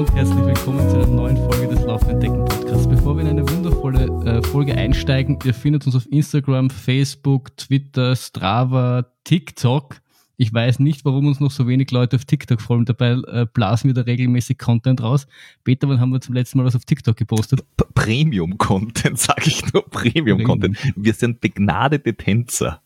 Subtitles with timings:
[0.00, 2.88] und herzlich willkommen zu einer neuen Folge des Laufenden Decken Podcasts.
[2.88, 8.16] Bevor wir in eine wundervolle äh, Folge einsteigen, ihr findet uns auf Instagram, Facebook, Twitter,
[8.16, 10.00] Strava, TikTok.
[10.38, 12.86] Ich weiß nicht, warum uns noch so wenig Leute auf TikTok folgen.
[12.86, 15.26] Dabei äh, blasen wir da regelmäßig Content raus.
[15.64, 17.62] Peter, wann haben wir zum letzten Mal was auf TikTok gepostet?
[17.94, 19.84] Premium-Content, sage ich nur.
[19.84, 20.78] Premium-Content.
[20.96, 22.80] Wir sind begnadete Tänzer.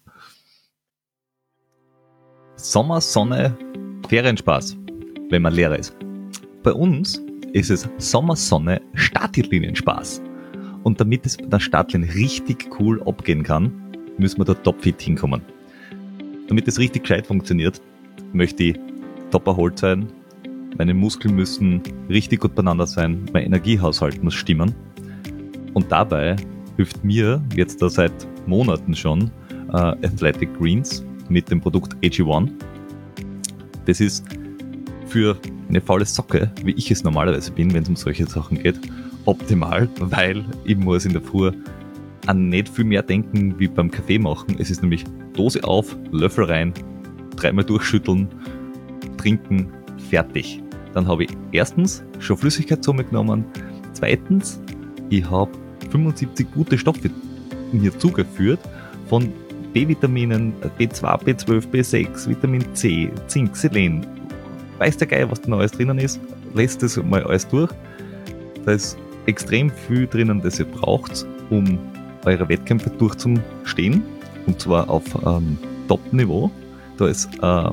[2.57, 3.57] Sommer, Sonne,
[4.09, 4.76] Ferienspaß,
[5.31, 5.95] wenn man Lehrer ist.
[6.64, 10.23] Bei uns ist es Sommersonne, Startlinienspaß.
[10.82, 13.71] Und damit es bei der Startlinie richtig cool abgehen kann,
[14.17, 15.43] müssen wir da topfit hinkommen.
[16.49, 17.82] Damit es richtig gescheit funktioniert,
[18.32, 18.81] möchte ich
[19.31, 20.07] top erholt sein,
[20.79, 24.75] meine Muskeln müssen richtig gut beieinander sein, mein Energiehaushalt muss stimmen.
[25.75, 26.35] Und dabei
[26.76, 29.31] hilft mir jetzt da seit Monaten schon
[29.68, 32.51] äh, Athletic Greens mit dem Produkt AG1.
[33.84, 34.25] Das ist
[35.15, 38.81] für eine faule Socke, wie ich es normalerweise bin, wenn es um solche Sachen geht,
[39.27, 41.53] optimal, weil ich muss in der Früh
[42.27, 44.57] an nicht viel mehr denken wie beim Kaffee machen.
[44.59, 45.05] Es ist nämlich
[45.35, 46.75] Dose auf, Löffel rein,
[47.37, 48.27] dreimal durchschütteln,
[49.17, 49.69] trinken,
[50.11, 50.61] fertig.
[50.95, 53.45] Dann habe ich erstens schon Flüssigkeit zu mir genommen,
[53.92, 54.61] zweitens,
[55.11, 55.53] ich habe
[55.91, 57.09] 75 gute Stoffe
[57.70, 58.59] mir zugeführt
[59.09, 59.33] von
[59.75, 64.05] B-Vitaminen, B2, B12, B6, Vitamin C, Zink, Selen,
[64.78, 66.20] weiß der Geil, was da Neues drinnen ist,
[66.55, 67.70] lässt das mal alles durch.
[68.64, 71.78] Da ist extrem viel drinnen, das ihr braucht, um
[72.25, 74.02] eure Wettkämpfe durchzustehen.
[74.47, 75.58] Und zwar auf ähm,
[75.89, 76.50] Top-Niveau.
[76.97, 77.70] Da ist äh,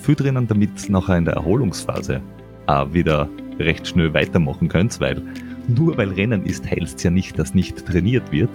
[0.00, 2.20] viel drinnen, damit nachher in der Erholungsphase
[2.66, 5.22] auch wieder recht schnell weitermachen könnt, weil
[5.68, 8.50] nur weil Rennen ist, heißt ja nicht, dass nicht trainiert wird.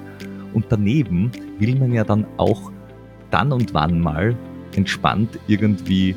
[0.53, 2.71] Und daneben will man ja dann auch
[3.31, 4.36] dann und wann mal
[4.75, 6.16] entspannt irgendwie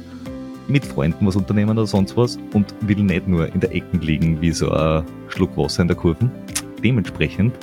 [0.68, 4.40] mit Freunden was unternehmen oder sonst was und will nicht nur in der Ecken liegen
[4.40, 6.30] wie so ein Schluck Wasser in der Kurve.
[6.82, 7.54] Dementsprechend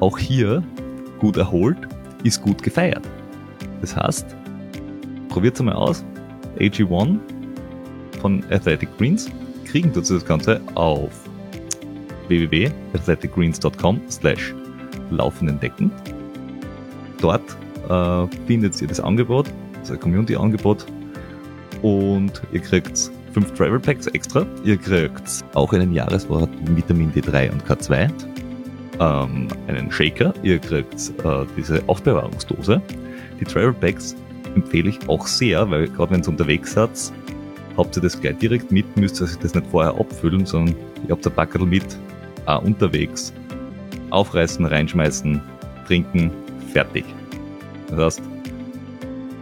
[0.00, 0.62] auch hier
[1.18, 1.78] gut erholt
[2.24, 3.02] ist gut gefeiert.
[3.80, 4.26] Das heißt,
[5.28, 6.04] probiert es mal aus.
[6.58, 7.18] AG1
[8.20, 9.30] von Athletic Greens
[9.64, 11.10] kriegen dazu das Ganze auf
[12.28, 14.54] www.athleticgreens.com slash
[15.10, 15.90] laufenden Decken.
[17.20, 17.42] Dort
[17.88, 19.46] äh, findet ihr das Angebot,
[19.80, 20.86] das Community-Angebot
[21.82, 24.46] und ihr kriegt fünf Travel Packs extra.
[24.64, 28.10] Ihr kriegt auch einen Jahresvorrat Vitamin D3 und K2,
[29.00, 32.80] ähm, einen Shaker, ihr kriegt äh, diese Aufbewahrungsdose.
[33.40, 34.14] Die Travel Packs
[34.54, 36.90] empfehle ich auch sehr, weil gerade wenn ihr unterwegs seid,
[37.76, 40.76] habt ihr das gleich direkt mit, müsst ihr das nicht vorher abfüllen, sondern
[41.06, 41.98] ihr habt ein Packerl mit,
[42.46, 43.32] auch unterwegs.
[44.10, 45.40] Aufreißen, reinschmeißen,
[45.86, 46.30] trinken,
[46.72, 47.04] fertig.
[47.88, 48.31] Das heißt,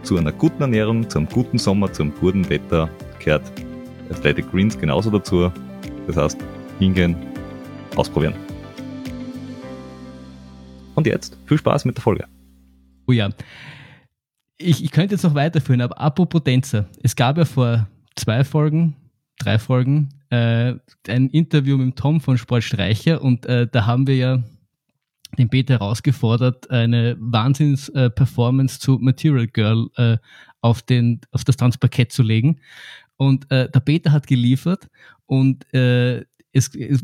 [0.03, 2.89] zu einer guten Ernährung, zu einem guten Sommer, zu einem guten Wetter
[3.19, 3.43] gehört
[4.09, 5.51] Athletic Greens genauso dazu.
[6.07, 6.37] Das heißt,
[6.79, 7.15] hingehen,
[7.95, 8.33] ausprobieren.
[10.95, 12.25] Und jetzt viel Spaß mit der Folge.
[13.07, 13.29] Oh ja.
[14.57, 16.87] Ich, ich könnte jetzt noch weiterführen, aber apropos Tänzer.
[17.01, 18.95] Es gab ja vor zwei Folgen,
[19.39, 20.75] drei Folgen, äh,
[21.07, 24.43] ein Interview mit Tom von Sportstreicher und äh, da haben wir ja
[25.37, 30.17] den Peter herausgefordert, eine Wahnsinns-Performance zu Material Girl äh,
[30.61, 32.59] auf, den, auf das Tanzparkett zu legen.
[33.17, 34.89] Und äh, der Peter hat geliefert
[35.27, 37.03] und äh, es, es,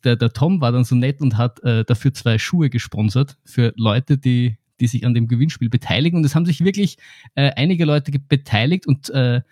[0.00, 3.72] der, der, Tom war dann so nett und hat äh, dafür zwei Schuhe gesponsert für
[3.76, 6.18] Leute, die, die sich an dem Gewinnspiel beteiligen.
[6.18, 6.96] Und es haben sich wirklich
[7.34, 9.42] äh, einige Leute beteiligt und äh,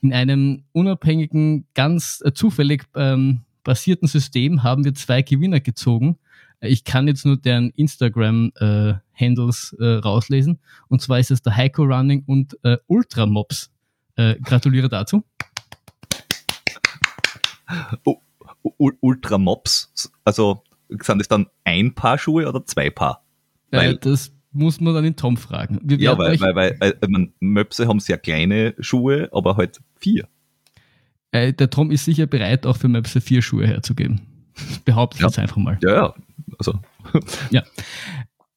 [0.00, 6.16] in einem unabhängigen, ganz äh, zufällig ähm, basierten System haben wir zwei Gewinner gezogen.
[6.60, 10.58] Ich kann jetzt nur deren Instagram-Handles äh, äh, rauslesen.
[10.88, 13.70] Und zwar ist es der Heiko Running und äh, Ultramops.
[14.16, 15.22] Äh, gratuliere dazu.
[18.04, 18.20] Oh,
[19.00, 23.24] Ultramops, also sind es dann ein Paar Schuhe oder zwei Paar?
[23.70, 25.78] Äh, weil, das muss man dann den Tom fragen.
[25.82, 30.28] Wir ja, weil, weil, weil, weil man, Möpse haben sehr kleine Schuhe, aber halt vier.
[31.30, 34.20] Äh, der Tom ist sicher bereit, auch für Möpse vier Schuhe herzugeben.
[34.84, 35.28] Behaupte ich ja.
[35.28, 35.78] jetzt einfach mal.
[35.82, 36.14] Ja, ja.
[36.58, 36.80] Also.
[37.50, 37.62] ja.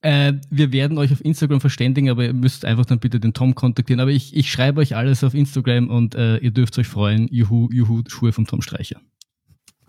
[0.01, 3.53] Äh, wir werden euch auf Instagram verständigen, aber ihr müsst einfach dann bitte den Tom
[3.53, 3.99] kontaktieren.
[3.99, 7.27] Aber ich, ich schreibe euch alles auf Instagram und äh, ihr dürft euch freuen.
[7.31, 8.99] Juhu, juhu, Schuhe von Tom Streicher.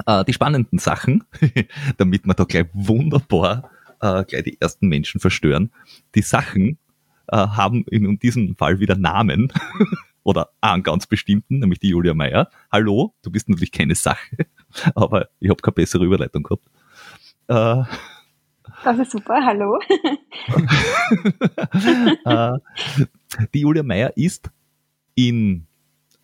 [0.07, 1.25] Äh, die spannenden Sachen,
[1.97, 3.71] damit wir da gleich wunderbar
[4.03, 5.71] äh, gleich die ersten Menschen verstören.
[6.15, 6.79] Die Sachen
[7.29, 9.51] äh, haben in diesem Fall wieder Namen.
[10.25, 12.49] oder einen ganz bestimmten, nämlich die Julia Meyer.
[12.71, 14.37] Hallo, du bist natürlich keine Sache,
[14.95, 16.63] aber ich habe keine bessere Überleitung gehabt.
[17.53, 17.85] Äh,
[18.85, 19.79] das ist super, hallo.
[22.25, 22.59] äh,
[23.55, 24.51] die Julia Meyer ist
[25.15, 25.67] in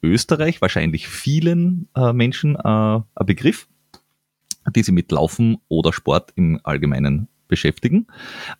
[0.02, 3.68] Österreich wahrscheinlich vielen äh, Menschen äh, ein Begriff,
[4.74, 8.06] die sich mit Laufen oder Sport im Allgemeinen beschäftigen.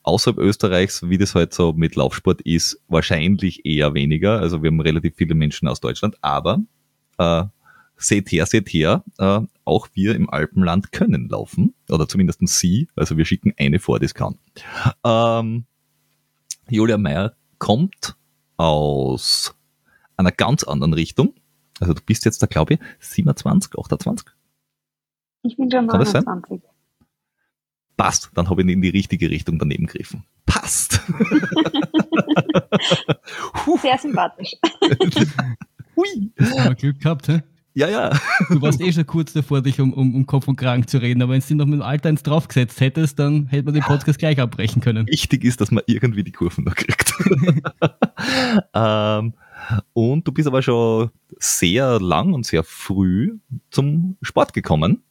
[0.03, 4.41] Außerhalb Österreichs, wie das halt so mit Laufsport ist, wahrscheinlich eher weniger.
[4.41, 6.59] Also wir haben relativ viele Menschen aus Deutschland, aber
[7.19, 7.45] äh,
[7.99, 11.75] seht her, seht her, äh, auch wir im Alpenland können laufen.
[11.91, 12.89] Oder zumindest sie.
[12.97, 14.39] Also wir schicken eine vor, das kann.
[15.05, 15.65] Ähm,
[16.71, 18.17] Julia Meyer kommt
[18.57, 19.55] aus
[20.17, 21.35] einer ganz anderen Richtung.
[21.81, 24.29] Also du bist jetzt da, glaube ich, 27, 28?
[25.43, 26.61] Ich bin schon 29.
[27.97, 30.25] Passt, dann habe ich in die richtige Richtung daneben gegriffen.
[30.47, 30.93] Passt.
[33.83, 34.55] Sehr sympathisch.
[35.97, 36.33] Hui.
[36.39, 37.43] Hast Glück gehabt, hä?
[37.79, 38.11] Ja, ja.
[38.49, 41.23] Du warst eh schon kurz davor, dich um, um, um Kopf und Kragen zu reden,
[41.23, 44.19] aber wenn du noch mit dem Alter eins draufgesetzt hättest, dann hätte man den Podcast
[44.19, 45.07] gleich abbrechen können.
[45.07, 47.15] Wichtig ist, dass man irgendwie die Kurven noch kriegt.
[48.75, 49.33] ähm,
[49.93, 53.39] und du bist aber schon sehr lang und sehr früh
[53.71, 55.05] zum Sport gekommen.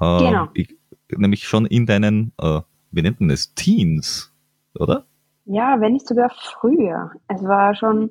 [0.00, 0.48] Äh, genau.
[0.54, 0.74] Ich,
[1.14, 2.62] nämlich schon in deinen, äh,
[2.92, 4.32] wie nennt man es, Teens,
[4.74, 5.04] oder?
[5.44, 7.10] Ja, wenn nicht sogar früher.
[7.28, 8.10] Es war schon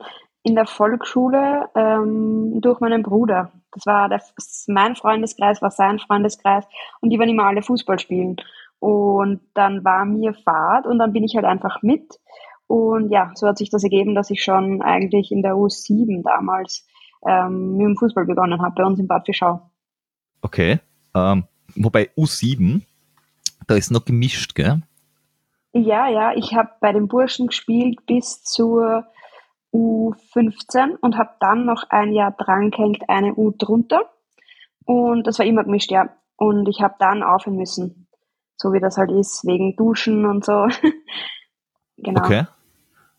[0.49, 3.51] in der Volksschule ähm, durch meinen Bruder.
[3.71, 4.21] Das war der,
[4.67, 6.65] mein Freundeskreis, war sein Freundeskreis
[7.01, 8.37] und die waren immer alle Fußball spielen.
[8.79, 12.19] Und dann war mir Fahrt und dann bin ich halt einfach mit.
[12.67, 16.87] Und ja, so hat sich das ergeben, dass ich schon eigentlich in der U7 damals
[17.27, 19.61] ähm, mit dem Fußball begonnen habe, bei uns in Bad Fischau.
[20.41, 20.79] Okay.
[21.15, 21.43] Ähm,
[21.75, 22.81] wobei U7,
[23.67, 24.81] da ist noch gemischt, gell?
[25.73, 29.05] Ja, ja, ich habe bei den Burschen gespielt bis zur
[29.73, 34.09] U15 und habe dann noch ein Jahr drangehängt, eine U drunter.
[34.85, 36.09] Und das war immer gemischt, ja.
[36.35, 38.07] Und ich habe dann aufhören müssen.
[38.57, 40.67] So wie das halt ist, wegen Duschen und so.
[41.97, 42.21] genau.
[42.21, 42.45] Okay.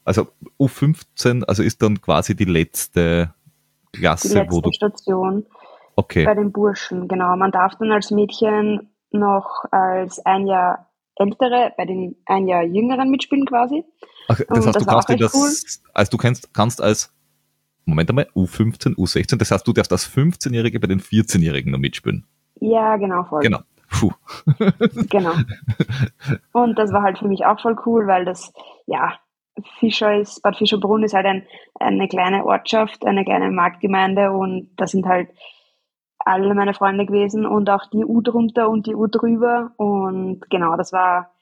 [0.05, 3.35] Also U15, also ist dann quasi die letzte
[3.93, 4.73] Klasse, die letzte wo du.
[4.73, 5.47] Station
[5.97, 6.25] okay.
[6.25, 7.37] bei den Burschen, genau.
[7.37, 13.11] Man darf dann als Mädchen noch als ein Jahr ältere, bei den ein Jahr jüngeren
[13.11, 13.85] mitspielen quasi.
[14.29, 15.51] Ach, das heißt, das du kannst das, cool.
[15.95, 17.13] also du kannst, kannst als,
[17.85, 22.27] Moment einmal, U15, U16, das heißt, du darfst als 15-Jährige bei den 14-Jährigen noch mitspielen.
[22.61, 23.43] Ja, genau, voll.
[23.43, 23.61] Genau.
[23.91, 24.13] Puh.
[25.11, 25.33] genau.
[26.53, 28.53] Und das war halt für mich auch voll cool, weil das,
[28.87, 29.19] ja,
[29.79, 31.47] Fischer ist, Bad Fischerbrunn ist halt ein,
[31.79, 35.29] eine kleine Ortschaft, eine kleine Marktgemeinde und da sind halt
[36.25, 40.77] alle meine Freunde gewesen und auch die U drunter und die U drüber und genau,
[40.77, 41.33] das war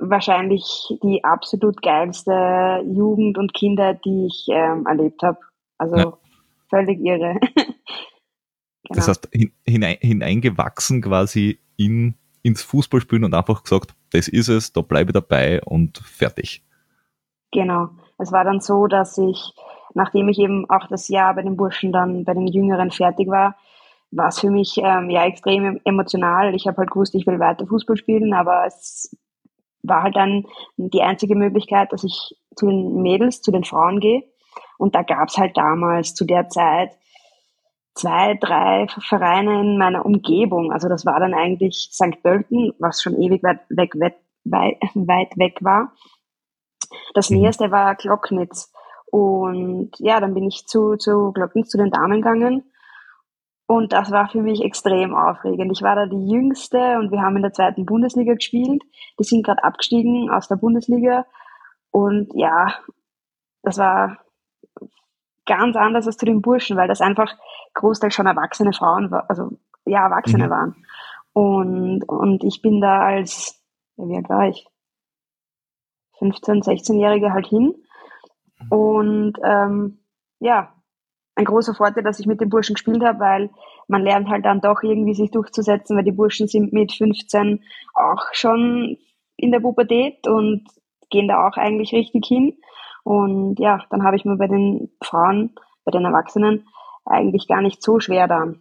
[0.00, 0.64] wahrscheinlich
[1.02, 5.38] die absolut geilste Jugend und Kindheit, die ich ähm, erlebt habe.
[5.78, 6.18] Also ja.
[6.68, 7.38] völlig irre.
[7.54, 7.74] genau.
[8.88, 9.28] Das heißt,
[9.66, 15.14] hinein, hineingewachsen quasi in, ins Fußballspielen und einfach gesagt, das ist es, da bleibe ich
[15.14, 16.64] dabei und fertig.
[17.52, 17.90] Genau.
[18.18, 19.52] Es war dann so, dass ich,
[19.94, 23.56] nachdem ich eben auch das Jahr bei den Burschen dann bei den Jüngeren fertig war,
[24.10, 26.54] war es für mich ähm, ja extrem emotional.
[26.54, 29.16] Ich habe halt gewusst, ich will weiter Fußball spielen, aber es
[29.82, 30.46] war halt dann
[30.76, 34.24] die einzige Möglichkeit, dass ich zu den Mädels, zu den Frauen gehe.
[34.78, 36.90] Und da gab's halt damals zu der Zeit
[37.94, 40.72] zwei, drei Vereine in meiner Umgebung.
[40.72, 42.22] Also das war dann eigentlich St.
[42.22, 44.16] Pölten, was schon ewig weit weg, weit,
[44.94, 45.92] weit weg war.
[47.14, 47.38] Das mhm.
[47.38, 48.72] nächste war Glocknitz.
[49.10, 52.69] Und ja, dann bin ich zu, zu Glocknitz, zu den Damen gegangen
[53.70, 55.70] und das war für mich extrem aufregend.
[55.70, 58.82] Ich war da die Jüngste und wir haben in der zweiten Bundesliga gespielt.
[59.16, 61.24] Die sind gerade abgestiegen aus der Bundesliga.
[61.92, 62.74] Und ja,
[63.62, 64.18] das war
[65.46, 67.32] ganz anders als zu den Burschen, weil das einfach
[67.74, 69.52] großteils schon erwachsene Frauen, war, also
[69.84, 70.50] ja, Erwachsene mhm.
[70.50, 70.76] waren.
[71.32, 73.62] Und, und ich bin da als,
[73.96, 74.66] wie alt war ich?
[76.18, 77.72] 15, 16-Jährige halt hin.
[78.68, 80.00] Und ähm,
[80.40, 80.72] ja,
[81.40, 83.50] ein großer Vorteil, dass ich mit den Burschen gespielt habe, weil
[83.88, 87.62] man lernt halt dann doch irgendwie sich durchzusetzen, weil die Burschen sind mit 15
[87.94, 88.98] auch schon
[89.36, 90.64] in der Pubertät und
[91.10, 92.58] gehen da auch eigentlich richtig hin.
[93.04, 95.54] Und ja, dann habe ich mir bei den Frauen,
[95.84, 96.68] bei den Erwachsenen
[97.04, 98.60] eigentlich gar nicht so schwer dann.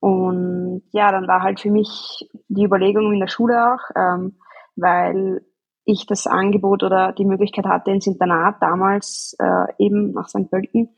[0.00, 4.36] Und ja, dann war halt für mich die Überlegung in der Schule auch, ähm,
[4.76, 5.42] weil
[5.84, 10.50] ich das Angebot oder die Möglichkeit hatte, ins Internat damals äh, eben nach St.
[10.50, 10.94] Pölten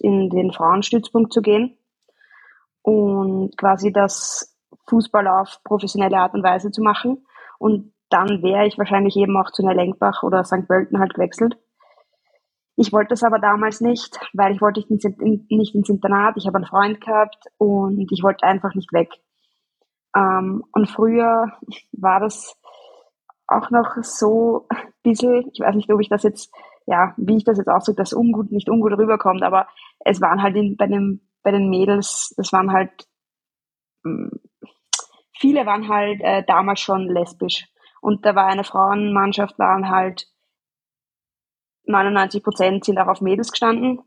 [0.00, 1.76] in den Frauenstützpunkt zu gehen
[2.82, 4.56] und quasi das
[4.88, 7.26] Fußball auf professionelle Art und Weise zu machen.
[7.58, 10.66] Und dann wäre ich wahrscheinlich eben auch zu einer Lenkbach oder St.
[10.66, 11.56] Pölten halt gewechselt.
[12.76, 16.66] Ich wollte das aber damals nicht, weil ich wollte nicht ins Internat, ich habe einen
[16.66, 19.10] Freund gehabt und ich wollte einfach nicht weg.
[20.16, 21.52] Ähm, und früher
[21.92, 22.56] war das
[23.46, 26.52] auch noch so ein bisschen, ich weiß nicht, ob ich das jetzt
[26.86, 29.68] ja, wie ich das jetzt ausdrücke, dass ungut nicht ungut rüberkommt, aber
[30.00, 32.90] es waren halt in, bei, dem, bei den Mädels, das waren halt,
[34.04, 34.30] hm,
[35.38, 37.66] viele waren halt äh, damals schon lesbisch.
[38.00, 40.26] Und da war eine Frauenmannschaft, waren halt
[41.90, 43.98] 99 Prozent sind auch auf Mädels gestanden.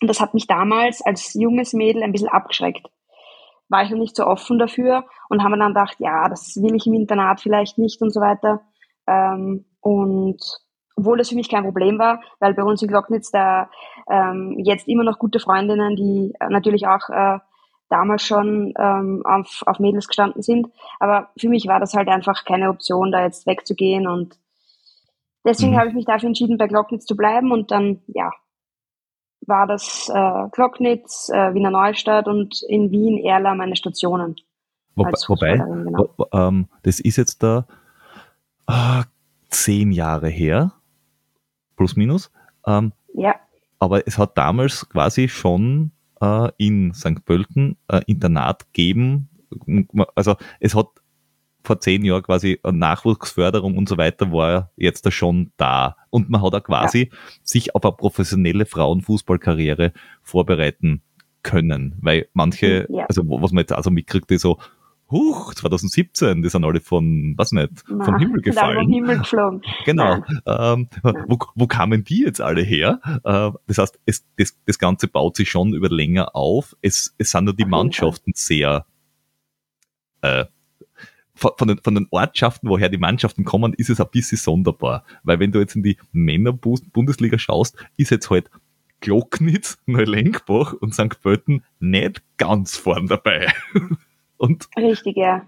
[0.00, 2.86] Und das hat mich damals als junges Mädel ein bisschen abgeschreckt.
[3.68, 6.86] War ich noch nicht so offen dafür und haben dann gedacht, ja, das will ich
[6.86, 8.62] im Internat vielleicht nicht und so weiter.
[9.06, 10.40] Ähm, und
[10.96, 13.70] obwohl das für mich kein Problem war, weil bei uns in Glocknitz da
[14.10, 17.38] ähm, jetzt immer noch gute Freundinnen, die natürlich auch äh,
[17.88, 20.68] damals schon ähm, auf, auf Mädels gestanden sind.
[20.98, 24.38] Aber für mich war das halt einfach keine Option, da jetzt wegzugehen und
[25.44, 25.78] deswegen mhm.
[25.78, 28.32] habe ich mich dafür entschieden, bei Glocknitz zu bleiben und dann, ja,
[29.46, 34.36] war das äh, Glocknitz, äh, Wiener Neustadt und in Wien Erla meine Stationen.
[34.96, 36.08] Wobei, wobei genau.
[36.16, 37.66] wo, ähm, das ist jetzt da
[38.66, 39.02] äh,
[39.50, 40.72] zehn Jahre her,
[41.76, 42.30] plus minus.
[42.66, 43.34] Ähm, ja.
[43.78, 47.24] Aber es hat damals quasi schon äh, in St.
[47.24, 49.28] Pölten äh, Internat gegeben.
[50.14, 50.88] Also es hat
[51.62, 55.96] vor zehn Jahren quasi Nachwuchsförderung und so weiter war jetzt da schon da.
[56.10, 57.18] Und man hat auch quasi ja.
[57.42, 59.92] sich auf eine professionelle Frauenfußballkarriere
[60.22, 61.02] vorbereiten
[61.42, 61.96] können.
[62.00, 63.06] Weil manche, ja.
[63.06, 64.58] also was man jetzt also mitkriegt, ist so,
[65.10, 68.84] Huch, 2017, die sind alle von, was nicht, Na, vom Himmel gefallen.
[68.84, 69.62] Vom Himmel geflogen.
[69.84, 70.24] Genau.
[70.46, 70.88] Ähm,
[71.28, 73.00] wo, wo kamen die jetzt alle her?
[73.22, 76.76] Äh, das heißt, es, das, das Ganze baut sich schon über länger auf.
[76.82, 78.84] Es, es sind nur die Mannschaften sehr,
[80.22, 80.46] äh,
[81.36, 85.04] von, von, den, von den Ortschaften, woher die Mannschaften kommen, ist es ein bisschen sonderbar.
[85.22, 88.50] Weil wenn du jetzt in die Männer-Bundesliga schaust, ist jetzt halt
[89.00, 91.20] Glocknitz, Neulenkbach und St.
[91.22, 93.52] Pölten nicht ganz vorn dabei.
[94.38, 95.42] Und Richtig, ja.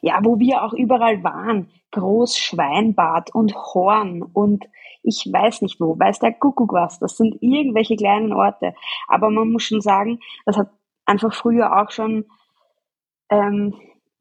[0.00, 1.70] Ja, wo wir auch überall waren.
[1.92, 4.64] Großschweinbad und Horn und
[5.02, 6.98] ich weiß nicht wo, weiß der Kuckuck was.
[6.98, 8.74] Das sind irgendwelche kleinen Orte.
[9.08, 10.70] Aber man muss schon sagen, das hat
[11.04, 12.24] einfach früher auch schon,
[13.30, 13.74] ähm,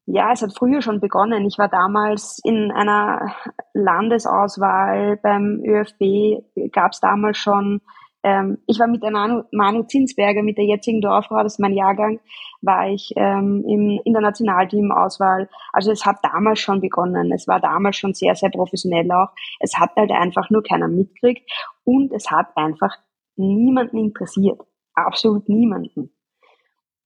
[0.05, 1.45] ja, es hat früher schon begonnen.
[1.45, 3.33] Ich war damals in einer
[3.73, 7.81] Landesauswahl beim ÖFB, gab es damals schon
[8.23, 11.73] ähm, ich war mit der Manu, Manu Zinsberger, mit der jetzigen Dorfrau, das ist mein
[11.73, 12.19] Jahrgang,
[12.61, 15.49] war ich ähm, im, in der Nationalteam-Auswahl.
[15.73, 17.31] Also es hat damals schon begonnen.
[17.31, 19.29] Es war damals schon sehr, sehr professionell auch.
[19.59, 21.49] Es hat halt einfach nur keiner mitgekriegt
[21.83, 22.95] und es hat einfach
[23.35, 24.59] niemanden interessiert.
[24.93, 26.11] Absolut niemanden.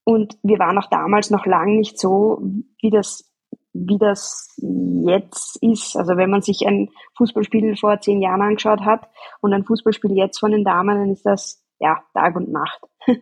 [0.04, 2.42] Und wir waren auch damals noch lang nicht so,
[2.82, 3.35] wie das
[3.76, 5.98] wie das jetzt ist.
[5.98, 9.10] Also wenn man sich ein Fußballspiel vor zehn Jahren angeschaut hat
[9.42, 12.82] und ein Fußballspiel jetzt von den Damen, dann ist das ja Tag und Nacht.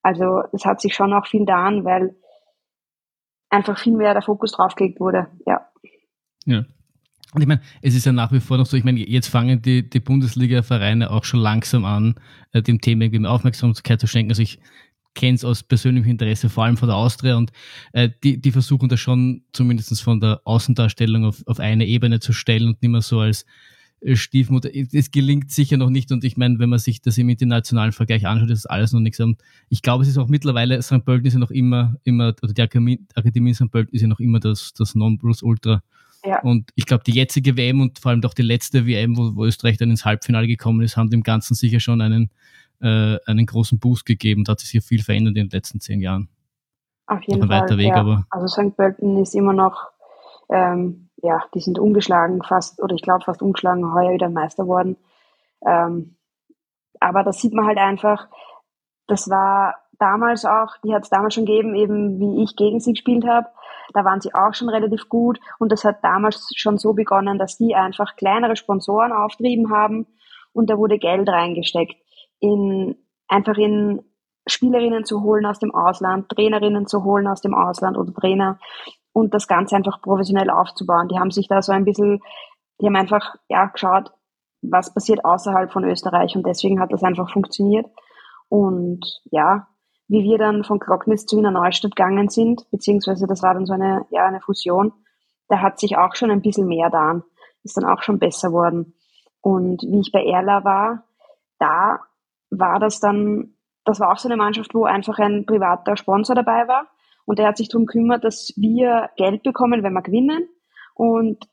[0.00, 2.14] Also es hat sich schon auch viel da an, weil
[3.50, 5.26] einfach viel mehr der Fokus draufgelegt wurde.
[5.44, 5.68] Ja.
[6.46, 6.64] Ja.
[7.34, 9.60] Und ich meine, es ist ja nach wie vor noch so, ich meine, jetzt fangen
[9.60, 12.14] die, die Bundesliga-Vereine auch schon langsam an,
[12.52, 14.30] äh, dem Thema irgendwie mehr Aufmerksamkeit zu schenken.
[14.30, 14.60] Also ich
[15.18, 17.50] kenne es aus persönlichem Interesse, vor allem von der Austria und
[17.92, 22.32] äh, die, die versuchen das schon zumindest von der Außendarstellung auf, auf eine Ebene zu
[22.32, 23.44] stellen und nicht mehr so als
[24.00, 24.70] äh, Stiefmutter.
[24.72, 28.28] Es gelingt sicher noch nicht und ich meine, wenn man sich das im internationalen Vergleich
[28.28, 29.18] anschaut, ist das alles noch nichts.
[29.18, 31.04] Und ich glaube, es ist auch mittlerweile, St.
[31.04, 33.72] Pölten ist ja noch immer, immer, oder die Akademie, Akademie St.
[33.72, 35.82] Pölten ist ja noch immer das, das Non-Plus-Ultra.
[36.24, 36.40] Ja.
[36.42, 39.46] Und ich glaube, die jetzige WM und vor allem auch die letzte WM, wo, wo
[39.46, 42.30] Österreich dann ins Halbfinale gekommen ist, haben dem Ganzen sicher schon einen,
[42.80, 44.44] äh, einen großen Boost gegeben.
[44.44, 46.28] Da hat sich hier viel verändert in den letzten zehn Jahren.
[47.06, 47.62] Auf jeden Fall.
[47.62, 47.96] Weiter Weg, ja.
[47.96, 48.76] aber also St.
[48.76, 49.90] Pölten ist immer noch,
[50.50, 54.96] ähm, ja, die sind ungeschlagen fast, oder ich glaube fast ungeschlagen, heuer wieder Meister worden.
[55.66, 56.16] Ähm,
[57.00, 58.28] aber das sieht man halt einfach,
[59.06, 62.92] das war damals auch, die hat es damals schon gegeben, eben wie ich gegen sie
[62.92, 63.48] gespielt habe.
[63.94, 67.56] Da waren sie auch schon relativ gut und das hat damals schon so begonnen, dass
[67.56, 70.06] die einfach kleinere Sponsoren auftrieben haben
[70.52, 71.96] und da wurde Geld reingesteckt
[72.40, 72.96] in
[73.28, 74.02] einfach in
[74.46, 78.58] Spielerinnen zu holen aus dem Ausland, Trainerinnen zu holen aus dem Ausland oder Trainer
[79.12, 81.08] und das Ganze einfach professionell aufzubauen.
[81.08, 82.22] Die haben sich da so ein bisschen,
[82.80, 84.12] die haben einfach ja geschaut,
[84.62, 87.86] was passiert außerhalb von Österreich und deswegen hat das einfach funktioniert.
[88.48, 89.68] Und ja,
[90.08, 93.74] wie wir dann von Glocknitz zu Wiener Neustadt gegangen sind, beziehungsweise das war dann so
[93.74, 94.92] eine, ja, eine Fusion,
[95.48, 97.22] da hat sich auch schon ein bisschen mehr da,
[97.62, 98.94] ist dann auch schon besser worden.
[99.40, 101.04] Und wie ich bei Erla war,
[101.58, 102.00] da
[102.50, 106.68] war das dann, das war auch so eine Mannschaft, wo einfach ein privater Sponsor dabei
[106.68, 106.88] war
[107.24, 110.48] und der hat sich darum gekümmert, dass wir Geld bekommen, wenn wir gewinnen
[110.94, 111.48] und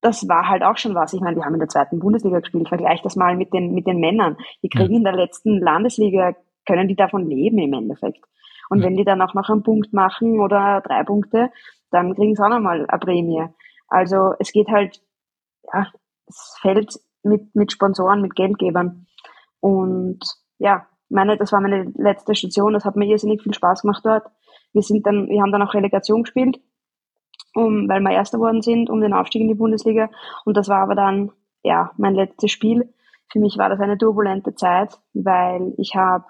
[0.00, 1.12] das war halt auch schon was.
[1.12, 2.68] Ich meine, wir haben in der zweiten Bundesliga gespielt.
[2.68, 4.36] Vergleich das mal mit den, mit den Männern.
[4.62, 6.34] Die kriegen in der letzten Landesliga,
[6.66, 8.24] können die davon leben im Endeffekt.
[8.70, 11.50] Und wenn die dann auch noch einen Punkt machen oder drei Punkte,
[11.90, 13.44] dann kriegen sie auch nochmal eine Prämie.
[13.88, 15.02] Also es geht halt,
[15.72, 15.86] ja,
[16.26, 19.06] es fällt mit, mit Sponsoren, mit Geldgebern.
[19.60, 20.20] Und
[20.58, 22.72] ja, meine, das war meine letzte Station.
[22.72, 24.26] Das hat mir irrsinnig viel Spaß gemacht dort.
[24.72, 26.60] Wir sind dann, wir haben dann auch Relegation gespielt,
[27.54, 30.08] um, weil wir Erster geworden sind, um den Aufstieg in die Bundesliga.
[30.44, 32.92] Und das war aber dann, ja, mein letztes Spiel.
[33.30, 36.24] Für mich war das eine turbulente Zeit, weil ich habe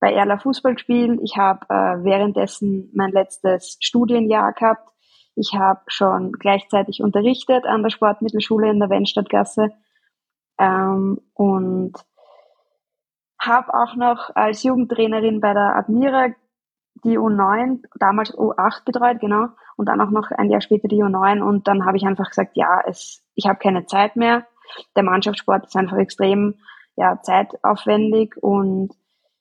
[0.00, 1.20] bei Erla Fußball gespielt.
[1.22, 4.90] Ich habe äh, währenddessen mein letztes Studienjahr gehabt.
[5.34, 9.70] Ich habe schon gleichzeitig unterrichtet an der Sportmittelschule in der Wendstadtgasse
[10.58, 11.92] ähm, und
[13.48, 16.28] habe auch noch als Jugendtrainerin bei der Admira
[17.04, 21.42] die U9, damals U8 betreut, genau, und dann auch noch ein Jahr später die U9
[21.42, 24.46] und dann habe ich einfach gesagt, ja, es, ich habe keine Zeit mehr.
[24.96, 26.56] Der Mannschaftssport ist einfach extrem
[26.96, 28.92] ja, zeitaufwendig und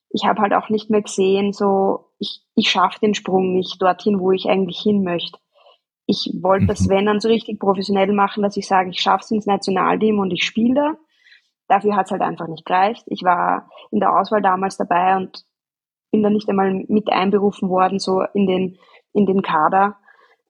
[0.09, 4.19] ich habe halt auch nicht mehr gesehen, so ich, ich schaffe den Sprung nicht dorthin,
[4.19, 5.39] wo ich eigentlich hin möchte.
[6.05, 6.67] Ich wollte mhm.
[6.67, 10.19] das, wenn dann so richtig professionell machen, dass ich sage, ich schaffe es ins Nationalteam
[10.19, 10.93] und ich spiele da.
[11.67, 13.03] Dafür hat es halt einfach nicht gereicht.
[13.07, 15.45] Ich war in der Auswahl damals dabei und
[16.11, 18.77] bin dann nicht einmal mit einberufen worden, so in den,
[19.13, 19.97] in den Kader.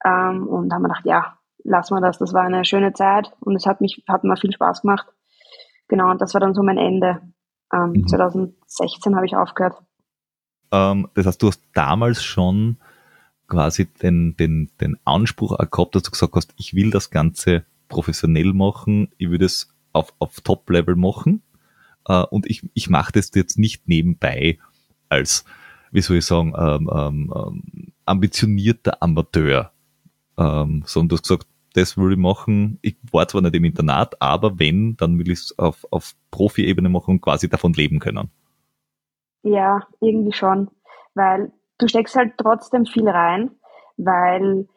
[0.06, 2.20] Ähm, und haben wir gedacht, ja, lassen wir das.
[2.20, 5.08] Das war eine schöne Zeit und es hat mich, hat mir viel Spaß gemacht.
[5.88, 7.22] Genau, und das war dann so mein Ende.
[7.74, 8.08] Ähm, mhm.
[8.08, 9.82] 2016 habe ich aufgehört.
[10.72, 12.78] Ähm, das heißt, du hast damals schon
[13.48, 18.54] quasi den, den, den Anspruch gehabt, dass du gesagt hast, ich will das Ganze professionell
[18.54, 21.42] machen, ich will es auf, auf Top-Level machen
[22.08, 24.58] äh, und ich, ich mache das jetzt nicht nebenbei
[25.10, 25.46] als,
[25.92, 27.64] wie soll ich sagen, ähm, ähm, ähm
[28.06, 29.72] ambitionierter Amateur,
[30.38, 32.80] ähm, sondern du hast gesagt, das will ich machen.
[32.82, 36.90] Ich war zwar nicht im Internat, aber wenn, dann will ich es auf, auf Profi-Ebene
[36.90, 38.32] machen und quasi davon leben können.
[39.44, 40.70] Ja, irgendwie schon.
[41.14, 43.52] Weil du steckst halt trotzdem viel rein,
[43.98, 44.68] weil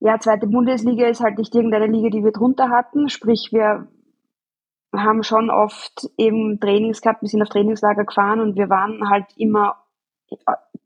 [0.00, 3.08] ja, zweite Bundesliga ist halt nicht irgendeine Liga, die wir drunter hatten.
[3.08, 3.88] Sprich, wir
[4.94, 9.26] haben schon oft eben Trainings gehabt, wir sind auf Trainingslager gefahren und wir waren halt
[9.36, 9.76] immer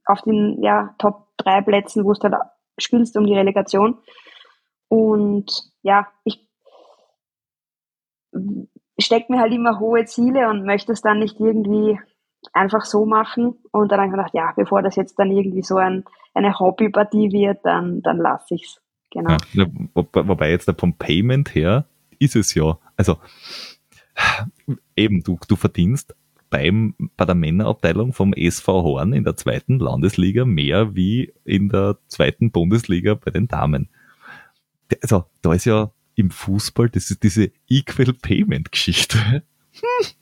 [0.04, 2.34] auf den ja, Top 3 Plätzen, wo es halt
[2.78, 3.98] spielst um die Relegation.
[4.88, 6.46] Und ja, ich
[8.98, 11.98] stecke mir halt immer hohe Ziele und möchte es dann nicht irgendwie
[12.52, 13.56] einfach so machen.
[13.72, 16.04] Und dann habe ich gedacht, ja, bevor das jetzt dann irgendwie so ein,
[16.34, 18.80] eine Hobbypartie wird, dann, dann lasse ich es.
[19.10, 19.36] Genau.
[19.52, 21.86] Ja, wobei jetzt vom Payment her
[22.18, 23.16] ist es ja, also
[24.96, 26.14] eben, du, du verdienst
[26.50, 31.98] beim, bei der Männerabteilung vom SV Horn in der zweiten Landesliga mehr wie in der
[32.06, 33.88] zweiten Bundesliga bei den Damen
[35.02, 39.18] also da ist ja im Fußball, das ist diese Equal Payment Geschichte.
[39.18, 39.42] Hm.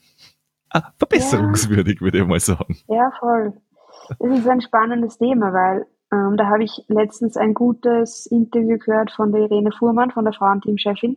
[0.77, 2.01] Ah, verbesserungswürdig, ja.
[2.01, 2.77] würde ich mal sagen.
[2.89, 3.53] Ja, voll.
[4.19, 9.13] Das ist ein spannendes Thema, weil ähm, da habe ich letztens ein gutes Interview gehört
[9.13, 11.17] von der Irene Fuhrmann, von der Frauenteamchefin,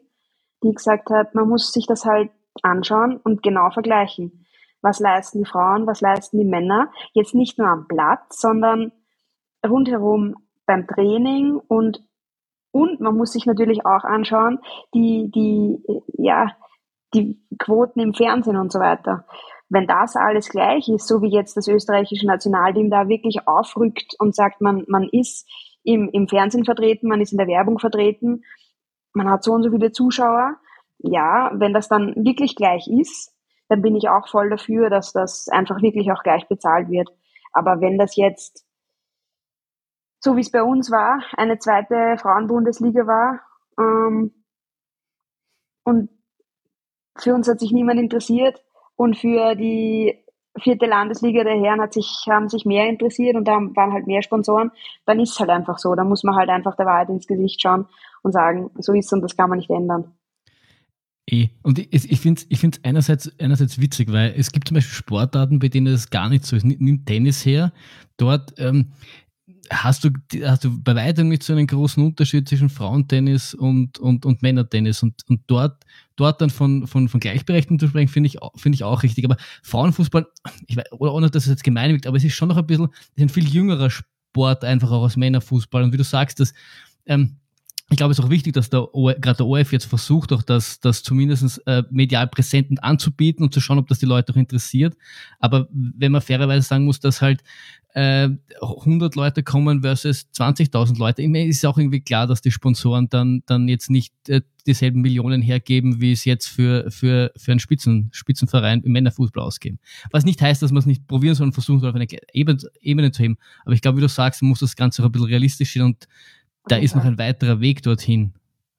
[0.62, 2.30] die gesagt hat, man muss sich das halt
[2.64, 4.46] anschauen und genau vergleichen.
[4.82, 6.92] Was leisten die Frauen, was leisten die Männer?
[7.14, 8.92] Jetzt nicht nur am Platz, sondern
[9.66, 12.04] rundherum beim Training und
[12.72, 14.60] und man muss sich natürlich auch anschauen,
[14.94, 15.82] die, die,
[16.14, 16.56] ja,
[17.14, 19.26] die Quoten im Fernsehen und so weiter.
[19.70, 24.36] Wenn das alles gleich ist, so wie jetzt das österreichische Nationalteam da wirklich aufrückt und
[24.36, 25.50] sagt, man, man ist
[25.84, 28.44] im, im Fernsehen vertreten, man ist in der Werbung vertreten,
[29.14, 30.58] man hat so und so viele Zuschauer.
[31.00, 33.34] Ja, wenn das dann wirklich gleich ist,
[33.70, 37.10] dann bin ich auch voll dafür, dass das einfach wirklich auch gleich bezahlt wird.
[37.54, 38.68] Aber wenn das jetzt
[40.20, 43.42] so wie es bei uns war, eine zweite Frauenbundesliga war.
[43.80, 44.32] Ähm,
[45.84, 46.10] und
[47.18, 48.64] für uns hat sich niemand interessiert
[48.96, 50.24] und für die
[50.60, 54.24] vierte Landesliga der Herren hat sich, haben sich mehr interessiert und da waren halt mehr
[54.24, 54.72] Sponsoren,
[55.06, 55.94] dann ist es halt einfach so.
[55.96, 57.88] Da muss man halt einfach der Wahrheit ins Gesicht schauen
[58.24, 60.17] und sagen, so ist es und das kann man nicht ändern.
[61.30, 61.50] Eh.
[61.62, 64.96] Und ich, ich finde es ich find's einerseits, einerseits witzig, weil es gibt zum Beispiel
[64.96, 66.64] Sportarten, bei denen es gar nicht so ist.
[66.66, 67.74] Nimm Tennis her.
[68.16, 68.94] Dort ähm,
[69.70, 70.12] hast du,
[70.44, 75.04] hast du bei weitem nicht so einen großen Unterschied zwischen Frauentennis und, und, und Männertennis.
[75.04, 75.84] Und, und dort,
[76.16, 79.26] dort dann von, von, von Gleichberechtigung zu sprechen, finde ich, finde ich auch richtig.
[79.26, 80.28] Aber Frauenfußball,
[80.68, 82.68] ich weiß, oder ohne dass es jetzt gemein wirkt, aber es ist schon noch ein
[82.68, 82.88] bisschen,
[83.18, 85.84] ein viel jüngerer Sport einfach auch aus Männerfußball.
[85.84, 86.54] Und wie du sagst, dass,
[87.06, 87.38] ähm,
[87.90, 90.82] ich glaube, es ist auch wichtig, dass der gerade der ORF jetzt versucht, auch das,
[90.82, 94.98] das zumindest äh, medial präsent anzubieten und zu schauen, ob das die Leute auch interessiert.
[95.40, 97.44] Aber wenn man fairerweise sagen muss, dass halt
[97.94, 98.30] äh,
[98.62, 101.22] 100 Leute kommen versus 20.000 Leute.
[101.22, 105.02] Ich meine, ist auch irgendwie klar, dass die Sponsoren dann, dann jetzt nicht äh, dieselben
[105.02, 109.80] Millionen hergeben, wie es jetzt für, für, für einen Spitzen, Spitzenverein im Männerfußball ausgeben.
[110.12, 112.60] Was nicht heißt, dass man es nicht probieren soll und versuchen soll, auf eine Ebene,
[112.82, 113.38] Ebene zu heben.
[113.64, 115.84] Aber ich glaube, wie du sagst, man muss das Ganze auch ein bisschen realistisch sehen
[115.84, 116.08] und
[116.68, 118.34] da ist noch ein weiterer Weg dorthin.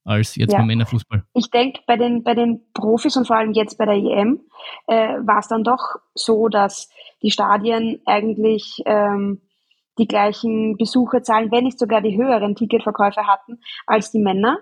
[0.04, 0.58] als jetzt ja.
[0.58, 1.24] beim Männerfußball.
[1.34, 4.40] Ich denke, bei den, bei den Profis und vor allem jetzt bei der EM
[4.86, 6.88] äh, war es dann doch so, dass
[7.22, 9.42] die Stadien eigentlich ähm,
[9.98, 14.58] die gleichen Besucherzahlen, wenn nicht sogar die höheren Ticketverkäufe hatten als die Männer.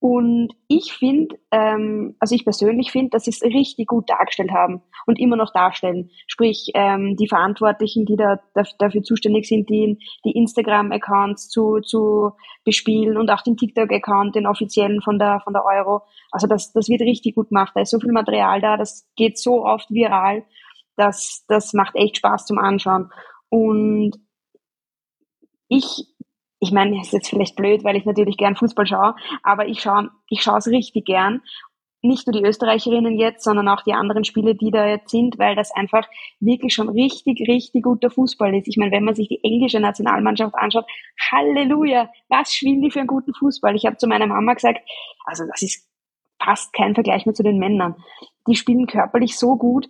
[0.00, 4.80] Und ich finde, ähm, also ich persönlich finde, dass sie es richtig gut dargestellt haben
[5.06, 6.10] und immer noch darstellen.
[6.28, 8.38] Sprich, ähm, die Verantwortlichen, die da
[8.78, 12.30] dafür zuständig sind, die, die Instagram-Accounts zu, zu
[12.64, 16.02] bespielen und auch den TikTok-Account, den offiziellen von der, von der Euro.
[16.30, 17.72] Also das, das wird richtig gut gemacht.
[17.74, 20.44] Da ist so viel Material da, das geht so oft viral,
[20.94, 23.10] dass das macht echt Spaß zum Anschauen.
[23.48, 24.12] Und
[25.68, 26.06] ich
[26.60, 30.10] ich meine, ist jetzt vielleicht blöd, weil ich natürlich gern Fußball schaue, aber ich schaue
[30.28, 31.42] ich schaue es richtig gern.
[32.00, 35.56] Nicht nur die Österreicherinnen jetzt, sondern auch die anderen Spiele, die da jetzt sind, weil
[35.56, 36.06] das einfach
[36.38, 38.68] wirklich schon richtig, richtig guter Fußball ist.
[38.68, 40.84] Ich meine, wenn man sich die englische Nationalmannschaft anschaut,
[41.32, 43.74] Halleluja, was spielen die für einen guten Fußball?
[43.74, 44.80] Ich habe zu meiner Mama gesagt,
[45.24, 45.88] also das ist
[46.40, 47.96] fast kein Vergleich mehr zu den Männern.
[48.46, 49.88] Die spielen körperlich so gut,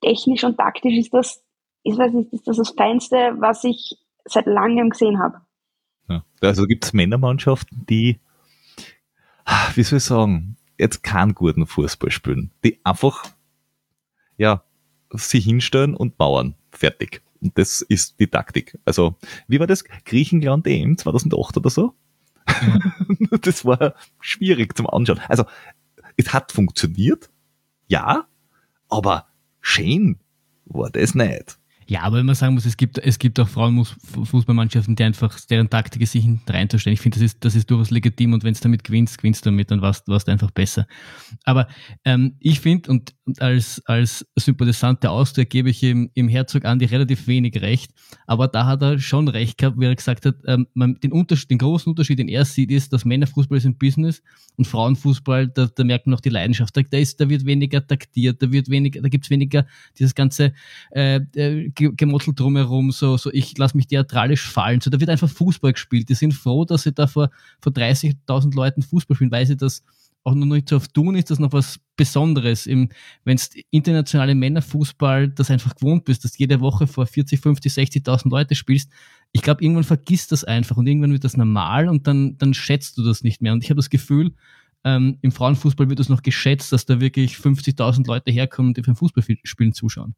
[0.00, 1.44] technisch und taktisch ist das,
[1.84, 5.42] nicht, ist das das Feinste, was ich seit langem gesehen habe.
[6.10, 6.24] Ja.
[6.40, 8.18] Also gibt es Männermannschaften, die,
[9.74, 13.24] wie soll ich sagen, jetzt keinen guten Fußball spielen, die einfach,
[14.36, 14.64] ja,
[15.10, 16.54] sich hinstellen und mauern.
[16.72, 17.22] Fertig.
[17.40, 18.78] Und das ist die Taktik.
[18.84, 19.16] Also,
[19.48, 19.84] wie war das?
[19.84, 21.94] Griechenland EM 2008 oder so?
[22.46, 22.78] Ja.
[23.40, 25.20] das war schwierig zum Anschauen.
[25.28, 25.44] Also,
[26.16, 27.30] es hat funktioniert,
[27.86, 28.26] ja,
[28.88, 29.28] aber
[29.60, 30.18] schön
[30.64, 31.59] war das nicht.
[31.90, 35.68] Ja, aber wenn man sagen muss, es gibt, es gibt auch Frauenfußballmannschaften, die einfach deren
[35.68, 36.94] Taktik ist, sich reinzustellen.
[36.94, 39.50] Ich finde, das ist, das ist durchaus legitim und wenn es damit gewinnst, gewinnst du
[39.50, 40.86] damit, dann warst du einfach besser.
[41.42, 41.66] Aber
[42.04, 46.84] ähm, ich finde, und, als, als Sympathisant der Austria gebe ich ihm, im Herzog Andi
[46.86, 47.92] relativ wenig recht,
[48.26, 51.58] aber da hat er schon recht gehabt, wie er gesagt hat, ähm, man, den, den
[51.58, 54.22] großen Unterschied, den er sieht, ist, dass Männerfußball ist ein Business
[54.56, 56.76] und Frauenfußball, da, da merkt man noch die Leidenschaft.
[56.76, 59.66] Da, da, ist, da wird weniger taktiert, da wird weniger, da weniger
[59.98, 60.52] dieses ganze
[60.90, 64.80] äh, äh Gemottelt drumherum, so, so ich lasse mich theatralisch fallen.
[64.80, 66.08] So, da wird einfach Fußball gespielt.
[66.08, 69.82] Die sind froh, dass sie da vor, vor 30.000 Leuten Fußball spielen, weil sie das
[70.24, 72.66] auch noch nicht so oft tun, ist das noch was Besonderes.
[72.66, 72.90] Wenn
[73.24, 78.54] es internationale Männerfußball das einfach gewohnt bist, dass jede Woche vor 40, 50, 60.000 Leute
[78.54, 78.90] spielst,
[79.32, 82.98] ich glaube, irgendwann vergisst das einfach und irgendwann wird das normal und dann, dann schätzt
[82.98, 83.52] du das nicht mehr.
[83.52, 84.34] Und ich habe das Gefühl,
[84.84, 88.96] ähm, im Frauenfußball wird das noch geschätzt, dass da wirklich 50.000 Leute herkommen, die beim
[88.96, 90.14] Fußballspielen zuschauen.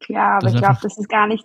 [0.00, 1.44] Klar, aber ich glaube, das ist gar nicht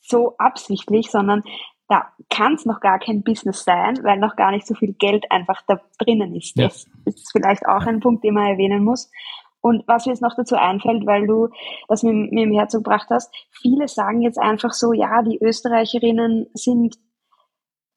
[0.00, 1.42] so absichtlich, sondern
[1.90, 5.30] da kann es noch gar kein Business sein, weil noch gar nicht so viel Geld
[5.30, 6.56] einfach da drinnen ist.
[6.56, 6.68] Ja.
[6.68, 9.10] Das ist vielleicht auch ein Punkt, den man erwähnen muss.
[9.60, 11.48] Und was mir jetzt noch dazu einfällt, weil du
[11.88, 16.46] das mit, mit dem Herz gebracht hast, viele sagen jetzt einfach so, ja, die Österreicherinnen
[16.54, 16.94] sind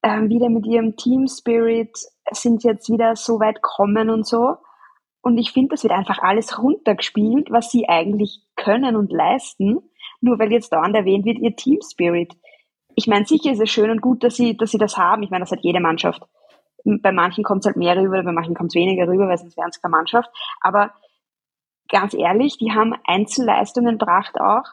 [0.02, 1.96] ähm, wieder mit ihrem Team Spirit,
[2.32, 4.56] sind jetzt wieder so weit kommen und so.
[5.22, 9.78] Und ich finde, das wird einfach alles runtergespielt, was sie eigentlich können und leisten,
[10.20, 12.34] nur weil jetzt dauernd erwähnt wird, ihr Team Spirit.
[12.96, 15.24] Ich meine, sicher ist es schön und gut, dass sie, dass sie das haben.
[15.24, 16.22] Ich meine, das hat jede Mannschaft.
[16.84, 19.58] Bei manchen kommt es halt mehr rüber, bei manchen kommt es weniger rüber, weil sonst
[19.58, 20.30] wären es keine Mannschaft.
[20.62, 20.94] Aber
[21.90, 24.66] ganz ehrlich, die haben Einzelleistungen gebracht auch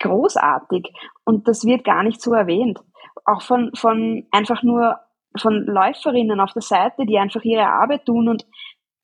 [0.00, 0.92] großartig.
[1.24, 2.80] Und das wird gar nicht so erwähnt.
[3.24, 4.98] Auch von, von einfach nur
[5.38, 8.44] von Läuferinnen auf der Seite, die einfach ihre Arbeit tun und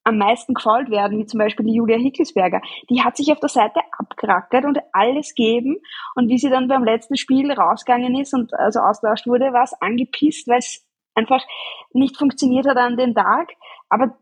[0.07, 2.61] am meisten gefault werden, wie zum Beispiel die Julia Hickelsberger.
[2.89, 5.79] Die hat sich auf der Seite abgerackert und alles geben.
[6.15, 9.75] Und wie sie dann beim letzten Spiel rausgegangen ist und also austauscht wurde, war es
[9.81, 11.45] angepisst, weil es einfach
[11.93, 13.53] nicht funktioniert hat an dem Tag.
[13.89, 14.17] Aber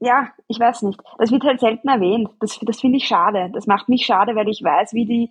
[0.00, 0.98] ja, ich weiß nicht.
[1.18, 2.30] Das wird halt selten erwähnt.
[2.40, 3.50] Das, das finde ich schade.
[3.52, 5.30] Das macht mich schade, weil ich weiß, wie die,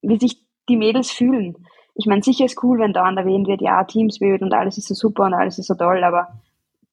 [0.00, 1.66] wie sich die Mädels fühlen.
[1.96, 4.86] Ich meine, sicher ist cool, wenn dauernd erwähnt wird, ja, Team Spirit und alles ist
[4.88, 6.40] so super und alles ist so toll, aber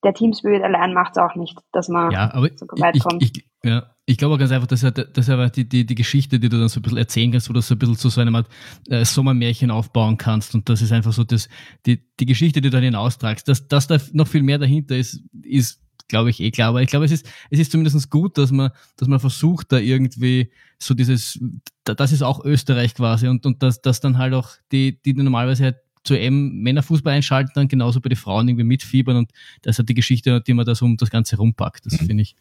[0.04, 3.04] der Team Spirit allein macht es auch nicht, dass man ja, aber so weit ich,
[3.04, 3.22] kommt.
[3.22, 6.50] Ich, ja, ich glaube ganz einfach, dass er, dass er die, die, die Geschichte, die
[6.50, 8.48] du dann so ein bisschen erzählen kannst, oder so ein bisschen zu so einem Art
[8.90, 10.56] äh, Sommermärchen aufbauen kannst.
[10.56, 11.50] Und das ist einfach so das,
[11.86, 13.48] die, die Geschichte, die du dann hinaustragst.
[13.48, 16.70] Dass, dass da noch viel mehr dahinter ist, ist, glaube ich, eh klar.
[16.70, 19.78] Aber ich glaube, es ist, es ist zumindest gut, dass man, dass man versucht, da
[19.78, 21.40] irgendwie so dieses,
[21.84, 25.64] das ist auch Österreich quasi und, und dass, dass dann halt auch die, die normalerweise
[25.66, 29.90] halt zu EM Männerfußball einschalten, dann genauso bei den Frauen irgendwie mitfiebern und das hat
[29.90, 31.86] die Geschichte, die man da so um das Ganze rumpackt.
[31.86, 32.06] Das mhm.
[32.06, 32.36] finde ich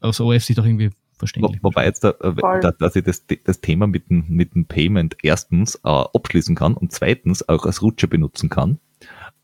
[0.00, 1.62] aus OF doch irgendwie verständlich.
[1.62, 4.66] Wo, wobei jetzt, da, äh, da, dass ich das, das Thema mit dem, mit dem
[4.66, 8.78] Payment erstens äh, abschließen kann und zweitens auch als Rutsche benutzen kann.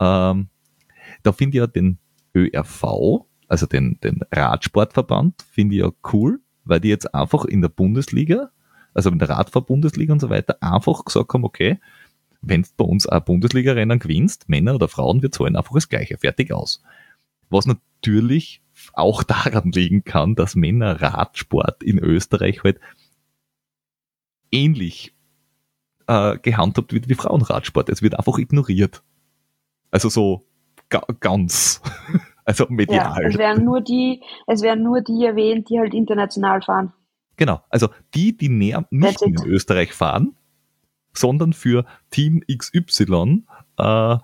[0.00, 0.48] Ähm,
[1.22, 1.98] da finde ich ja den
[2.34, 7.68] ÖRV, also den, den Radsportverband, finde ich ja cool, weil die jetzt einfach in der
[7.68, 8.50] Bundesliga,
[8.94, 11.78] also in der Radverbundesliga und so weiter, einfach gesagt haben, okay,
[12.46, 16.18] wenn du bei uns ein Bundesliga-Rennen gewinnst, Männer oder Frauen, wir zahlen einfach das Gleiche,
[16.18, 16.82] fertig aus.
[17.50, 22.80] Was natürlich auch daran liegen kann, dass Männer Radsport in Österreich halt
[24.50, 25.14] ähnlich
[26.06, 27.88] äh, gehandhabt wird wie Frauenradsport.
[27.88, 29.02] Es wird einfach ignoriert.
[29.90, 30.46] Also so
[30.88, 31.80] ga ganz.
[32.46, 33.22] Also medial.
[33.22, 36.92] Ja, es werden nur die, es werden nur die erwähnt, die halt international fahren.
[37.36, 37.62] Genau.
[37.70, 40.36] Also die, die näher nicht in Österreich fahren,
[41.16, 43.44] sondern für Team XY,
[43.78, 44.16] äh,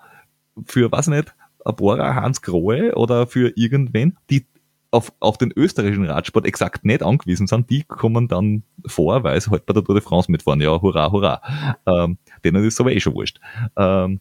[0.67, 1.35] für was nicht,
[1.77, 4.47] Bora Hans Grohe oder für irgendwen, die
[4.91, 9.51] auf, auf den österreichischen Radsport exakt nicht angewiesen sind, die kommen dann vor, weil sie
[9.51, 10.61] halt bei der Tour de France mitfahren.
[10.61, 11.41] Ja, hurra, hurra.
[11.87, 13.41] Ähm, denen ist aber eh schon wurscht.
[13.77, 14.21] Ähm,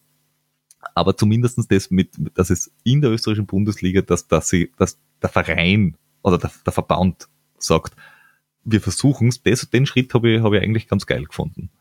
[0.93, 5.29] aber zumindestens das mit, dass es in der österreichischen Bundesliga, dass, dass sie, dass der
[5.29, 7.27] Verein oder der, der Verband
[7.57, 7.95] sagt,
[8.63, 11.71] wir versuchen es, den Schritt habe ich, hab ich eigentlich ganz geil gefunden.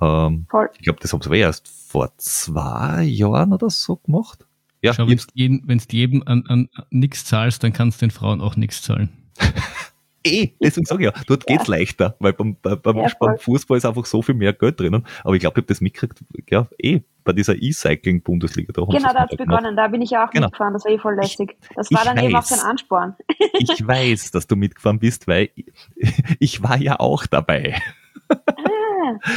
[0.00, 0.70] Ähm, Voll.
[0.74, 4.46] Ich glaube, das haben sie erst vor zwei Jahren oder so gemacht.
[4.80, 8.40] Ja, Schau, wenn du jedem, jedem an, an nichts zahlst, dann kannst du den Frauen
[8.40, 9.10] auch nichts zahlen.
[10.24, 11.76] eh, deswegen sage ich ja, dort geht's ja.
[11.76, 15.06] leichter, weil beim, beim, ja, beim, Fußball ist einfach so viel mehr Geld drinnen.
[15.22, 18.72] Aber ich glaube, ich habe das mitgekriegt, ja, eh, bei dieser E-Cycling-Bundesliga.
[18.72, 20.46] Da genau, da hat's begonnen, da bin ich ja auch genau.
[20.46, 21.56] mitgefahren, das war eh voll lässig.
[21.76, 23.14] Das war ich dann weiß, eben auch so ein Ansporn.
[23.58, 25.50] ich weiß, dass du mitgefahren bist, weil
[26.40, 27.80] ich war ja auch dabei.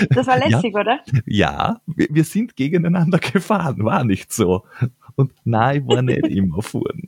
[0.09, 0.99] Das war lässig, ja, oder?
[1.25, 4.63] Ja, wir, wir sind gegeneinander gefahren, war nicht so.
[5.15, 7.03] Und nein, ich war nicht immer vorn.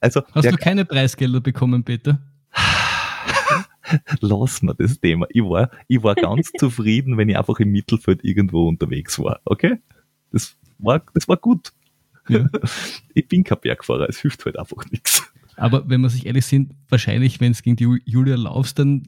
[0.00, 2.18] also, Hast du keine Preisgelder bekommen, Peter?
[4.20, 5.26] Lass mal das Thema.
[5.30, 9.40] Ich war, ich war ganz zufrieden, wenn ich einfach im Mittelfeld irgendwo unterwegs war.
[9.44, 9.78] Okay?
[10.30, 11.72] Das war, das war gut.
[12.28, 12.46] Ja.
[13.14, 15.31] Ich bin kein Bergfahrer, es hilft halt einfach nichts.
[15.62, 19.06] Aber wenn wir sich ehrlich sind, wahrscheinlich, wenn es gegen die Julia laufst, dann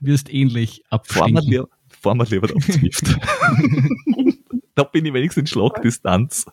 [0.00, 1.66] wirst ähnlich abstinken
[2.00, 3.04] fahren wir lieber auf Zwift.
[4.74, 6.46] da bin ich wenigstens in Schlagdistanz.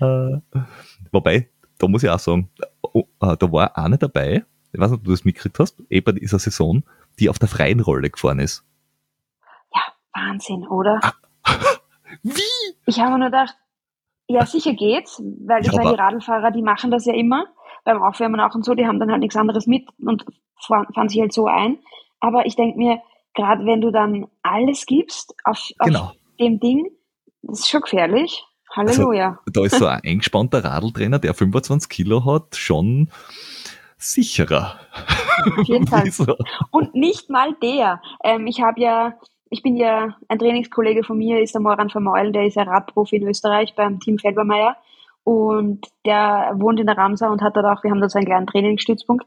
[0.00, 0.38] äh,
[1.12, 2.50] wobei, da muss ich auch sagen,
[2.82, 6.04] oh, äh, da war eine dabei, ich weiß nicht, ob du das mitgekriegt hast, eben
[6.04, 6.82] bei dieser Saison,
[7.18, 8.64] die auf der freien Rolle gefahren ist.
[9.74, 9.80] Ja,
[10.14, 10.98] Wahnsinn, oder?
[11.02, 11.12] Ah.
[12.22, 12.42] Wie?
[12.86, 13.54] Ich habe nur gedacht,
[14.32, 17.46] ja, sicher geht's, weil das ja, die Radlfahrer, die machen das ja immer
[17.84, 20.24] beim Aufwärmen auch und so, die haben dann halt nichts anderes mit und
[20.60, 21.78] fahren, fahren sich halt so ein.
[22.20, 23.02] Aber ich denke mir,
[23.34, 26.12] gerade wenn du dann alles gibst auf, auf genau.
[26.38, 26.88] dem Ding,
[27.42, 28.44] das ist schon gefährlich.
[28.74, 29.38] Halleluja.
[29.38, 33.10] Also, da ist so ein eingespannter Radltrainer, der 25 Kilo hat, schon
[33.98, 34.80] sicherer.
[35.58, 36.10] Auf jeden Fall.
[36.70, 38.00] Und nicht mal der.
[38.24, 39.14] Ähm, ich habe ja,
[39.52, 43.16] ich bin ja, ein Trainingskollege von mir ist der Moran Vermeulen, der ist ja Radprofi
[43.16, 44.76] in Österreich beim Team Felbermeier.
[45.24, 48.26] Und der wohnt in der Ramsa und hat dort auch, wir haben da so einen
[48.26, 49.26] kleinen Trainingsstützpunkt.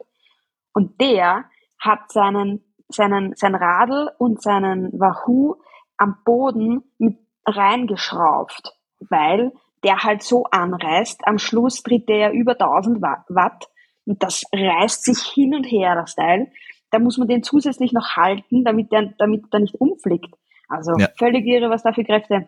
[0.73, 1.45] Und der
[1.79, 5.55] hat seinen seinen, sein Radl und seinen Wahoo
[5.97, 8.73] am Boden mit reingeschraubt,
[9.09, 11.27] weil der halt so anreißt.
[11.27, 13.67] Am Schluss tritt der über 1000 Watt
[14.05, 16.51] und das reißt sich hin und her, das Teil.
[16.95, 20.33] Da muss man den zusätzlich noch halten, damit der, damit der nicht umfliegt.
[20.69, 21.09] Also ja.
[21.17, 22.47] völlig irre, was da für Kräfte.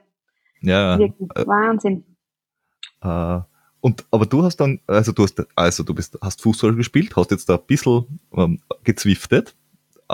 [0.62, 0.98] Ja.
[0.98, 2.06] Wirklich äh, Wahnsinn.
[3.02, 3.42] Äh,
[3.82, 7.32] und, aber du hast dann, also du hast, also du bist, hast Fußball gespielt, hast
[7.32, 9.54] jetzt da ein bisschen ähm, gezwiftet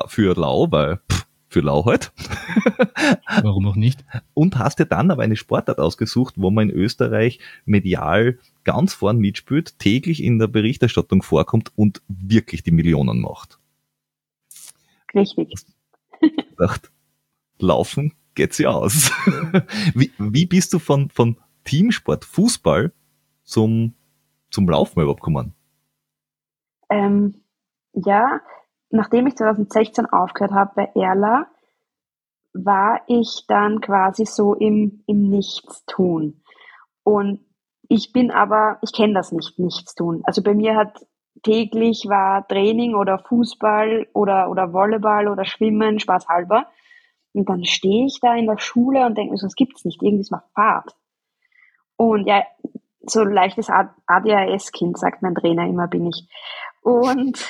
[0.08, 2.12] für Lau, weil pff, für Lau halt.
[3.44, 4.04] Warum auch nicht?
[4.34, 9.20] Und hast dir dann aber eine Sportart ausgesucht, wo man in Österreich medial ganz vorn
[9.20, 13.60] mitspielt, täglich in der Berichterstattung vorkommt und wirklich die Millionen macht.
[15.14, 15.54] Richtig.
[16.58, 16.92] Dacht,
[17.60, 19.12] laufen geht's ja aus.
[19.94, 22.92] wie, wie bist du von, von Teamsport, Fußball
[23.44, 23.94] zum,
[24.50, 25.54] zum Laufen überhaupt gekommen?
[26.90, 27.44] Ähm,
[27.94, 28.42] ja,
[28.90, 31.48] nachdem ich 2016 aufgehört habe bei Erla,
[32.54, 36.44] war ich dann quasi so im, im Nichtstun.
[37.04, 37.40] Und
[37.90, 40.22] ich bin aber, ich kenne das nicht, Nichtstun.
[40.26, 41.06] Also bei mir hat
[41.42, 46.68] täglich war Training oder Fußball oder, oder Volleyball oder Schwimmen, Spaß halber.
[47.34, 50.02] Und dann stehe ich da in der Schule und denke mir so, das gibt's nicht,
[50.02, 50.96] irgendwie ist mal Fahrt.
[51.96, 52.44] Und ja,
[53.02, 56.28] so leichtes ADHS-Kind, sagt mein Trainer immer, bin ich.
[56.82, 57.44] Und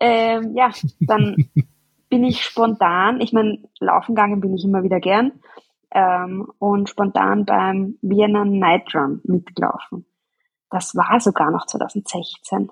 [0.00, 0.70] ähm, ja,
[1.00, 1.36] dann
[2.08, 5.32] bin ich spontan, ich meine, laufen gegangen bin ich immer wieder gern
[5.90, 10.06] ähm, und spontan beim Vienna Night Run mitgelaufen.
[10.70, 12.70] Das war sogar noch 2016.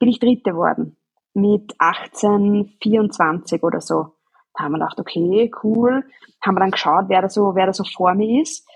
[0.00, 0.96] Bin ich Dritte worden
[1.34, 4.16] mit 18, 24 oder so.
[4.54, 6.04] Da haben wir gedacht, okay, cool.
[6.42, 8.68] Haben wir dann geschaut, wer da so, wer da so vor mir ist.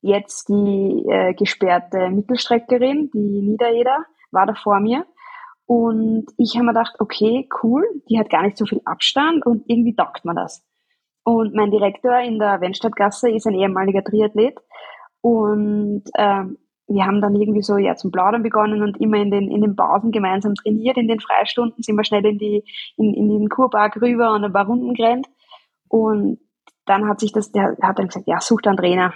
[0.00, 3.98] Jetzt die äh, gesperrte Mittelstreckerin, die Niedereder,
[4.32, 5.06] war da vor mir.
[5.66, 9.64] Und ich habe mir gedacht, okay, cool, die hat gar nicht so viel Abstand und
[9.66, 10.66] irgendwie taugt man das.
[11.24, 14.58] Und mein Direktor in der Wendstadtgasse ist ein ehemaliger Triathlet
[15.22, 19.50] und ähm, wir haben dann irgendwie so ja zum Plaudern begonnen und immer in den
[19.50, 20.96] in den Pausen gemeinsam trainiert.
[20.96, 22.64] In den Freistunden sind wir schnell in die
[22.96, 25.26] in, in den Kurpark rüber und ein paar Runden gerannt.
[25.88, 26.38] Und
[26.86, 29.14] dann hat sich das, der hat dann gesagt, ja, such dann Trainer.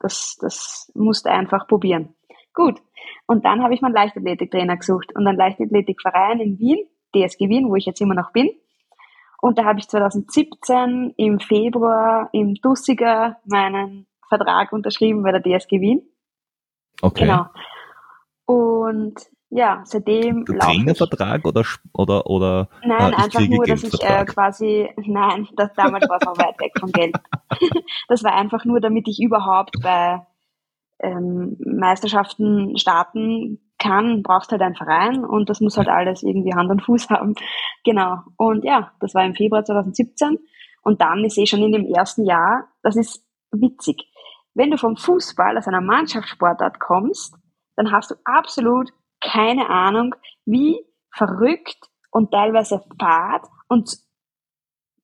[0.00, 2.14] Das, das musst einfach probieren.
[2.52, 2.80] Gut.
[3.26, 7.76] Und dann habe ich meinen Leichtathletiktrainer gesucht und einen Leichtathletikverein in Wien, DSG Wien, wo
[7.76, 8.50] ich jetzt immer noch bin.
[9.40, 15.80] Und da habe ich 2017 im Februar im Dussiger meinen Vertrag unterschrieben bei der DSG
[15.80, 16.02] Wien.
[17.02, 17.24] Okay.
[17.24, 17.46] Genau.
[18.46, 19.14] Und
[19.50, 20.58] ja, seitdem Der.
[20.58, 26.08] Trainervertrag oder, oder, oder Nein, äh, einfach nur, dass ich äh, quasi, nein, das, damals
[26.08, 27.14] war es noch weit weg vom Geld.
[28.08, 30.26] das war einfach nur, damit ich überhaupt bei
[31.00, 36.70] ähm, Meisterschaften starten kann, brauchst halt einen Verein und das muss halt alles irgendwie Hand
[36.70, 37.34] und Fuß haben.
[37.84, 38.18] Genau.
[38.36, 40.38] Und ja, das war im Februar 2017
[40.82, 44.08] und dann ist eh schon in dem ersten Jahr, das ist witzig.
[44.54, 47.34] Wenn du vom Fußball, aus einer Mannschaftssportart kommst,
[47.76, 50.14] dann hast du absolut keine Ahnung,
[50.44, 53.98] wie verrückt und teilweise fad und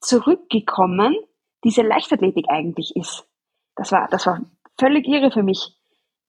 [0.01, 1.17] zurückgekommen
[1.65, 3.27] diese Leichtathletik eigentlich ist.
[3.77, 4.41] Das war, das war
[4.79, 5.77] völlig irre für mich.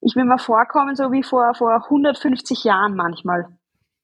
[0.01, 3.57] Ich bin mir vorkommen, so wie vor, vor 150 Jahren manchmal.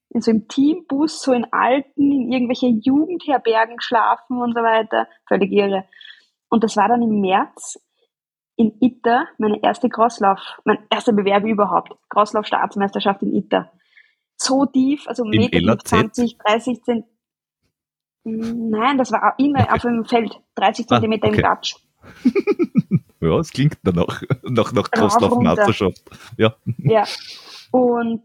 [0.09, 5.07] In so einem Teambus, so in alten, in irgendwelche Jugendherbergen geschlafen und so weiter.
[5.27, 5.85] Völlig irre.
[6.49, 7.79] Und das war dann im März
[8.57, 11.95] in Itter, meine erste Crosslauf, mein erster Bewerb überhaupt.
[12.09, 13.71] Crosslauf-Staatsmeisterschaft in Itter.
[14.35, 15.85] So tief, also Meter LAZ?
[15.85, 17.05] 20, 30 Zent.
[18.23, 21.37] Nein, das war immer auf dem Feld, 30 Ah, Zentimeter okay.
[21.37, 21.75] im Gatsch.
[23.19, 26.03] Ja, es klingt danach, nach, nach Crosslauf-Meisterschaft.
[26.37, 26.55] Ja.
[26.77, 27.03] Ja.
[27.71, 28.23] Und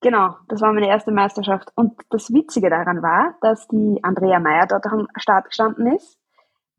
[0.00, 1.72] genau, das war meine erste Meisterschaft.
[1.74, 6.18] Und das Witzige daran war, dass die Andrea Meyer dort am Start gestanden ist.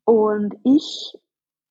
[0.04, 1.18] Und ich,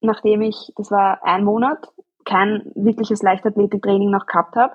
[0.04, 1.88] nachdem ich, das war ein Monat,
[2.24, 4.74] kein wirkliches Leichtathletiktraining noch gehabt habe,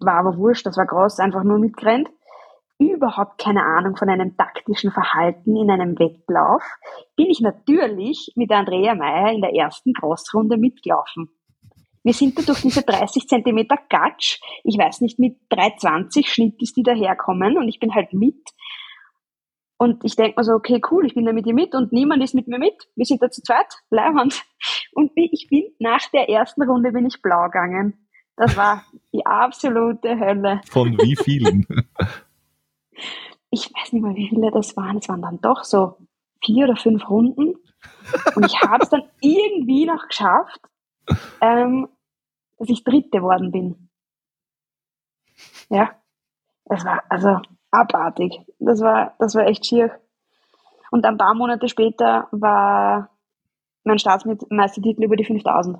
[0.00, 2.08] war aber wurscht, das war groß, einfach nur mitgerannt,
[2.78, 6.62] überhaupt keine Ahnung von einem taktischen Verhalten in einem Wettlauf,
[7.16, 11.28] bin ich natürlich mit Andrea Meyer in der ersten Crossrunde mitgelaufen.
[12.04, 16.76] Wir sind da durch diese 30 Zentimeter Gatsch, ich weiß nicht, mit 320 Schnitt ist
[16.76, 18.38] die daherkommen und ich bin halt mit.
[19.78, 22.22] Und ich denke mir so, okay, cool, ich bin da mit ihr mit und niemand
[22.22, 22.88] ist mit mir mit.
[22.96, 24.42] Wir sind da zu zweit, Leihwand.
[24.92, 28.08] Und ich bin nach der ersten Runde bin ich blau gegangen.
[28.36, 30.60] Das war die absolute Hölle.
[30.68, 31.66] Von wie vielen?
[33.50, 34.98] Ich weiß nicht mal, wie viele das waren.
[34.98, 35.96] Es waren dann doch so
[36.44, 37.54] vier oder fünf Runden.
[38.34, 40.60] Und ich habe es dann irgendwie noch geschafft,
[41.40, 41.88] ähm,
[42.58, 43.88] dass ich Dritte worden bin.
[45.70, 45.96] Ja,
[46.64, 48.40] das war also abartig.
[48.58, 49.98] Das war, das war echt schier.
[50.90, 53.10] Und ein paar Monate später war
[53.84, 55.78] mein Staatsmeistertitel über die 5000.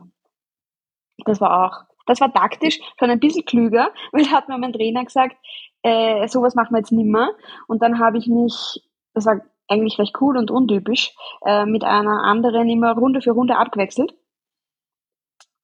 [1.24, 4.72] Das war auch, das war taktisch schon ein bisschen klüger, weil da hat mir mein
[4.72, 5.36] Trainer gesagt,
[5.82, 7.30] äh, sowas machen wir jetzt nimmer.
[7.66, 8.82] Und dann habe ich mich,
[9.14, 11.14] das war eigentlich recht cool und untypisch,
[11.44, 14.14] äh, mit einer anderen immer Runde für Runde abgewechselt.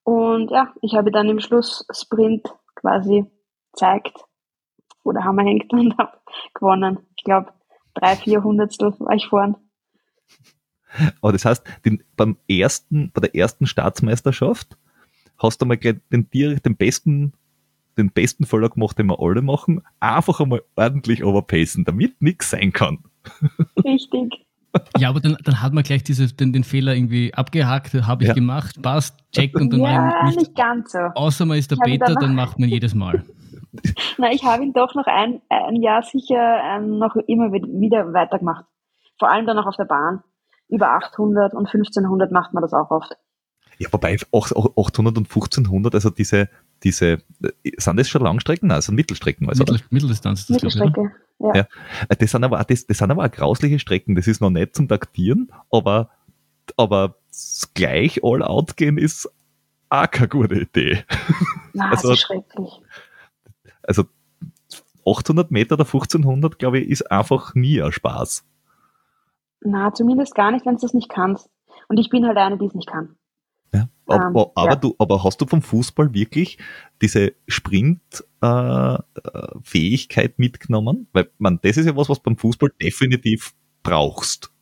[0.05, 3.24] Und ja, ich habe dann im Schlusssprint quasi
[3.72, 4.24] zeigt,
[5.05, 6.19] wo der Hammer hängt und habe
[6.55, 6.99] gewonnen.
[7.17, 7.53] Ich glaube,
[7.95, 9.57] drei, vier Hundertstel war ich vorn.
[11.21, 14.77] Aber das heißt, den, beim ersten, bei der ersten Staatsmeisterschaft
[15.38, 17.33] hast du mal gleich den, direkt den besten,
[17.99, 22.73] den besten Fehler gemacht, den wir alle machen, einfach einmal ordentlich overpacen, damit nichts sein
[22.73, 22.99] kann.
[23.85, 24.33] Richtig.
[24.99, 28.29] Ja, aber dann, dann hat man gleich diese, den, den Fehler irgendwie abgehakt, habe ich
[28.29, 28.35] Ja.
[28.35, 30.99] gemacht, passt, check und dann ja, war nicht, nicht, ganz so.
[30.99, 33.25] außer man ist der Beta, dann macht man jedes Mal.
[34.19, 38.13] Na, ich habe ihn doch noch ein, ein Jahr sicher ähm, noch immer wi- wieder
[38.13, 38.65] weitergemacht.
[39.19, 40.23] Vor allem dann noch auf der Bahn.
[40.69, 43.17] Über 800 und 1500 macht man das auch oft.
[43.79, 46.49] Ja, wobei auch- auch 800 und 1500, also diese,
[46.85, 48.71] diese, äh, sind das schon Langstrecken?
[48.71, 50.81] Also Mittelstrecken, also, Mittel, Mitteldistanz ist das, glaube ich?
[50.81, 51.15] Mittelstrecke.
[51.41, 51.55] Ja.
[51.55, 51.67] Ja.
[52.09, 54.15] Äh, Das sind aber, auch- das, das sind aber auch grausliche Strecken.
[54.15, 56.11] Das ist noch nicht zum Taktieren, aber,
[56.77, 57.17] aber
[57.75, 59.29] gleich all out gehen ist
[59.91, 61.05] auch keine gute Idee.
[61.72, 62.81] Na, Also- also, ist schrecklich.
[63.87, 64.05] Also
[65.07, 68.45] 800 Meter oder 1500, glaube ich, ist einfach nie ein Spaß.
[69.61, 71.49] Na, zumindest gar nicht, wenn du das nicht kannst.
[71.89, 73.16] Und ich bin halt eine, die es nicht kann.
[73.72, 73.89] Ja.
[74.07, 74.76] Aber, Ähm, aber, ja.
[74.76, 76.59] du, aber hast du vom Fußball wirklich
[77.03, 81.09] diese Sprint-Fähigkeit äh, Fähigkeit mitgenommen?
[81.12, 84.53] Weil man, das ist ja was, was beim Fußball definitiv brauchst.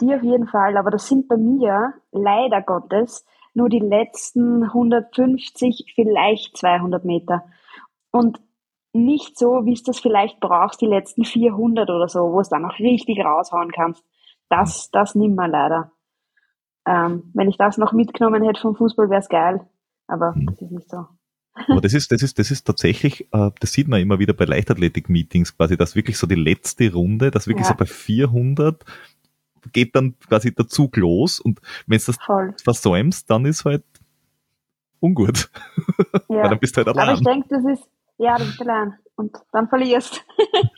[0.00, 3.24] Die auf jeden Fall, aber das sind bei mir leider Gottes
[3.54, 7.44] nur die letzten 150, vielleicht 200 Meter.
[8.18, 8.40] Und
[8.92, 12.62] nicht so, wie es das vielleicht brauchst, die letzten 400 oder so, wo es dann
[12.62, 14.04] noch richtig raushauen kannst.
[14.48, 15.92] Das, das nimmt man leider.
[16.86, 19.66] Ähm, wenn ich das noch mitgenommen hätte vom Fußball, wäre es geil.
[20.06, 20.46] Aber mhm.
[20.46, 21.06] das ist nicht so.
[21.66, 24.44] Aber das ist, das ist, das ist tatsächlich, äh, das sieht man immer wieder bei
[24.44, 27.72] Leichtathletik-Meetings quasi, dass wirklich so die letzte Runde, dass wirklich ja.
[27.72, 28.84] so bei 400
[29.72, 32.54] geht dann quasi der Zug los und wenn du das Voll.
[32.62, 33.84] versäumst, dann ist halt
[35.00, 35.50] ungut.
[36.30, 36.42] Ja.
[36.42, 37.08] Weil dann bist du halt allein.
[37.08, 37.88] Aber ich denke, das ist,
[38.18, 40.24] ja, du bist allein und dann verlierst.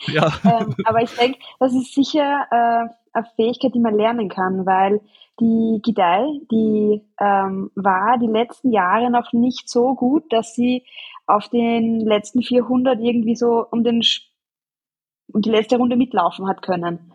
[0.06, 0.32] Ja.
[0.44, 5.00] ähm, aber ich denke, das ist sicher äh, eine Fähigkeit, die man lernen kann, weil
[5.38, 10.84] die Gidei, die ähm, war die letzten Jahre noch nicht so gut, dass sie
[11.26, 14.02] auf den letzten 400 irgendwie so um den
[15.32, 17.12] um die letzte Runde mitlaufen hat können.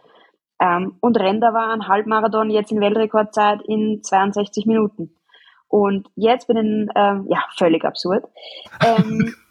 [0.60, 5.16] Ähm, und Render war ein Halbmarathon jetzt in Weltrekordzeit in 62 Minuten.
[5.68, 8.26] Und jetzt bei den, ähm, ja, völlig absurd.
[8.86, 9.36] Ähm,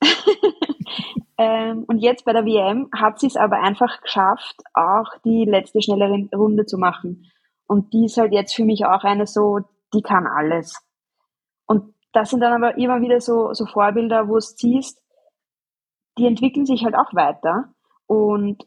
[1.38, 5.82] ähm, und jetzt bei der WM hat sie es aber einfach geschafft, auch die letzte
[5.82, 7.30] schnelle Runde zu machen.
[7.66, 9.60] Und die ist halt jetzt für mich auch eine so,
[9.94, 10.76] die kann alles.
[11.66, 15.00] Und das sind dann aber immer wieder so, so Vorbilder, wo es siehst,
[16.18, 17.72] die entwickeln sich halt auch weiter.
[18.06, 18.66] Und,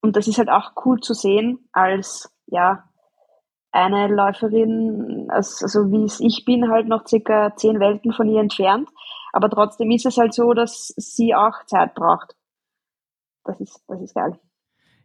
[0.00, 2.84] und das ist halt auch cool zu sehen, als, ja,
[3.72, 8.40] eine Läuferin, also, also wie es ich bin, halt noch circa zehn Welten von ihr
[8.40, 8.88] entfernt.
[9.34, 12.36] Aber trotzdem ist es halt so, dass sie auch Zeit braucht.
[13.44, 14.38] Das ist, das ist geil.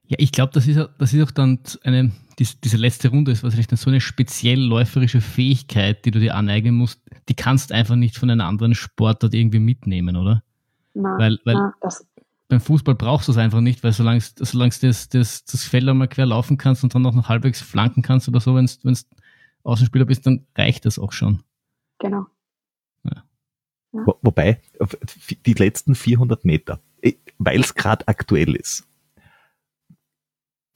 [0.05, 3.67] Ja, ich glaube, das ist, das ist auch dann eine, diese letzte Runde ist wahrscheinlich
[3.67, 7.95] dann so eine speziell läuferische Fähigkeit, die du dir aneignen musst, die kannst du einfach
[7.95, 10.43] nicht von einem anderen Sportart irgendwie mitnehmen, oder?
[10.93, 11.71] Nein, weil, weil nein,
[12.49, 15.89] beim Fußball brauchst du es einfach nicht, weil solange solange du das, das, das Feld
[15.89, 18.93] einmal quer laufen kannst und dann auch noch halbwegs flanken kannst oder so, wenn du
[19.63, 21.41] Außenspieler bist, dann reicht das auch schon.
[21.97, 22.27] Genau.
[23.91, 23.99] Ja.
[24.05, 24.13] Ja.
[24.21, 24.61] Wobei,
[25.45, 28.87] die letzten 400 Meter, eh, weil es gerade aktuell ist,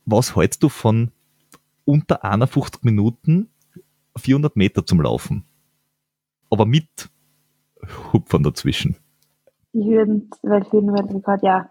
[0.05, 1.11] was hältst du von
[1.85, 3.49] unter 51 Minuten
[4.17, 5.45] 400 Meter zum Laufen?
[6.49, 7.09] Aber mit
[8.11, 8.97] Hupfern dazwischen.
[9.73, 11.69] Die Hürden, Welthürdenweltrekord, ja.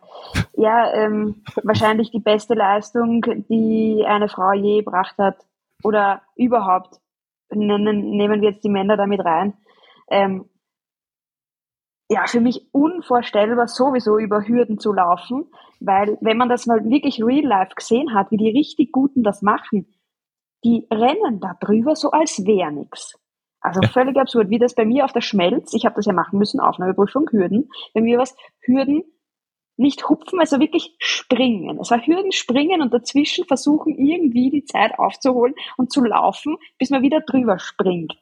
[0.57, 5.36] Ja, ähm, wahrscheinlich die beste Leistung, die eine Frau je gebracht hat.
[5.84, 7.01] Oder überhaupt.
[7.51, 9.55] Nennen, nehmen wir jetzt die Männer damit rein.
[10.09, 10.47] Ähm,
[12.09, 15.46] ja, für mich unvorstellbar, sowieso über Hürden zu laufen,
[15.80, 19.42] weil wenn man das mal wirklich real life gesehen hat, wie die richtig Guten das
[19.42, 19.86] machen,
[20.64, 23.18] die rennen da drüber so, als wäre nix.
[23.61, 23.88] Also ja.
[23.88, 26.61] völlig absurd, wie das bei mir auf der Schmelz, ich habe das ja machen müssen,
[26.61, 29.05] Aufnahmeprüfung, Hürden, bei mir was, Hürden
[29.76, 31.78] nicht hupfen, also wirklich springen.
[31.80, 36.90] Es war Hürden springen und dazwischen versuchen irgendwie die Zeit aufzuholen und zu laufen, bis
[36.90, 38.14] man wieder drüber springt.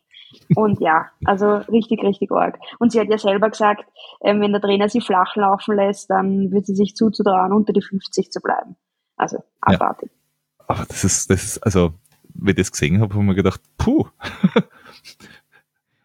[0.54, 2.58] Und ja, also richtig, richtig arg.
[2.78, 3.84] Und sie hat ja selber gesagt,
[4.22, 7.82] ähm, wenn der Trainer sie flach laufen lässt, dann wird sie sich zuzutrauen, unter die
[7.82, 8.76] 50 zu bleiben.
[9.16, 10.10] Also abartig.
[10.10, 10.64] Ja.
[10.68, 11.92] Aber das ist, das ist, also,
[12.34, 14.06] wenn ich das gesehen habe, habe ich mir gedacht, puh.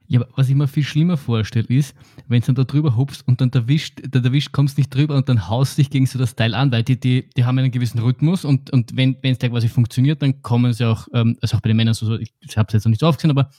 [0.08, 1.96] Ja, aber was ich mir viel schlimmer vorstelle, ist,
[2.28, 5.30] wenn du dann da drüber hupst und dann erwischt, da erwischt, kommst nicht drüber und
[5.30, 8.00] dann haust dich gegen so das Teil an, weil die, die, die haben einen gewissen
[8.00, 11.62] Rhythmus und, und wenn es da quasi funktioniert, dann kommen sie auch, ähm, also auch
[11.62, 13.50] bei den Männern so, ich, ich habe es jetzt noch nicht so aufgesehen, aber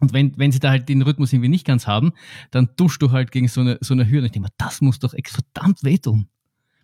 [0.00, 2.12] und wenn, wenn sie da halt den Rhythmus irgendwie nicht ganz haben,
[2.50, 4.20] dann duschst du halt gegen so eine, so eine Hürde.
[4.20, 6.28] Und ich denke mal, das muss doch verdammt wehtun.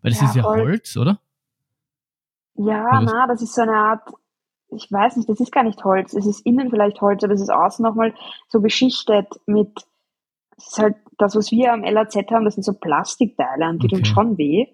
[0.03, 0.61] Weil das ja, ist ja voll.
[0.61, 1.19] Holz, oder?
[2.55, 4.09] Ja, oder na, das ist so eine Art,
[4.69, 6.15] ich weiß nicht, das ist gar nicht Holz.
[6.15, 8.15] Es ist innen vielleicht Holz, aber es ist außen nochmal
[8.49, 9.71] so beschichtet mit,
[10.57, 13.87] es ist halt das, was wir am LAZ haben, das sind so Plastikteile und die
[13.87, 13.97] okay.
[13.97, 14.67] tun schon weh.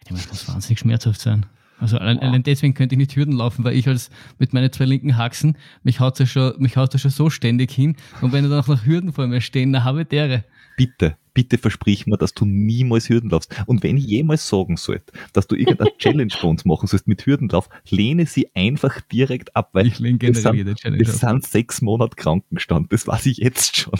[0.00, 1.46] Ich denke, das muss wahnsinnig schmerzhaft sein.
[1.78, 4.84] Also allein, allein deswegen könnte ich nicht Hürden laufen, weil ich als mit meinen zwei
[4.84, 7.96] linken Haxen, mich haut ja schon, mich haut ja schon so ständig hin.
[8.20, 10.44] Und wenn da noch noch Hürden vor mir stehen, dann habe ich dere.
[10.76, 13.54] Bitte, bitte versprich mir, dass du niemals Hürden laufst.
[13.66, 17.26] Und wenn ich jemals sagen sollte, dass du irgendeine Challenge bei uns machen sollst mit
[17.26, 21.82] Hürdenlauf, lehne sie einfach direkt ab, weil ich lehne generell jede Challenge das sind sechs
[21.82, 22.92] Monate Krankenstand.
[22.92, 23.98] Das weiß ich jetzt schon.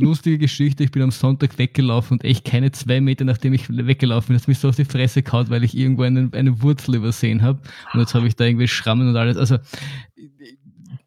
[0.00, 4.28] Lustige Geschichte, ich bin am Sonntag weggelaufen und echt keine zwei Meter, nachdem ich weggelaufen
[4.28, 7.42] bin, hat mich so auf die Fresse kaut, weil ich irgendwo eine, eine Wurzel übersehen
[7.42, 7.60] habe.
[7.92, 9.36] Und jetzt habe ich da irgendwie Schrammen und alles.
[9.36, 9.58] Also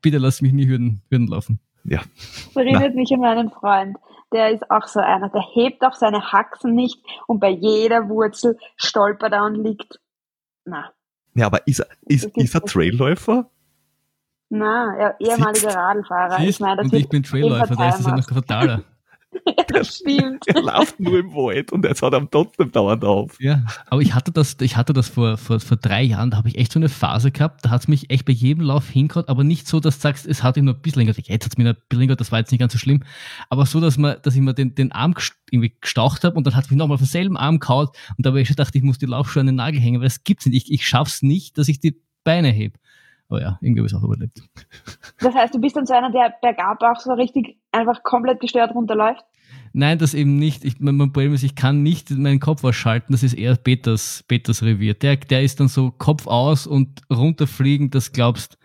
[0.01, 1.59] bitte lass mich nie Hürden, Hürden laufen.
[1.83, 2.01] Ja.
[2.55, 3.97] Erinnert mich an meinen Freund
[4.31, 8.57] der ist auch so einer, der hebt auch seine Haxen nicht und bei jeder Wurzel
[8.75, 9.99] stolpert er und liegt.
[10.65, 10.91] Na.
[11.33, 13.49] Ja, aber ist er, ist, ist er Trailläufer?
[14.49, 16.37] Na, er ehemaliger Radlfahrer.
[16.37, 18.83] Siehst, ich meine, das und ich bin Trailläufer, da ist es ja noch fataler.
[19.73, 20.47] Der, stimmt.
[20.47, 23.37] Er läuft nur im Wald und er hat am trotzdem dauernd auf.
[23.39, 26.47] Ja, aber ich hatte das, ich hatte das vor, vor, vor drei Jahren, da habe
[26.47, 29.27] ich echt so eine Phase gehabt, da hat es mich echt bei jedem Lauf hingehauen,
[29.27, 31.51] aber nicht so, dass du sagst, es hat ihn nur ein bisschen länger, jetzt hat
[31.51, 33.03] es mir ein bisschen länger, das war jetzt nicht ganz so schlimm,
[33.49, 35.13] aber so, dass man, dass ich mir den, den Arm
[35.51, 37.87] irgendwie gestaucht habe und dann hat es mich nochmal auf denselben Arm gehauen
[38.17, 40.07] und da habe ich schon gedacht, ich muss die Laufschuhe an den Nagel hängen, weil
[40.07, 40.67] das gibt's nicht.
[40.67, 42.77] Ich, ich schaff's nicht, dass ich die Beine hebe.
[43.29, 44.41] Aber ja, irgendwie habe ich es auch überlebt.
[45.19, 48.73] Das heißt, du bist dann so einer, der bergab auch so richtig einfach komplett gestört
[48.75, 49.23] runterläuft?
[49.73, 50.63] Nein, das eben nicht.
[50.63, 53.13] Ich, mein Problem ist, ich kann nicht meinen Kopf ausschalten.
[53.13, 54.93] Das ist eher Peters, Peters Revier.
[54.93, 58.57] Der, der ist dann so Kopf aus und runterfliegen, das glaubst,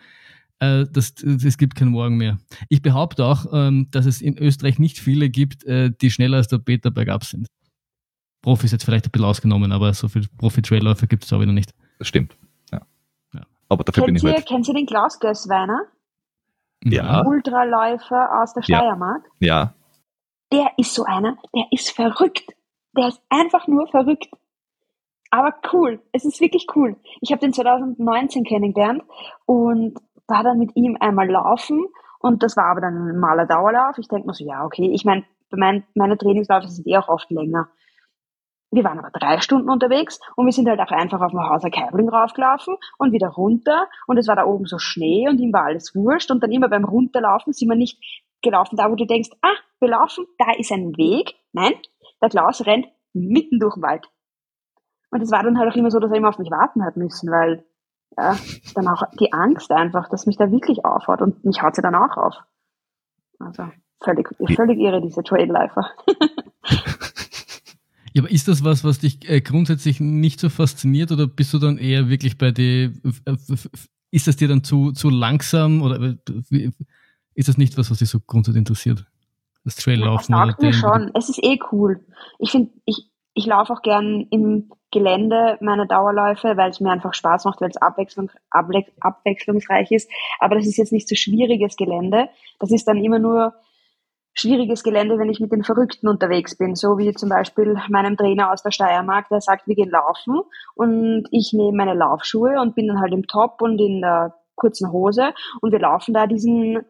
[0.61, 2.39] äh, das, es gibt keinen Morgen mehr.
[2.69, 6.49] Ich behaupte auch, ähm, dass es in Österreich nicht viele gibt, äh, die schneller als
[6.49, 7.47] der Peter bergab sind.
[8.43, 11.73] Profis jetzt vielleicht ein bisschen ausgenommen, aber so viele Profi-Trailläufer gibt es auch wieder nicht.
[11.99, 12.37] Das stimmt.
[13.73, 14.47] Aber dafür kennt bin ich ihr, halt.
[14.47, 15.87] Kennt ihr den Klaus Gößweiner?
[16.85, 17.25] Ja.
[17.25, 19.25] Ultraläufer aus der Steiermark?
[19.39, 19.75] Ja.
[20.53, 22.45] Der ist so einer, der ist verrückt.
[22.97, 24.29] Der ist einfach nur verrückt.
[25.31, 26.03] Aber cool.
[26.13, 26.97] Es ist wirklich cool.
[27.23, 29.03] Ich habe den 2019 kennengelernt
[29.47, 31.87] und war dann mit ihm einmal laufen
[32.19, 33.97] und das war aber dann ein normaler Dauerlauf.
[33.99, 34.91] Ich denke mir so, ja, okay.
[34.93, 37.69] Ich meine, mein, meine Trainingsläufe sind eh auch oft länger.
[38.75, 41.69] Wir waren aber drei Stunden unterwegs und wir sind halt auch einfach auf dem Hauser
[41.69, 45.65] Keibling raufgelaufen und wieder runter und es war da oben so Schnee und ihm war
[45.67, 48.01] alles wurscht und dann immer beim Runterlaufen sind wir nicht
[48.41, 51.35] gelaufen da, wo du denkst, ah, wir laufen, da ist ein Weg.
[51.53, 51.75] Nein,
[52.23, 54.09] der Klaus rennt mitten durch den Wald.
[55.11, 56.97] Und es war dann halt auch immer so, dass er immer auf mich warten hat
[56.97, 57.67] müssen, weil
[58.17, 58.37] ja,
[58.75, 61.95] dann auch die Angst einfach, dass mich da wirklich aufhaut und mich haut sie dann
[61.95, 62.37] auch auf.
[63.39, 63.69] Also
[64.03, 65.91] völlig, völlig irre, diese Traillifer.
[68.15, 71.59] Ja, aber ist das was, was dich äh, grundsätzlich nicht so fasziniert oder bist du
[71.59, 72.93] dann eher wirklich bei dir,
[73.25, 73.37] äh,
[74.11, 76.71] ist das dir dann zu, zu langsam oder äh,
[77.35, 79.07] ist das nicht was, was dich so grundsätzlich interessiert?
[79.65, 80.35] Das Traillaufen?
[80.35, 81.11] Ja, das mir schon.
[81.15, 82.05] Es ist eh cool.
[82.39, 87.15] Ich finde, ich, ich laufe auch gern im Gelände meine Dauerläufe, weil es mir einfach
[87.15, 90.11] Spaß macht, weil es abwechslung, abwechslungsreich ist.
[90.39, 92.29] Aber das ist jetzt nicht so schwieriges Gelände.
[92.59, 93.55] Das ist dann immer nur
[94.35, 98.53] schwieriges Gelände, wenn ich mit den Verrückten unterwegs bin, so wie zum Beispiel meinem Trainer
[98.53, 100.41] aus der Steiermark, der sagt, wir gehen laufen
[100.75, 104.93] und ich nehme meine Laufschuhe und bin dann halt im Top und in der kurzen
[104.93, 106.85] Hose und wir laufen da diesen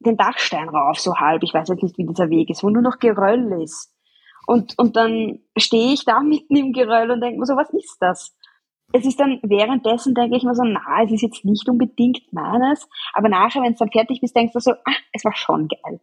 [0.00, 1.42] den Dachstein rauf, so halb.
[1.42, 3.92] Ich weiß jetzt nicht, wie dieser Weg ist, wo nur noch Geröll ist.
[4.46, 7.96] Und, und dann stehe ich da mitten im Geröll und denke mir so, was ist
[8.00, 8.34] das?
[8.92, 12.88] Es ist dann währenddessen, denke ich mir so, na, es ist jetzt nicht unbedingt meines,
[13.12, 16.00] aber nachher, wenn es dann fertig bist, denkst du so, ah, es war schon geil.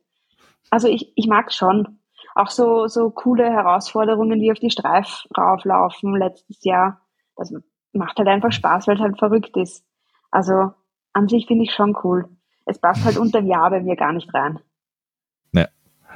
[0.70, 2.00] Also ich, ich mag schon.
[2.36, 7.02] Auch so, so coole Herausforderungen wie auf die Streif rauflaufen letztes Jahr.
[7.38, 7.54] Das
[7.94, 9.86] macht halt einfach Spaß, weil es halt verrückt ist.
[10.32, 10.74] Also
[11.14, 12.28] an sich finde ich schon cool.
[12.66, 14.60] Es passt halt unter dem Jahr bei mir gar nicht rein.
[15.54, 15.70] Naja,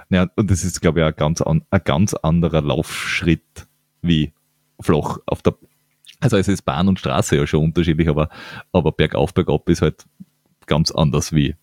[0.10, 3.68] ja, und das ist, glaube ich, ein ganz, ein ganz anderer Laufschritt
[4.02, 4.34] wie
[4.82, 5.56] flach auf der,
[6.20, 8.30] also es ist Bahn und Straße ja schon unterschiedlich, aber,
[8.74, 10.06] aber bergauf, bergab ist halt
[10.66, 11.56] ganz anders wie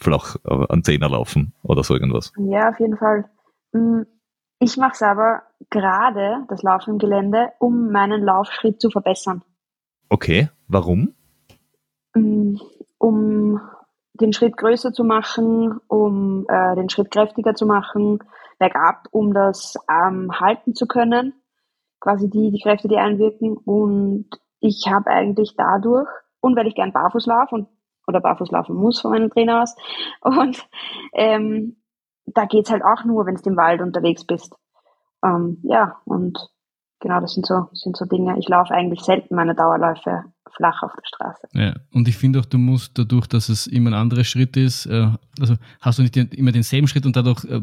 [0.00, 2.32] flach äh, an Zehner laufen oder so irgendwas.
[2.36, 3.28] Ja, auf jeden Fall.
[3.72, 4.02] Mm,
[4.58, 9.42] ich mache es aber gerade, das Laufen im Gelände, um meinen Laufschritt zu verbessern.
[10.08, 11.14] Okay, warum?
[12.14, 12.56] Mm,
[12.98, 13.60] um
[14.14, 18.18] den Schritt größer zu machen, um äh, den Schritt kräftiger zu machen,
[18.58, 21.32] bergab, um das ähm, halten zu können,
[22.00, 23.56] quasi die, die Kräfte, die einwirken.
[23.56, 24.26] Und
[24.60, 26.08] ich habe eigentlich dadurch,
[26.40, 27.68] und weil ich gern barfuß laufe und
[28.10, 29.74] oder barfuß laufen muss von meinem Trainer aus.
[30.20, 30.68] Und
[31.14, 31.76] ähm,
[32.26, 34.54] da geht's halt auch nur, wenn du im Wald unterwegs bist.
[35.24, 36.38] Ähm, ja, und
[37.00, 38.38] genau, das sind so, sind so Dinge.
[38.38, 40.24] Ich laufe eigentlich selten meine Dauerläufe
[40.60, 41.48] flach auf der Straße.
[41.54, 44.84] Ja, und ich finde auch, du musst dadurch, dass es immer ein anderer Schritt ist,
[44.86, 45.08] äh,
[45.40, 47.62] also hast du nicht immer denselben Schritt und dadurch äh,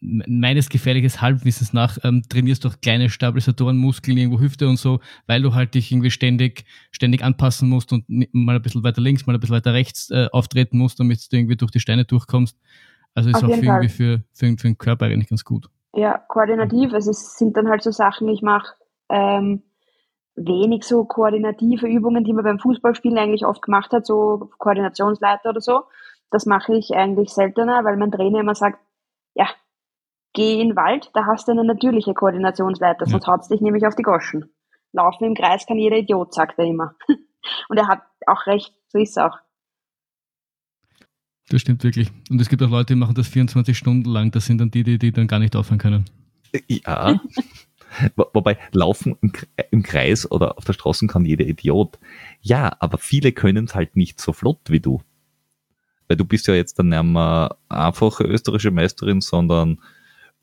[0.00, 4.98] meines gefährliches Halbwissens nach ähm, trainierst du auch kleine Stabilisatoren, Muskeln, irgendwo Hüfte und so,
[5.28, 9.26] weil du halt dich irgendwie ständig, ständig anpassen musst und mal ein bisschen weiter links,
[9.26, 12.58] mal ein bisschen weiter rechts äh, auftreten musst, damit du irgendwie durch die Steine durchkommst.
[13.14, 15.68] Also ist Auf auch für, irgendwie für, für, für den Körper eigentlich ganz gut.
[15.94, 16.92] Ja, koordinativ.
[16.92, 18.74] Also es sind dann halt so Sachen, ich mache
[19.08, 19.62] ähm,
[20.36, 25.60] wenig so koordinative Übungen, die man beim Fußballspielen eigentlich oft gemacht hat, so Koordinationsleiter oder
[25.60, 25.84] so.
[26.30, 28.78] Das mache ich eigentlich seltener, weil mein Trainer immer sagt,
[29.34, 29.48] ja,
[30.32, 33.32] geh in den Wald, da hast du eine natürliche Koordinationsleiter, sonst ja.
[33.32, 34.50] haut's dich nämlich auf die Goschen.
[34.92, 36.94] Laufen im Kreis kann jeder Idiot, sagt er immer.
[37.68, 39.38] Und er hat auch recht, so ist es auch.
[41.50, 42.10] Das stimmt wirklich.
[42.30, 44.30] Und es gibt auch Leute, die machen das 24 Stunden lang.
[44.30, 46.04] Das sind dann die, die, die dann gar nicht aufhören können.
[46.68, 47.20] Ja.
[48.16, 49.16] Wobei laufen
[49.70, 51.98] im Kreis oder auf der Straße kann jeder Idiot.
[52.40, 55.02] Ja, aber viele können es halt nicht so flott wie du.
[56.08, 59.80] Weil du bist ja jetzt dann nicht mehr einfache österreichische Meisterin, sondern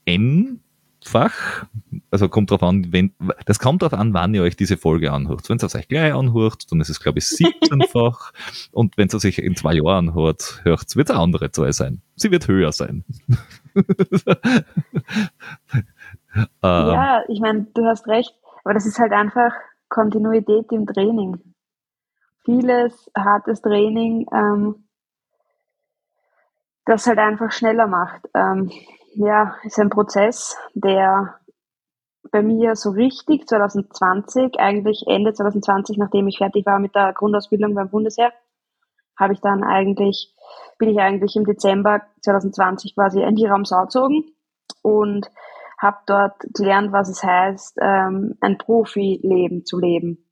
[0.06, 1.66] N-fach.
[2.10, 3.14] Also kommt drauf an, wenn,
[3.46, 5.48] das kommt drauf an, wann ihr euch diese Folge anhört.
[5.50, 8.34] Wenn es euch gleich anhört, dann ist es, glaube ich, 17-fach.
[8.72, 12.02] und wenn es sich in zwei Jahren anhört, hört wird es eine andere Zahl sein.
[12.16, 13.04] Sie wird höher sein.
[16.94, 19.54] ja, ich meine, du hast recht, aber das ist halt einfach
[19.90, 21.40] Kontinuität im Training.
[22.46, 24.88] Vieles hartes Training, ähm,
[26.86, 28.22] das halt einfach schneller macht.
[28.34, 28.72] Ähm,
[29.14, 31.40] ja, ist ein Prozess, der
[32.32, 37.76] bei mir so richtig 2020, eigentlich Ende 2020, nachdem ich fertig war mit der Grundausbildung
[37.76, 38.32] beim Bundesheer,
[39.18, 40.34] habe ich dann eigentlich,
[40.78, 44.24] bin ich eigentlich im Dezember 2020 quasi in die Ramsau gezogen
[44.82, 45.30] und
[45.82, 50.30] habe dort gelernt, was es heißt, ähm, ein Profileben zu leben.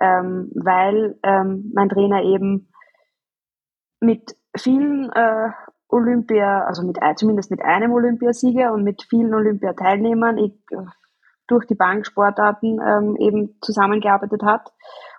[0.00, 2.72] Ähm, weil ähm, mein Trainer eben
[4.00, 5.50] mit vielen äh,
[5.88, 10.52] Olympia, also mit zumindest mit einem Olympiasieger und mit vielen Olympiateilnehmern ich,
[11.48, 14.72] durch die Banksportarten ähm, eben zusammengearbeitet hat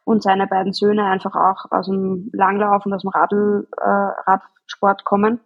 [0.06, 5.04] und seine beiden Söhne einfach auch aus dem Langlauf und aus dem Radl, äh, Radsport
[5.04, 5.42] kommen.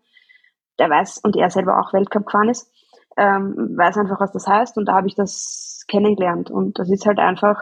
[0.79, 2.71] Der weiß und er selber auch Weltcup gefahren ist,
[3.17, 4.77] ähm, weiß einfach, was das heißt.
[4.77, 6.49] Und da habe ich das kennengelernt.
[6.49, 7.61] Und das ist halt einfach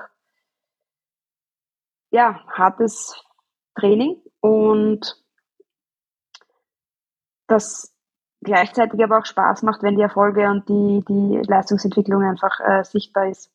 [2.11, 3.15] ja hartes
[3.75, 4.21] Training.
[4.39, 5.21] Und
[7.47, 7.93] das
[8.43, 13.27] gleichzeitig aber auch Spaß macht, wenn die Erfolge und die, die Leistungsentwicklung einfach äh, sichtbar
[13.27, 13.51] ist.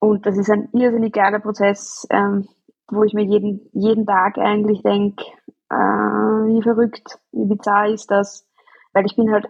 [0.00, 2.48] Und das ist ein irrsinnig geiler Prozess, ähm,
[2.88, 5.24] wo ich mir jeden, jeden Tag eigentlich denke,
[5.70, 8.46] äh, wie verrückt, wie bizarr ist das,
[8.92, 9.48] weil ich bin halt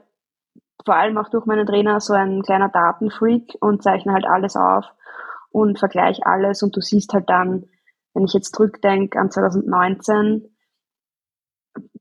[0.88, 4.86] vor allem auch durch meinen Trainer so ein kleiner Datenfreak und zeichne halt alles auf
[5.50, 7.66] und vergleiche alles und du siehst halt dann,
[8.14, 10.48] wenn ich jetzt zurückdenke an 2019,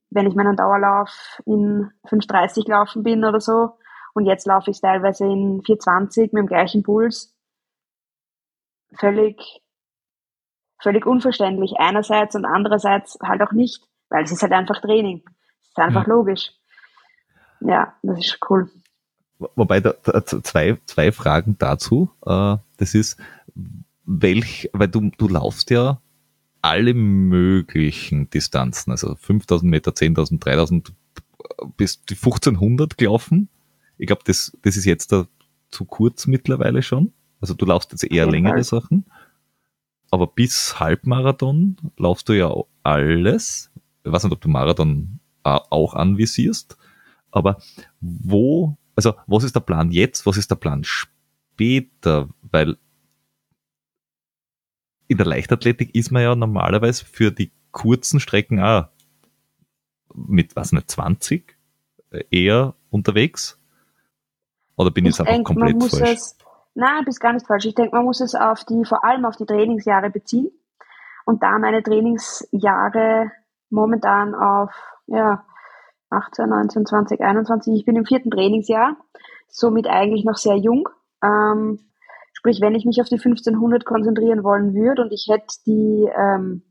[0.09, 3.77] wenn ich meinen Dauerlauf in 5,30 laufen bin oder so
[4.13, 7.35] und jetzt laufe ich teilweise in 4,20 mit dem gleichen Puls.
[8.97, 9.61] Völlig,
[10.81, 15.25] völlig unverständlich einerseits und andererseits halt auch nicht, weil es ist halt einfach Training.
[15.61, 16.13] Es ist einfach ja.
[16.13, 16.53] logisch.
[17.61, 18.69] Ja, das ist cool.
[19.39, 22.09] Wobei da, da, zwei, zwei Fragen dazu.
[22.25, 23.17] Äh, das ist,
[24.05, 26.01] welch, weil du, du laufst ja
[26.61, 30.93] alle möglichen Distanzen, also 5000 Meter, 10.000, 3000
[31.77, 33.49] bis die 1500 gelaufen.
[33.97, 35.27] Ich glaube, das, das ist jetzt da
[35.69, 37.13] zu kurz mittlerweile schon.
[37.41, 39.05] Also du laufst jetzt eher längere Sachen.
[40.09, 42.51] Aber bis Halbmarathon laufst du ja
[42.83, 43.71] alles.
[44.03, 46.77] Ich weiß nicht, ob du Marathon auch anvisierst.
[47.37, 47.57] Aber
[47.99, 50.25] wo, also was ist der Plan jetzt?
[50.25, 52.29] Was ist der Plan später?
[52.41, 52.77] Weil
[55.07, 58.87] in der Leichtathletik ist man ja normalerweise für die kurzen Strecken auch
[60.13, 61.57] mit, was nicht, 20
[62.11, 63.59] äh, eher unterwegs?
[64.75, 66.09] Oder bin ich jetzt einfach komplett falsch?
[66.09, 66.37] Es,
[66.75, 67.65] nein, bist gar nicht falsch.
[67.65, 70.51] Ich denke, man muss es auf die, vor allem auf die Trainingsjahre beziehen.
[71.25, 73.31] Und da meine Trainingsjahre
[73.69, 74.71] momentan auf,
[75.07, 75.45] ja,
[76.09, 78.97] 18, 19, 20, 21, ich bin im vierten Trainingsjahr,
[79.47, 80.87] somit eigentlich noch sehr jung.
[81.23, 81.79] Ähm,
[82.37, 86.61] Sprich, wenn ich mich auf die 1500 konzentrieren wollen würde und ich hätte die ähm,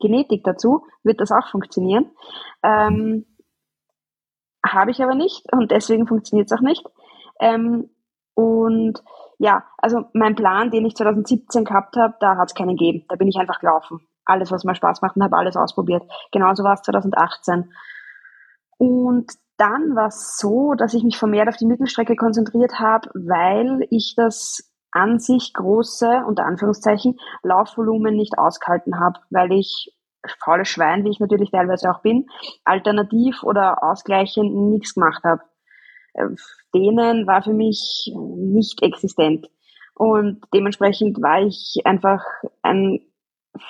[0.00, 2.10] Genetik dazu, wird das auch funktionieren.
[2.64, 3.24] Ähm,
[4.66, 6.84] Habe ich aber nicht und deswegen funktioniert es auch nicht.
[7.38, 7.90] Ähm,
[8.34, 9.04] und
[9.38, 13.04] ja, also mein Plan, den ich 2017 gehabt habe, da hat es keinen gegeben.
[13.08, 14.00] Da bin ich einfach gelaufen.
[14.24, 16.02] Alles, was mir Spaß macht und habe alles ausprobiert.
[16.32, 17.72] Genauso war es 2018.
[18.78, 23.86] Und dann war es so, dass ich mich vermehrt auf die Mittelstrecke konzentriert habe, weil
[23.90, 29.92] ich das an sich große, unter Anführungszeichen, Laufvolumen nicht ausgehalten habe, weil ich
[30.42, 32.26] faules Schwein, wie ich natürlich teilweise auch bin,
[32.64, 35.42] alternativ oder ausgleichend nichts gemacht habe.
[36.14, 36.28] Äh,
[36.74, 39.48] denen war für mich nicht existent.
[39.94, 42.22] Und dementsprechend war ich einfach
[42.62, 43.00] ein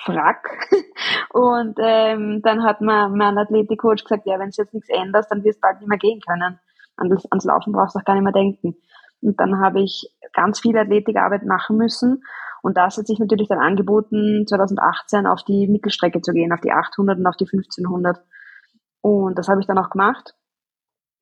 [0.03, 0.69] Frack.
[1.33, 5.43] Und ähm, dann hat mir mein Athletikcoach gesagt, ja, wenn du jetzt nichts änderst, dann
[5.43, 6.59] wirst du bald nicht mehr gehen können.
[6.97, 8.75] Ans, ans Laufen brauchst du auch gar nicht mehr denken.
[9.21, 12.23] Und dann habe ich ganz viel Athletikarbeit machen müssen.
[12.61, 16.71] Und das hat sich natürlich dann angeboten, 2018 auf die Mittelstrecke zu gehen, auf die
[16.71, 18.19] 800 und auf die 1500.
[19.01, 20.33] Und das habe ich dann auch gemacht.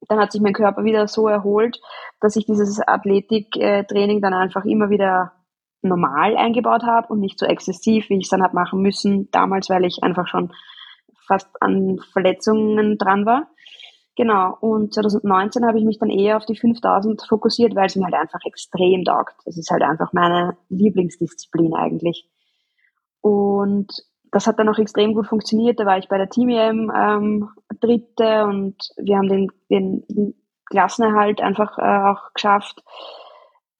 [0.07, 1.79] Dann hat sich mein Körper wieder so erholt,
[2.21, 5.33] dass ich dieses Athletiktraining dann einfach immer wieder
[5.83, 9.69] normal eingebaut habe und nicht so exzessiv, wie ich es dann habe machen müssen damals,
[9.69, 10.51] weil ich einfach schon
[11.27, 13.47] fast an Verletzungen dran war.
[14.15, 18.05] Genau, und 2019 habe ich mich dann eher auf die 5000 fokussiert, weil es mir
[18.05, 19.33] halt einfach extrem taugt.
[19.45, 22.29] Das ist halt einfach meine Lieblingsdisziplin eigentlich.
[23.21, 23.91] Und
[24.31, 25.79] das hat dann auch extrem gut funktioniert.
[25.79, 30.35] Da war ich bei der Team EM ähm, Dritte und wir haben den, den
[30.69, 32.83] Klassenerhalt einfach äh, auch geschafft.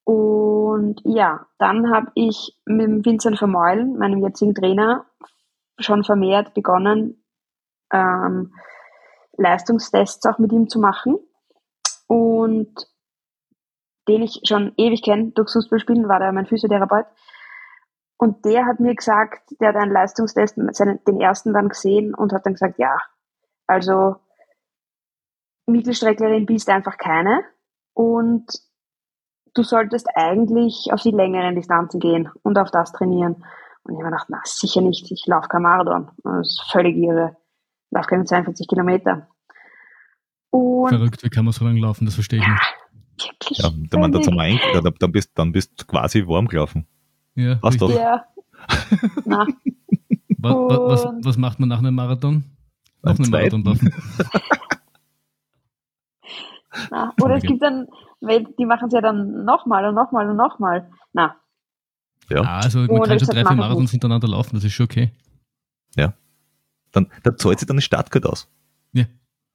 [0.04, 5.06] Und ja, dann habe ich mit Vincent Vermeulen, meinem jetzigen Trainer,
[5.78, 7.24] schon vermehrt begonnen,
[7.92, 8.54] ähm,
[9.36, 11.18] Leistungstests auch mit ihm zu machen.
[12.06, 12.74] Und
[14.08, 17.06] den ich schon ewig kenne, durchs Fußballspielen, war der mein Physiotherapeut.
[18.18, 22.32] Und der hat mir gesagt, der hat einen Leistungstest, seinen, den ersten dann gesehen und
[22.32, 22.96] hat dann gesagt, ja,
[23.66, 24.16] also
[25.66, 27.44] Mittelstrecklerin bist einfach keine
[27.94, 28.46] und
[29.54, 33.36] du solltest eigentlich auf die längeren Distanzen gehen und auf das trainieren.
[33.84, 36.10] Und ich habe mir gedacht, na sicher nicht, ich laufe kein Marathon.
[36.22, 37.36] Das ist völlig irre.
[37.90, 39.28] Ich laufe keine 42 Kilometer.
[40.50, 42.74] Und Verrückt, wie kann man so lange laufen, das verstehe ich nicht.
[43.16, 44.60] Wirklich ja, wenn man dazu meint,
[44.98, 46.86] dann bist, dann bist du quasi warm gelaufen.
[47.34, 47.90] Ja, was doch.
[47.90, 48.24] Ja.
[49.24, 49.46] Na.
[50.36, 52.44] Was, was, was, macht man nach einem Marathon?
[53.02, 53.94] Nach einem Marathon laufen.
[56.90, 57.86] Na, oder es gibt dann,
[58.20, 60.90] die machen es ja dann nochmal und nochmal und nochmal.
[61.12, 61.36] Na.
[62.30, 62.42] Ja.
[62.42, 65.12] Ah, also man kann schon drei, vier Marathons hintereinander laufen, das ist schon okay.
[65.96, 66.14] Ja.
[66.92, 68.50] Dann, da zahlt sich dann das Startgeld aus.
[68.92, 69.04] Ja.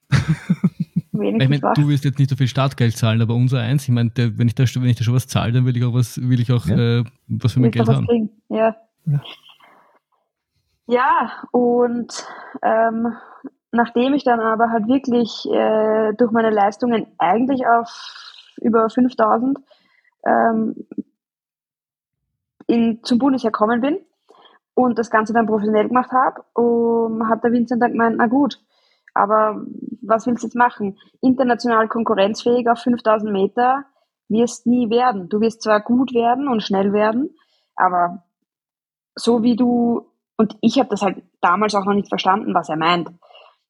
[0.11, 4.11] ich meine, du wirst jetzt nicht so viel Startgeld zahlen, aber unser eins, ich meine,
[4.15, 6.39] wenn ich da, wenn ich da schon was zahle, dann will ich auch was, will
[6.39, 6.99] ich auch ja.
[6.99, 8.29] äh, was für mein Geld haben.
[8.49, 8.75] Ja.
[9.05, 9.21] ja.
[10.91, 12.25] Ja, und
[12.63, 13.13] ähm,
[13.71, 17.89] nachdem ich dann aber halt wirklich äh, durch meine Leistungen eigentlich auf
[18.61, 19.59] über 5000
[20.25, 20.87] ähm,
[22.67, 23.99] in, zum Bundesheer kommen bin
[24.73, 28.59] und das Ganze dann professionell gemacht habe, um, hat der Vincent dann gemeint, na gut,
[29.13, 29.65] aber
[30.01, 30.97] was willst du jetzt machen?
[31.21, 33.85] International konkurrenzfähig auf 5000 Meter
[34.29, 35.27] wirst nie werden.
[35.29, 37.35] Du wirst zwar gut werden und schnell werden,
[37.75, 38.23] aber
[39.15, 40.05] so wie du,
[40.37, 43.09] und ich habe das halt damals auch noch nicht verstanden, was er meint.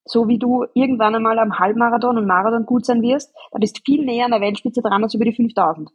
[0.10, 3.82] So wie du irgendwann einmal am Halbmarathon und Marathon gut sein wirst, da bist du
[3.86, 5.90] viel näher an der Weltspitze dran als über die 5000.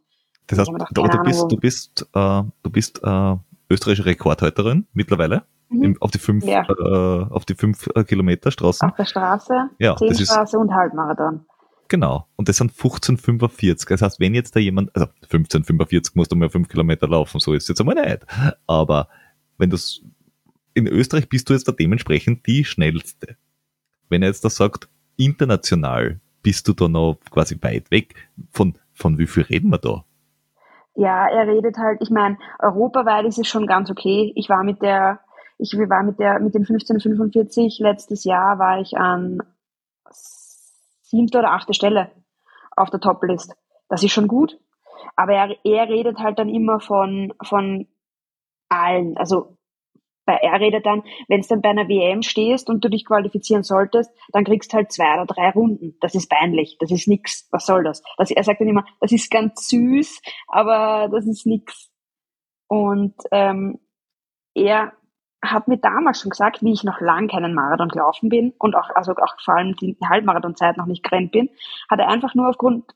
[0.47, 3.35] Das heißt, gedacht, du, bist, du bist, äh, du bist äh,
[3.69, 5.97] österreichische Rekordhalterin mittlerweile mhm.
[5.99, 6.65] auf die fünf, ja.
[6.69, 8.89] äh, auf die fünf äh, Kilometer Straßen.
[8.89, 11.45] Auf der Straße, ja, Zehnstraße und Halbmarathon.
[11.87, 12.25] Genau.
[12.35, 13.89] Und das sind 15,45.
[13.89, 17.53] Das heißt, wenn jetzt da jemand, also 15,45 musst du mal fünf Kilometer laufen, so
[17.53, 18.25] ist es jetzt einmal nicht.
[18.65, 19.07] Aber
[19.57, 19.77] wenn du
[20.73, 23.37] in Österreich bist du jetzt da dementsprechend die schnellste.
[24.09, 24.87] Wenn er jetzt da sagt,
[25.17, 28.15] international bist du da noch quasi weit weg.
[28.51, 30.03] Von, von wie viel reden wir da?
[30.95, 34.31] Ja, er redet halt, ich meine, europaweit ist es schon ganz okay.
[34.35, 35.19] Ich war mit der
[35.57, 39.41] ich war mit der, mit den 1545 letztes Jahr war ich an
[40.09, 42.11] siebte oder achte Stelle
[42.75, 43.55] auf der Top-List.
[43.87, 44.59] Das ist schon gut.
[45.15, 47.87] Aber er, er redet halt dann immer von, von
[48.69, 49.17] allen.
[49.17, 49.54] Also
[50.25, 53.63] bei er redet dann, wenn es dann bei einer WM stehst und du dich qualifizieren
[53.63, 55.97] solltest, dann kriegst halt zwei oder drei Runden.
[56.01, 57.47] Das ist peinlich, das ist nix.
[57.51, 58.01] Was soll das?
[58.17, 61.89] das er sagt dann immer, das ist ganz süß, aber das ist nix.
[62.67, 63.79] Und ähm,
[64.55, 64.93] er
[65.43, 68.89] hat mir damals schon gesagt, wie ich noch lang keinen Marathon gelaufen bin und auch,
[68.95, 71.49] also auch vor allem die Halbmarathonzeit noch nicht gerannt bin,
[71.89, 72.95] hat er einfach nur aufgrund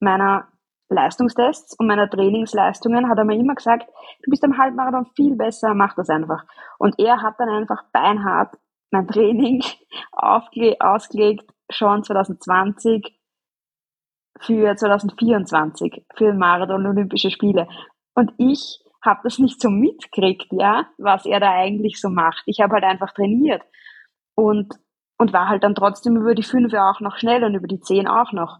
[0.00, 0.48] meiner
[0.88, 3.88] Leistungstests und meiner Trainingsleistungen hat er mir immer gesagt,
[4.22, 6.44] du bist am Halbmarathon viel besser, mach das einfach.
[6.78, 8.56] Und er hat dann einfach beinhart
[8.90, 9.62] mein Training
[10.12, 13.18] ausgelegt, schon 2020
[14.40, 17.68] für 2024, für Marathon Olympische Spiele.
[18.14, 22.42] Und ich habe das nicht so mitkriegt, ja, was er da eigentlich so macht.
[22.46, 23.62] Ich habe halt einfach trainiert
[24.34, 24.74] und
[25.18, 28.06] und war halt dann trotzdem über die fünf auch noch schnell und über die zehn
[28.06, 28.58] auch noch.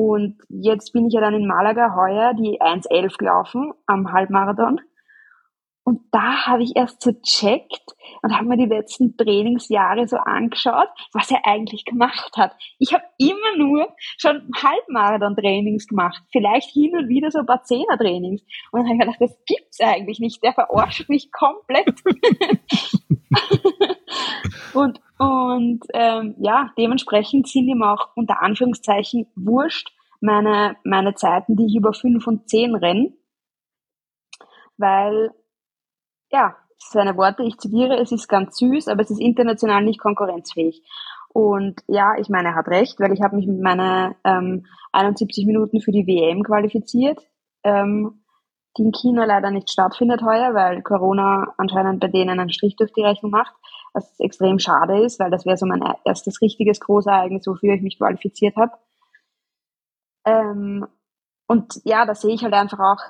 [0.00, 4.80] Und jetzt bin ich ja dann in Malaga heuer die 1.11 gelaufen am Halbmarathon
[5.84, 10.88] und da habe ich erst so checkt und habe mir die letzten Trainingsjahre so angeschaut,
[11.12, 12.54] was er eigentlich gemacht hat.
[12.78, 18.40] Ich habe immer nur schon Halbmarathon-Trainings gemacht, vielleicht hin und wieder so ein paar Zehner-Trainings.
[18.72, 20.42] Und dann habe ich gedacht, das gibt's eigentlich nicht.
[20.42, 21.92] Der verarscht mich komplett.
[24.74, 31.66] und und ähm, ja, dementsprechend sind ihm auch unter Anführungszeichen wurscht meine, meine Zeiten, die
[31.66, 33.12] ich über fünf und zehn renne,
[34.76, 35.30] weil
[36.30, 40.82] ja, seine Worte, ich zitiere, es ist ganz süß, aber es ist international nicht konkurrenzfähig.
[41.28, 45.46] Und ja, ich meine, er hat recht, weil ich habe mich mit meinen ähm, 71
[45.46, 47.20] Minuten für die WM qualifiziert,
[47.62, 48.19] ähm,
[48.76, 52.92] die in China leider nicht stattfindet heuer, weil Corona anscheinend bei denen einen Strich durch
[52.92, 53.54] die Rechnung macht,
[53.92, 57.98] was extrem schade ist, weil das wäre so mein erstes richtiges Großereignis, wofür ich mich
[57.98, 58.72] qualifiziert habe.
[60.24, 60.86] Ähm,
[61.48, 63.02] und ja, da sehe ich halt einfach auch,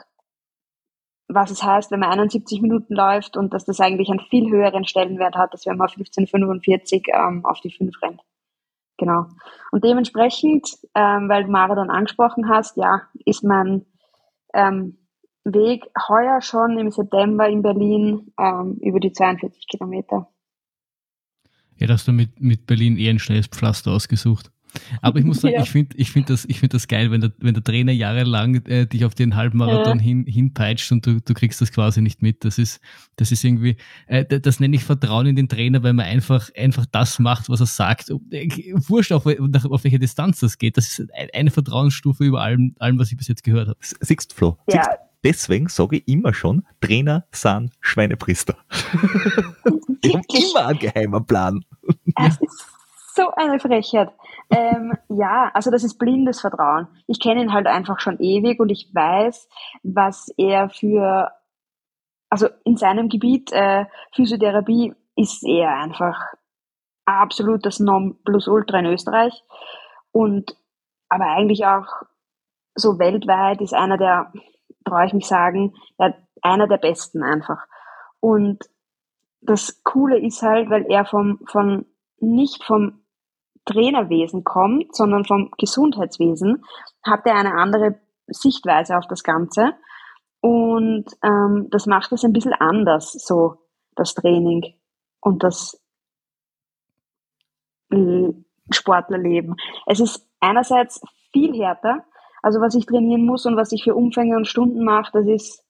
[1.29, 4.85] was es heißt, wenn man 71 Minuten läuft und dass das eigentlich einen viel höheren
[4.85, 8.21] Stellenwert hat, als wenn man 15,45 ähm, auf die 5 rennt.
[8.97, 9.27] Genau.
[9.71, 13.87] Und dementsprechend, ähm, weil du Marathon angesprochen hast, ja, ist mein
[14.53, 14.99] ähm,
[15.45, 20.28] Weg heuer schon im September in Berlin ähm, über die 42 Kilometer.
[21.76, 24.51] Ja, da hast du mit, mit Berlin eher ein schnelles Pflaster ausgesucht.
[25.03, 25.62] Aber ich muss sagen, ja.
[25.62, 28.86] ich finde ich find das, find das geil, wenn der, wenn der Trainer jahrelang äh,
[28.86, 30.05] dich auf den Halbmarathon ja.
[30.05, 32.45] hin, hinpeitscht und du, du kriegst das quasi nicht mit.
[32.45, 32.80] Das ist,
[33.16, 33.76] das ist irgendwie,
[34.07, 37.49] äh, das, das nenne ich Vertrauen in den Trainer, weil man einfach, einfach das macht,
[37.49, 38.11] was er sagt.
[38.30, 40.76] Äh, wurscht, auf, auf welche Distanz das geht.
[40.76, 43.78] Das ist eine Vertrauensstufe über allem, allem was ich bis jetzt gehört habe.
[43.80, 44.59] Siehst Flo?
[44.68, 44.82] Ja.
[45.25, 48.57] Deswegen sage ich immer schon, Trainer sind Schweinepriester.
[50.03, 51.64] Die haben immer einen geheimen Plan.
[52.16, 52.66] Es ist
[53.14, 54.12] so eine Frechheit.
[54.51, 56.89] Ähm, ja, also das ist blindes Vertrauen.
[57.07, 59.49] Ich kenne ihn halt einfach schon ewig und ich weiß,
[59.83, 61.31] was er für,
[62.31, 66.18] also in seinem Gebiet äh, Physiotherapie ist er einfach
[67.05, 69.43] absolut das Nonplusultra in Österreich
[70.12, 70.57] und
[71.09, 71.87] aber eigentlich auch
[72.75, 74.33] so weltweit ist einer der,
[74.85, 77.59] traue ich mich sagen, der, einer der besten einfach.
[78.20, 78.64] Und
[79.41, 81.87] das Coole ist halt, weil er vom, von,
[82.18, 83.05] nicht vom
[83.64, 86.64] Trainerwesen kommt, sondern vom Gesundheitswesen,
[87.03, 89.74] hat er eine andere Sichtweise auf das Ganze.
[90.41, 93.59] Und ähm, das macht es ein bisschen anders, so
[93.95, 94.74] das Training
[95.20, 95.81] und das
[98.70, 99.57] Sportlerleben.
[99.87, 101.01] Es ist einerseits
[101.33, 102.05] viel härter,
[102.43, 105.64] also was ich trainieren muss und was ich für Umfänge und Stunden mache, das ist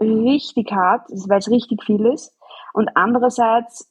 [0.00, 2.36] richtig hart, weil es richtig viel ist.
[2.72, 3.90] Und andererseits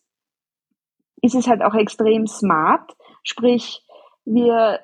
[1.22, 3.84] ist es halt auch extrem smart, Sprich,
[4.24, 4.80] wir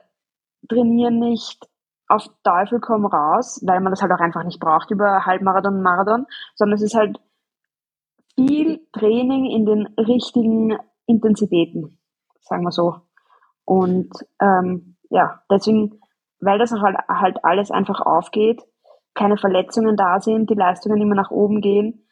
[0.67, 1.63] trainieren nicht
[2.07, 5.83] auf Teufel komm raus, weil man das halt auch einfach nicht braucht über Halbmarathon und
[5.83, 7.19] Marathon, sondern es ist halt
[8.35, 11.99] viel Training in den richtigen Intensitäten,
[12.41, 12.95] sagen wir so.
[13.63, 14.09] Und
[14.41, 16.01] ähm, ja, deswegen,
[16.41, 18.61] weil das auch halt, halt alles einfach aufgeht,
[19.13, 22.07] keine Verletzungen da sind, die Leistungen immer nach oben gehen,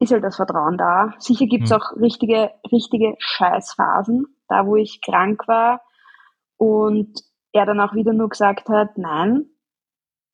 [0.00, 1.14] ist halt das Vertrauen da.
[1.18, 1.76] Sicher gibt's mhm.
[1.76, 5.82] auch richtige, richtige Scheißphasen, da wo ich krank war
[6.56, 7.20] und
[7.52, 9.46] er dann auch wieder nur gesagt hat, nein,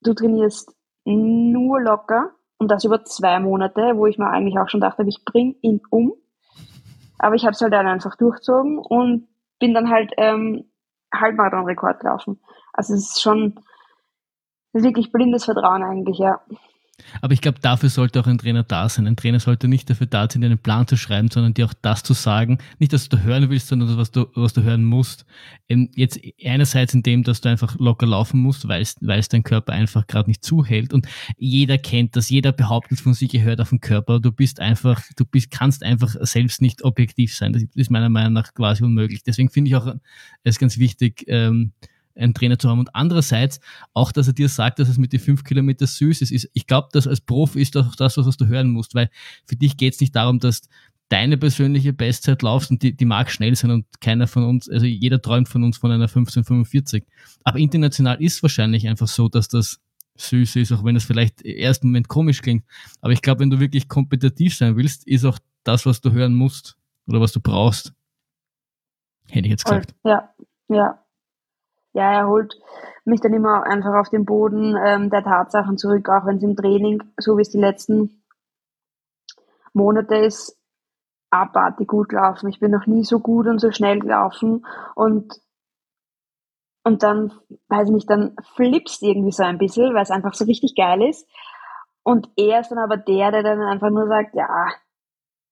[0.02, 0.74] du trainierst
[1.04, 5.24] nur locker und das über zwei Monate, wo ich mir eigentlich auch schon dachte, ich
[5.24, 6.12] bring ihn um.
[7.18, 10.70] Aber ich habe es halt dann einfach durchzogen und bin dann halt ähm,
[11.14, 12.40] Halbmarathon-Rekord gelaufen.
[12.76, 13.58] Also es ist schon
[14.72, 16.40] wirklich blindes Vertrauen eigentlich, ja.
[17.20, 19.06] Aber ich glaube, dafür sollte auch ein Trainer da sein.
[19.06, 21.74] Ein Trainer sollte nicht dafür da sein, dir einen Plan zu schreiben, sondern dir auch
[21.74, 22.58] das zu sagen.
[22.78, 25.26] Nicht, dass du hören willst, sondern was du, was du hören musst.
[25.68, 29.72] Ähm, jetzt einerseits in dem, dass du einfach locker laufen musst, weil es dein Körper
[29.72, 30.94] einfach gerade nicht zuhält.
[30.94, 31.06] Und
[31.36, 34.18] jeder kennt das, jeder behauptet von sich, gehört auf den Körper.
[34.18, 37.52] Du bist einfach, du bist, kannst einfach selbst nicht objektiv sein.
[37.52, 39.22] Das ist meiner Meinung nach quasi unmöglich.
[39.22, 39.94] Deswegen finde ich auch,
[40.44, 41.72] es ganz wichtig, ähm,
[42.16, 42.80] einen Trainer zu haben.
[42.80, 43.60] Und andererseits
[43.94, 46.48] auch, dass er dir sagt, dass es mit den fünf Kilometer süß ist.
[46.52, 49.10] Ich glaube, dass als Profi ist auch das, was du hören musst, weil
[49.46, 50.62] für dich geht es nicht darum, dass
[51.08, 54.86] deine persönliche Bestzeit laufst und die, die mag schnell sein und keiner von uns, also
[54.86, 57.04] jeder träumt von uns von einer 1545.
[57.44, 59.80] Aber international ist wahrscheinlich einfach so, dass das
[60.16, 62.64] süß ist, auch wenn es vielleicht im ersten Moment komisch klingt.
[63.02, 66.34] Aber ich glaube, wenn du wirklich kompetitiv sein willst, ist auch das, was du hören
[66.34, 67.92] musst oder was du brauchst.
[69.28, 69.94] Hätte ich jetzt gesagt.
[70.04, 70.30] Ja,
[70.68, 71.05] ja
[71.96, 72.54] ja, er holt
[73.06, 76.54] mich dann immer einfach auf den Boden ähm, der Tatsachen zurück, auch wenn es im
[76.54, 78.22] Training, so wie es die letzten
[79.72, 80.58] Monate ist,
[81.30, 82.48] abartig gut gelaufen.
[82.48, 85.40] Ich bin noch nie so gut und so schnell gelaufen und
[86.84, 87.32] und dann,
[87.68, 91.02] weiß ich nicht, dann flippst irgendwie so ein bisschen, weil es einfach so richtig geil
[91.02, 91.28] ist.
[92.04, 94.68] Und er ist dann aber der, der dann einfach nur sagt, ja,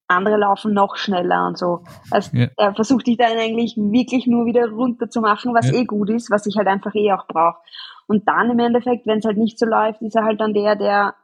[0.08, 1.82] andere laufen noch schneller und so.
[2.10, 2.48] Also ja.
[2.56, 5.78] er versucht dich dann eigentlich wirklich nur wieder runter zu machen, was ja.
[5.78, 7.58] eh gut ist, was ich halt einfach eh auch brauche.
[8.06, 10.76] Und dann im Endeffekt, wenn es halt nicht so läuft, ist er halt dann der,
[10.76, 11.14] der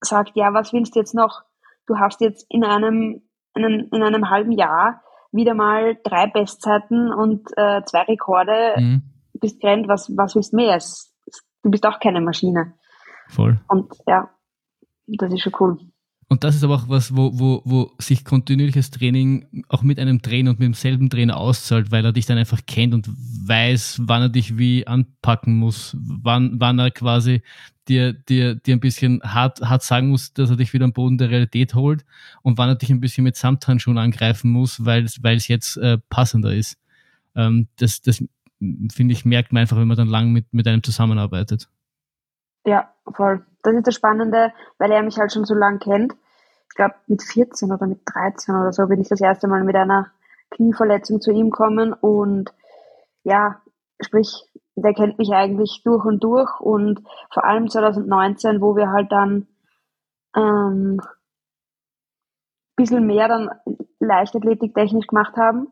[0.00, 1.42] sagt, ja, was willst du jetzt noch?
[1.86, 3.22] Du hast jetzt in einem,
[3.54, 9.02] in einem, in einem halben Jahr wieder mal drei Bestzeiten und äh, zwei Rekorde, mhm.
[9.34, 10.78] bist gerannt, was, was willst du mehr?
[11.62, 12.74] Du bist auch keine Maschine.
[13.28, 13.60] Voll.
[13.68, 14.30] Und ja,
[15.06, 15.78] das ist schon cool.
[16.32, 20.22] Und das ist aber auch was, wo, wo, wo sich kontinuierliches Training auch mit einem
[20.22, 24.22] Trainer und mit demselben Trainer auszahlt, weil er dich dann einfach kennt und weiß, wann
[24.22, 27.42] er dich wie anpacken muss, wann, wann er quasi
[27.88, 31.18] dir, dir, dir ein bisschen hart, hart sagen muss, dass er dich wieder am Boden
[31.18, 32.04] der Realität holt
[32.42, 36.54] und wann er dich ein bisschen mit Samthandschuhen angreifen muss, weil es jetzt äh, passender
[36.54, 36.78] ist.
[37.34, 38.24] Ähm, das, das
[38.92, 41.68] finde ich, merkt man einfach, wenn man dann lang mit, mit einem zusammenarbeitet.
[42.64, 43.44] Ja, voll.
[43.62, 46.14] Das ist das Spannende, weil er mich halt schon so lange kennt.
[46.68, 49.76] Ich glaube, mit 14 oder mit 13 oder so bin ich das erste Mal mit
[49.76, 50.10] einer
[50.50, 52.52] Knieverletzung zu ihm kommen und
[53.22, 53.60] ja,
[54.00, 54.44] sprich,
[54.76, 56.60] der kennt mich eigentlich durch und durch.
[56.60, 57.02] Und
[57.32, 59.46] vor allem 2019, wo wir halt dann
[60.34, 61.00] ähm,
[62.76, 63.50] bisschen mehr dann
[63.98, 65.68] Leichtathletik technisch gemacht haben.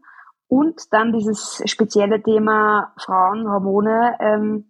[0.46, 4.66] Und dann dieses spezielle Thema Frauen, Hormone ähm,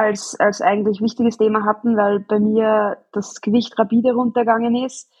[0.00, 5.12] als, als eigentlich wichtiges Thema hatten, weil bei mir das Gewicht rapide runtergegangen ist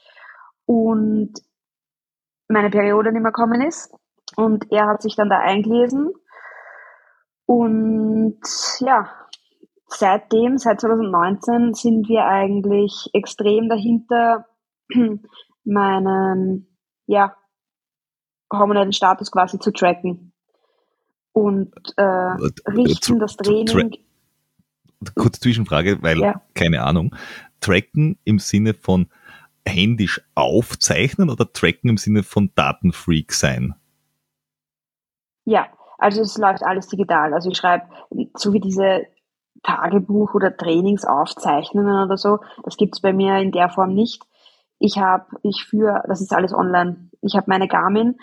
[0.64, 1.34] und
[2.48, 3.92] meine Periode nicht mehr gekommen ist.
[4.36, 6.12] Und er hat sich dann da eingelesen.
[7.44, 8.40] Und
[8.78, 9.10] ja,
[9.86, 14.46] seitdem, seit 2019, sind wir eigentlich extrem dahinter,
[15.64, 16.74] meinen
[17.06, 17.36] ja,
[18.50, 20.32] hormonellen Status quasi zu tracken.
[21.32, 23.98] Und äh, richten das Training.
[25.14, 26.42] Kurze Zwischenfrage, weil ja.
[26.54, 27.14] keine Ahnung.
[27.60, 29.08] Tracken im Sinne von
[29.66, 33.74] händisch aufzeichnen oder tracken im Sinne von Datenfreak sein?
[35.44, 35.66] Ja,
[35.98, 37.34] also es läuft alles digital.
[37.34, 37.86] Also ich schreibe,
[38.34, 39.06] so wie diese
[39.62, 44.22] Tagebuch- oder Trainingsaufzeichnungen oder so, das gibt es bei mir in der Form nicht.
[44.78, 47.10] Ich habe, ich führe, das ist alles online.
[47.20, 48.18] Ich habe meine Garmin,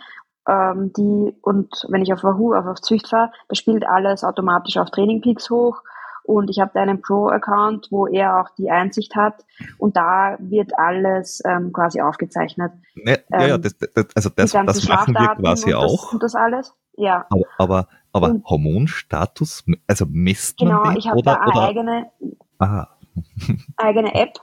[0.48, 4.78] ähm, die und wenn ich auf Wahoo, auf, auf Zwicht fahre, da spielt alles automatisch
[4.78, 5.84] auf Training Peaks hoch
[6.28, 9.46] und ich habe da einen Pro-Account, wo er auch die Einsicht hat
[9.78, 12.74] und da wird alles ähm, quasi aufgezeichnet.
[12.96, 16.04] Ne, ja, ja, ähm, das, das, also das, das machen wir quasi und auch.
[16.04, 17.26] Das, und das alles, ja.
[17.30, 20.98] Aber, aber, aber und, Hormonstatus, also misst man genau, den?
[20.98, 21.68] ich habe da eine oder?
[21.68, 22.12] eigene,
[22.60, 22.90] Aha.
[23.78, 24.34] eigene App,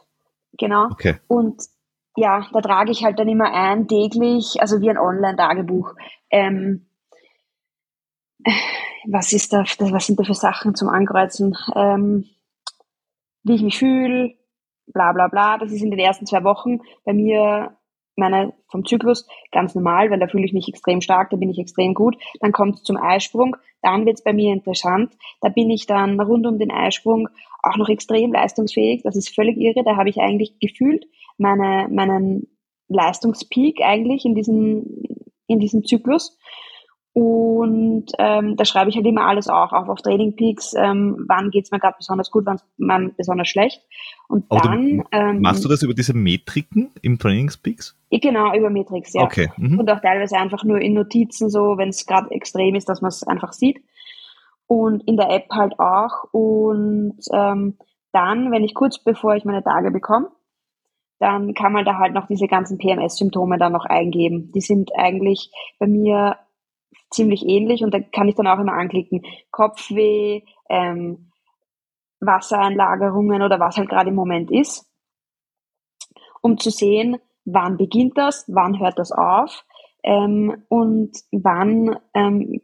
[0.59, 0.87] genau.
[0.91, 1.17] Okay.
[1.29, 1.63] Und
[2.17, 5.95] ja, da trage ich halt dann immer ein täglich, also wie ein Online-Tagebuch.
[6.31, 6.87] Ähm,
[9.07, 11.57] was ist da, was sind da für Sachen zum Ankreuzen?
[11.75, 12.27] Ähm,
[13.43, 14.35] wie ich mich fühle,
[14.87, 15.59] bla bla bla.
[15.59, 17.77] Das ist in den ersten zwei Wochen bei mir
[18.17, 21.59] meine vom Zyklus ganz normal, weil da fühle ich mich extrem stark, da bin ich
[21.59, 22.17] extrem gut.
[22.41, 25.13] Dann kommt es zum Eisprung, dann wird es bei mir interessant.
[25.41, 27.29] Da bin ich dann rund um den Eisprung
[27.63, 29.03] auch noch extrem leistungsfähig.
[29.03, 29.85] Das ist völlig irre.
[29.85, 31.07] Da habe ich eigentlich gefühlt
[31.39, 32.49] meine, meinen
[32.89, 35.03] Leistungspeak eigentlich in diesem,
[35.47, 36.39] in diesem Zyklus.
[37.15, 41.51] Und ähm, da schreibe ich halt immer alles auch, auch auf Training Peaks, ähm, wann
[41.51, 43.83] geht's mir gerade besonders gut, wann besonders schlecht.
[44.27, 45.05] Und Aber dann.
[45.13, 47.97] ähm, machst du das über diese Metriken im Trainingspeaks?
[48.11, 49.23] Genau, über Metrics, ja.
[49.23, 49.49] Okay.
[49.57, 49.79] Mhm.
[49.79, 53.11] Und auch teilweise einfach nur in Notizen, so wenn es gerade extrem ist, dass man
[53.11, 53.81] es einfach sieht.
[54.67, 56.25] Und in der App halt auch.
[56.33, 57.79] Und ähm,
[58.11, 60.31] dann, wenn ich kurz bevor ich meine Tage bekomme,
[61.21, 64.51] dann kann man da halt noch diese ganzen PMS-Symptome dann noch eingeben.
[64.53, 66.37] Die sind eigentlich bei mir
[67.11, 69.23] ziemlich ähnlich und da kann ich dann auch immer anklicken.
[69.51, 71.31] Kopfweh, ähm,
[72.21, 74.89] Wassereinlagerungen oder was halt gerade im Moment ist,
[76.43, 79.65] um zu sehen, wann beginnt das, wann hört das auf
[80.03, 82.61] ähm, und wann ähm,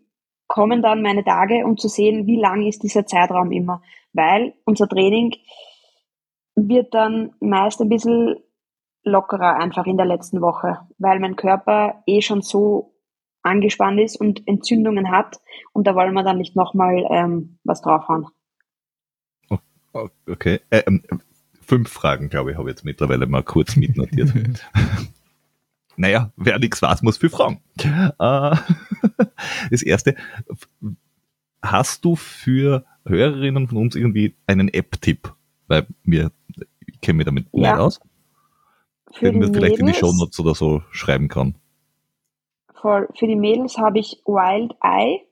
[0.47, 3.83] kommen dann meine Tage, um zu sehen, wie lang ist dieser Zeitraum immer.
[4.13, 5.33] Weil unser Training
[6.57, 8.37] wird dann meist ein bisschen
[9.05, 12.93] lockerer einfach in der letzten Woche, weil mein Körper eh schon so
[13.43, 15.41] angespannt ist und Entzündungen hat
[15.73, 18.27] und da wollen wir dann nicht nochmal ähm, was draufhauen.
[20.27, 20.61] Okay.
[20.71, 21.03] Äh, ähm,
[21.61, 24.33] fünf Fragen, glaube ich, habe ich jetzt mittlerweile mal kurz mitnotiert.
[25.97, 27.61] naja, wer nichts weiß, muss viel fragen.
[27.79, 28.13] Äh,
[29.71, 30.15] das erste,
[31.63, 35.35] hast du für Hörerinnen von uns irgendwie einen App-Tipp?
[35.67, 36.31] Weil wir,
[36.87, 37.73] ich kenne mich damit ja.
[37.73, 38.01] nicht aus.
[39.13, 41.57] Für den wir vielleicht Mädels, in die Shownotes oder so schreiben kann.
[42.81, 43.09] Voll.
[43.19, 45.27] Für die Mädels habe ich Wild Eye.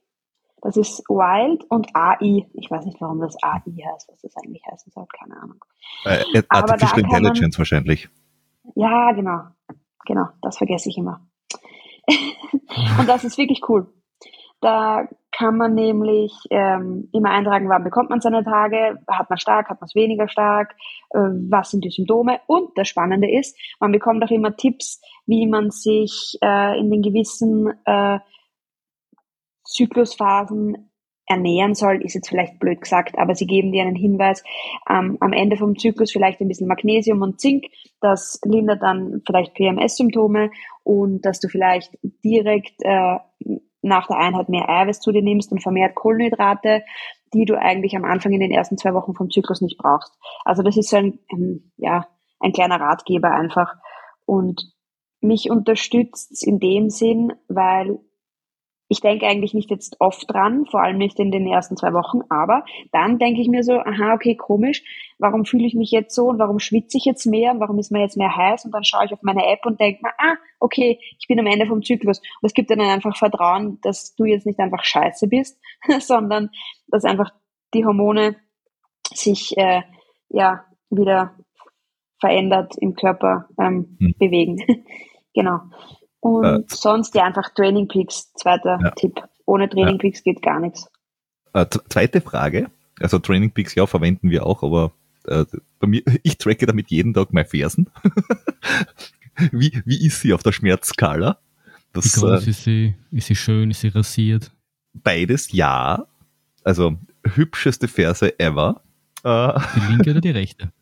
[0.61, 2.47] Das ist Wild und AI.
[2.53, 5.65] Ich weiß nicht, warum das AI heißt, was das eigentlich heißen soll, keine Ahnung.
[6.05, 8.09] Äh, Artificial Intelligence man, wahrscheinlich.
[8.75, 9.43] Ja, genau.
[10.07, 11.27] Genau, das vergesse ich immer.
[12.99, 13.93] und das ist wirklich cool.
[14.61, 15.07] Da
[15.39, 19.81] kann man nämlich ähm, immer eintragen, wann bekommt man seine Tage, hat man stark, hat
[19.81, 20.75] man es weniger stark,
[21.11, 22.41] äh, was sind die Symptome.
[22.49, 27.03] Und das Spannende ist, man bekommt auch immer Tipps, wie man sich äh, in den
[27.03, 28.19] gewissen äh,
[29.65, 30.91] Zyklusphasen
[31.27, 34.43] ernähren soll, ist jetzt vielleicht blöd gesagt, aber sie geben dir einen Hinweis,
[34.91, 37.67] ähm, am Ende vom Zyklus vielleicht ein bisschen Magnesium und Zink,
[38.01, 40.51] das lindert dann vielleicht PMS-Symptome
[40.83, 43.19] und dass du vielleicht direkt äh,
[43.83, 46.83] nach der Einheit mehr Eiweiß zu dir nimmst und vermehrt Kohlenhydrate,
[47.33, 50.13] die du eigentlich am Anfang in den ersten zwei Wochen vom Zyklus nicht brauchst.
[50.45, 52.07] Also das ist so ein, ein ja,
[52.41, 53.75] ein kleiner Ratgeber einfach.
[54.25, 54.73] Und
[55.21, 57.99] mich unterstützt in dem Sinn, weil
[58.89, 62.21] ich denke eigentlich nicht jetzt oft dran, vor allem nicht in den ersten zwei Wochen,
[62.31, 64.83] aber dann denke ich mir so, aha, okay, komisch,
[65.19, 67.93] warum fühle ich mich jetzt so und warum schwitze ich jetzt mehr und warum ist
[67.93, 70.37] mir jetzt mehr heiß und dann schaue ich auf meine App und denke mir, ah,
[70.59, 72.19] okay, ich bin am Ende vom Zyklus.
[72.19, 75.61] Und es gibt dann einfach Vertrauen, dass du jetzt nicht einfach scheiße bist,
[76.01, 76.51] sondern
[76.87, 77.31] dass einfach
[77.75, 78.37] die Hormone
[79.13, 79.83] sich äh,
[80.31, 81.35] ja wieder
[82.21, 84.15] verändert im Körper ähm, hm.
[84.19, 84.85] bewegen.
[85.35, 85.61] genau.
[86.21, 88.91] Und äh, sonst ja einfach Training Peaks, zweiter ja.
[88.93, 89.23] Tipp.
[89.47, 89.99] Ohne Training ja.
[89.99, 90.89] Peaks geht gar nichts.
[91.53, 92.71] Äh, zweite Frage.
[93.01, 94.93] Also Training Peaks, ja, verwenden wir auch, aber
[95.27, 95.45] äh,
[95.79, 97.91] bei mir, ich tracke damit jeden Tag meine Fersen.
[99.53, 101.39] wie, wie ist sie auf der Schmerzskala?
[101.93, 102.95] Das, wie groß äh, ist sie?
[103.11, 103.71] Ist sie schön?
[103.71, 104.51] Ist sie rasiert?
[104.93, 106.07] Beides ja.
[106.65, 108.83] Also hübscheste Ferse ever.
[109.23, 110.73] Äh, die linke oder die rechte?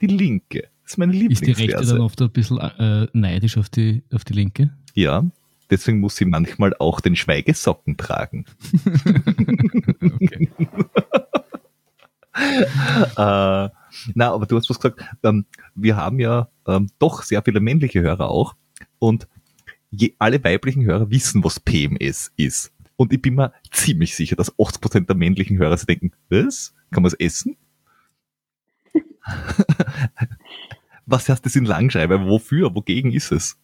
[0.00, 0.68] Die linke.
[0.84, 1.50] Das ist meine Lieblingsferse.
[1.50, 4.70] Ist die rechte dann oft ein bisschen äh, neidisch auf die, auf die linke?
[4.92, 5.24] Ja,
[5.70, 8.44] deswegen muss sie manchmal auch den Schweigesocken tragen.
[10.02, 10.50] okay.
[13.16, 13.68] äh,
[14.14, 15.02] na, aber du hast was gesagt.
[15.22, 18.54] Ähm, wir haben ja ähm, doch sehr viele männliche Hörer auch.
[18.98, 19.26] Und
[19.90, 22.72] je, alle weiblichen Hörer wissen, was PMS ist.
[22.96, 26.74] Und ich bin mir ziemlich sicher, dass 80% der männlichen Hörer sich denken, was?
[26.90, 27.56] Kann man es essen?
[31.06, 32.26] was heißt das in Langschreibe?
[32.26, 32.74] Wofür?
[32.74, 33.58] Wogegen ist es?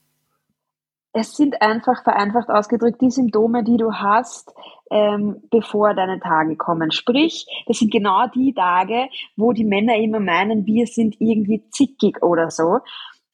[1.13, 4.55] Es sind einfach vereinfacht ausgedrückt die Symptome, die du hast,
[4.93, 6.93] ähm, bevor deine Tage kommen.
[6.93, 12.23] Sprich, das sind genau die Tage, wo die Männer immer meinen, wir sind irgendwie zickig
[12.23, 12.79] oder so.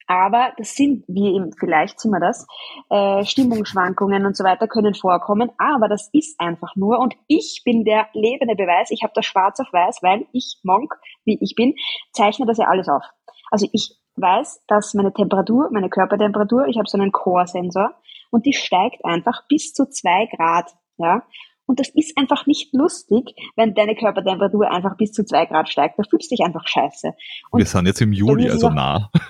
[0.07, 2.47] Aber das sind, wie eben, vielleicht sind wir das,
[2.91, 7.85] äh, Stimmungsschwankungen und so weiter können vorkommen, aber das ist einfach nur und ich bin
[7.85, 10.95] der lebende Beweis, ich habe das schwarz auf weiß, weil ich Monk,
[11.25, 11.75] wie ich bin,
[12.13, 13.03] zeichne das ja alles auf.
[13.51, 17.95] Also ich weiß, dass meine Temperatur, meine Körpertemperatur, ich habe so einen Core-Sensor
[18.31, 21.23] und die steigt einfach bis zu zwei Grad, ja.
[21.69, 25.99] Und das ist einfach nicht lustig, wenn deine Körpertemperatur einfach bis zu zwei Grad steigt.
[25.99, 27.13] Da fühlst du dich einfach scheiße.
[27.51, 29.11] Und Wir sind jetzt im Juli, also nah.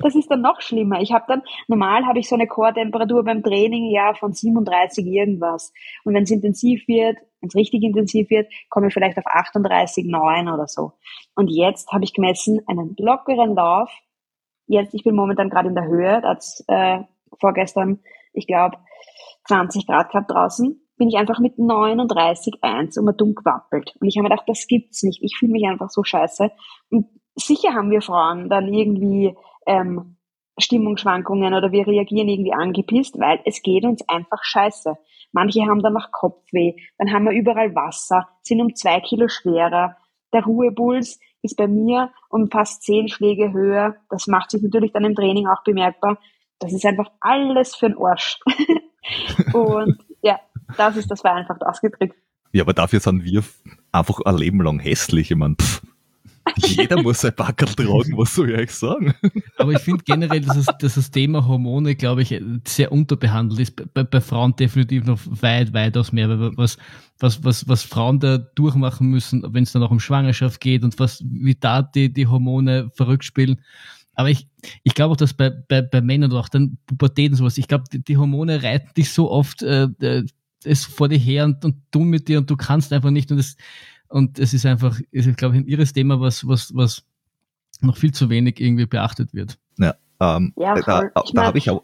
[0.00, 1.00] das ist dann noch schlimmer.
[1.00, 5.72] Ich habe dann, normal habe ich so eine Core-Temperatur beim Training ja von 37 irgendwas.
[6.04, 10.52] Und wenn es intensiv wird, wenn es richtig intensiv wird, komme ich vielleicht auf 38,9
[10.52, 10.92] oder so.
[11.34, 13.90] Und jetzt habe ich gemessen einen lockeren Lauf.
[14.66, 17.00] Jetzt, ich bin momentan gerade in der Höhe, das äh,
[17.38, 18.00] vorgestern,
[18.32, 18.76] ich glaube,
[19.48, 23.94] 20 Grad gehabt draußen, bin ich einfach mit 39,1 um dumm gewappelt.
[24.00, 25.22] Und ich habe mir gedacht, das gibt's nicht.
[25.22, 26.50] Ich fühle mich einfach so scheiße.
[26.90, 29.34] Und sicher haben wir Frauen dann irgendwie
[29.66, 30.16] ähm,
[30.58, 34.96] Stimmungsschwankungen oder wir reagieren irgendwie angepisst, weil es geht uns einfach scheiße.
[35.32, 39.96] Manche haben dann noch Kopfweh, dann haben wir überall Wasser, sind um zwei Kilo schwerer.
[40.32, 43.96] Der Ruhepuls ist bei mir um fast zehn Schläge höher.
[44.10, 46.18] Das macht sich natürlich dann im Training auch bemerkbar.
[46.58, 48.38] Das ist einfach alles für den Arsch.
[49.54, 50.38] Und ja,
[50.76, 52.16] das ist das vereinfacht ausgedrückt.
[52.52, 53.42] Ja, aber dafür sind wir
[53.92, 55.30] einfach ein Leben lang hässlich.
[55.30, 55.82] Ich meine, pff,
[56.66, 59.14] jeder muss ein Backerl tragen, was soll ich euch sagen?
[59.58, 63.94] Aber ich finde generell, dass, es, dass das Thema Hormone, glaube ich, sehr unterbehandelt ist.
[63.94, 66.28] Bei, bei Frauen definitiv noch weit, weitaus mehr.
[66.56, 66.78] Was,
[67.18, 70.98] was, was, was Frauen da durchmachen müssen, wenn es dann auch um Schwangerschaft geht und
[70.98, 73.60] was, wie da die, die Hormone verrückt spielen.
[74.14, 74.48] Aber ich,
[74.82, 77.84] ich glaube auch, dass bei, bei, bei Männern auch dann Pubertät und sowas, ich glaube,
[77.92, 80.24] die, die, Hormone reiten dich so oft äh, äh,
[80.64, 83.38] es vor dir her und, und tun mit dir und du kannst einfach nicht und
[83.38, 83.56] es,
[84.10, 87.04] und es ist einfach, ist, glaube ich, ein irres Thema, was, was, was
[87.80, 89.58] noch viel zu wenig irgendwie beachtet wird.
[89.78, 91.82] Ja, ähm, ja da, da, da habe ich auch,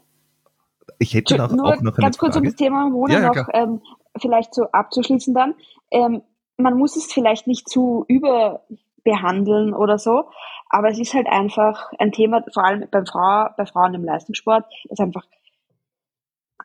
[0.99, 3.49] ich hätte noch, auch noch eine Ganz kurz um das Thema Hormone ja, ja, noch
[3.53, 3.81] ähm,
[4.19, 5.55] vielleicht so abzuschließen dann.
[5.89, 6.21] Ähm,
[6.57, 10.29] man muss es vielleicht nicht zu überbehandeln oder so,
[10.69, 14.65] aber es ist halt einfach ein Thema, vor allem beim Frau, bei Frauen im Leistungssport,
[14.89, 15.23] das einfach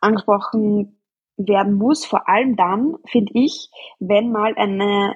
[0.00, 0.98] angesprochen
[1.36, 5.14] werden muss, vor allem dann, finde ich, wenn mal eine,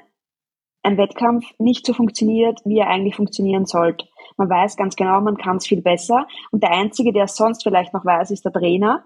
[0.87, 4.07] ein Wettkampf nicht so funktioniert, wie er eigentlich funktionieren sollte.
[4.37, 7.63] Man weiß ganz genau, man kann es viel besser und der Einzige, der es sonst
[7.63, 9.05] vielleicht noch weiß, ist der Trainer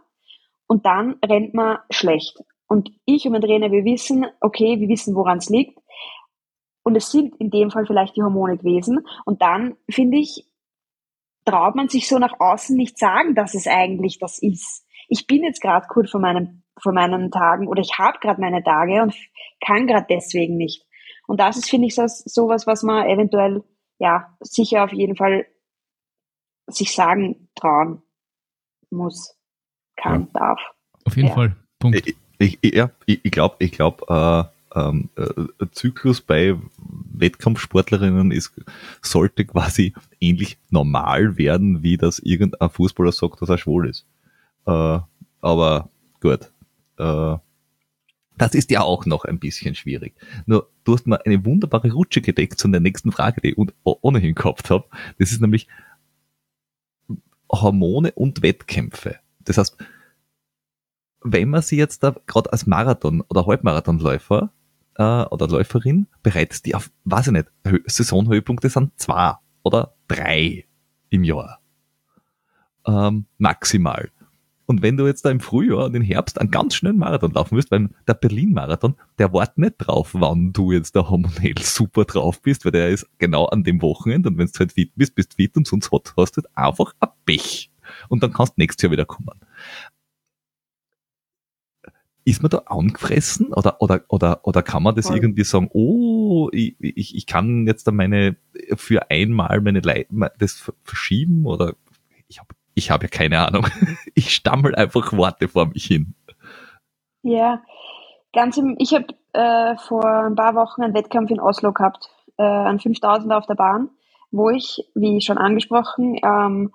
[0.67, 2.39] und dann rennt man schlecht.
[2.69, 5.77] Und ich und mein Trainer, wir wissen, okay, wir wissen, woran es liegt,
[6.83, 9.07] und es sind in dem Fall vielleicht die Hormone gewesen.
[9.25, 10.47] Und dann, finde ich,
[11.45, 14.87] traut man sich so nach außen nicht sagen, dass es eigentlich das ist.
[15.09, 18.63] Ich bin jetzt gerade kurz vor, meinem, vor meinen Tagen oder ich habe gerade meine
[18.63, 19.15] Tage und
[19.65, 20.85] kann gerade deswegen nicht.
[21.31, 23.63] Und das ist, finde ich, so, sowas, was man eventuell,
[24.01, 25.47] ja, sicher auf jeden Fall
[26.67, 28.03] sich sagen trauen
[28.91, 29.37] muss,
[29.95, 30.41] kann, ja.
[30.41, 30.61] darf.
[31.05, 31.35] Auf jeden ja.
[31.37, 31.57] Fall.
[31.79, 32.05] Punkt.
[32.41, 36.57] Ich, ich, ja, ich glaube, ich glaube, äh, ähm, äh, Zyklus bei
[37.15, 38.53] Wettkampfsportlerinnen ist,
[39.01, 44.05] sollte quasi ähnlich normal werden, wie das irgendein Fußballer sagt, dass er schwul ist.
[44.67, 44.99] Äh,
[45.41, 45.91] aber
[46.21, 46.51] gut.
[46.99, 47.37] Äh,
[48.37, 50.15] das ist ja auch noch ein bisschen schwierig.
[50.47, 54.35] Nur, du hast mir eine wunderbare Rutsche gedeckt zu der nächsten Frage, die ich ohnehin
[54.35, 54.87] gehabt habe.
[55.19, 55.69] Das ist nämlich
[57.51, 59.19] Hormone und Wettkämpfe.
[59.41, 59.77] Das heißt,
[61.23, 64.53] wenn man sie jetzt da gerade als Marathon- oder Halbmarathonläufer
[64.97, 67.49] äh, oder Läuferin bereitet, die auf, weiß ich nicht,
[67.87, 70.65] Saisonhöhepunkte sind zwei oder drei
[71.11, 71.61] im Jahr.
[72.87, 74.11] Ähm, maximal.
[74.71, 77.57] Und wenn du jetzt da im Frühjahr und im Herbst einen ganz schnellen Marathon laufen
[77.57, 82.41] willst, weil der Berlin-Marathon, der wartet nicht drauf, wann du jetzt da hormonell super drauf
[82.41, 85.35] bist, weil der ist genau an dem Wochenende und wenn du halt fit bist, bist
[85.35, 87.73] fit und sonst hast du halt einfach ein Pech.
[88.09, 89.41] Und dann kannst du nächstes Jahr wieder kommen.
[92.23, 95.17] Ist man da angefressen oder, oder, oder, oder kann man das Voll.
[95.17, 98.37] irgendwie sagen, oh, ich, ich, ich kann jetzt da meine,
[98.77, 100.07] für einmal meine Leid,
[100.39, 101.75] das verschieben oder
[102.29, 103.67] ich habe ich habe ja keine Ahnung.
[104.15, 106.15] Ich stammel einfach Worte vor mich hin.
[107.23, 107.63] Ja,
[108.33, 112.43] ganz im, ich habe äh, vor ein paar Wochen einen Wettkampf in Oslo gehabt, äh,
[112.43, 113.91] ein 5000er auf der Bahn,
[114.31, 116.73] wo ich, wie schon angesprochen, ähm,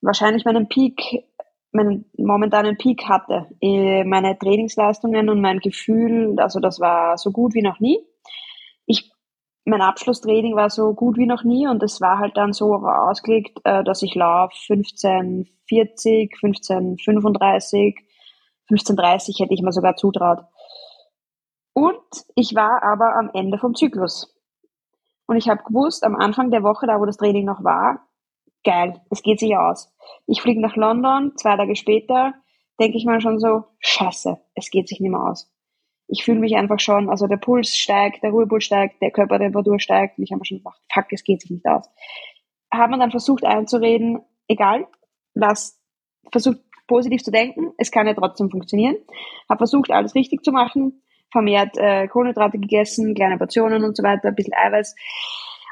[0.00, 1.24] wahrscheinlich meinen Peak,
[1.72, 3.46] meinen momentanen Peak hatte.
[3.60, 7.98] Äh, meine Trainingsleistungen und mein Gefühl, also das war so gut wie noch nie.
[9.64, 13.60] Mein Abschlusstraining war so gut wie noch nie und es war halt dann so ausgelegt,
[13.64, 17.96] äh, dass ich laufe 1540, 1535,
[18.70, 20.44] 1530 hätte ich mir sogar zutraut.
[21.74, 22.00] Und
[22.34, 24.34] ich war aber am Ende vom Zyklus.
[25.26, 28.08] Und ich habe gewusst, am Anfang der Woche, da wo das Training noch war,
[28.64, 29.92] geil, es geht sich aus.
[30.26, 32.34] Ich fliege nach London, zwei Tage später,
[32.80, 35.50] denke ich mal schon so, scheiße, es geht sich nicht mehr aus
[36.10, 40.18] ich fühle mich einfach schon, also der Puls steigt, der Ruhepuls steigt, der Körpertemperatur steigt
[40.18, 41.88] und ich habe schon gedacht, fuck, es geht sich nicht aus.
[42.72, 44.86] Hat man dann versucht einzureden, egal,
[45.34, 45.80] lass,
[46.32, 48.96] versucht positiv zu denken, es kann ja trotzdem funktionieren.
[49.48, 54.28] Habe versucht, alles richtig zu machen, vermehrt äh, Kohlenhydrate gegessen, kleine Portionen und so weiter,
[54.28, 54.96] ein bisschen Eiweiß,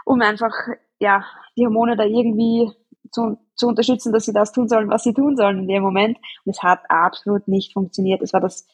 [0.04, 0.52] um einfach
[1.00, 1.24] ja
[1.56, 2.70] die Hormone da irgendwie
[3.10, 6.18] zu, zu unterstützen, dass sie das tun sollen, was sie tun sollen in dem Moment.
[6.44, 8.22] Und es hat absolut nicht funktioniert.
[8.22, 8.66] Es war das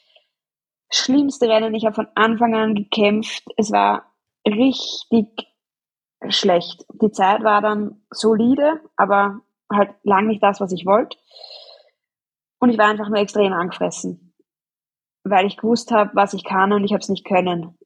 [0.90, 1.74] schlimmste Rennen.
[1.74, 3.44] Ich habe von Anfang an gekämpft.
[3.56, 4.12] Es war
[4.46, 5.28] richtig
[6.28, 6.86] schlecht.
[7.02, 9.40] Die Zeit war dann solide, aber
[9.70, 11.16] halt lang nicht das, was ich wollte.
[12.58, 14.34] Und ich war einfach nur extrem angefressen,
[15.22, 17.76] weil ich gewusst habe, was ich kann und ich habe es nicht können.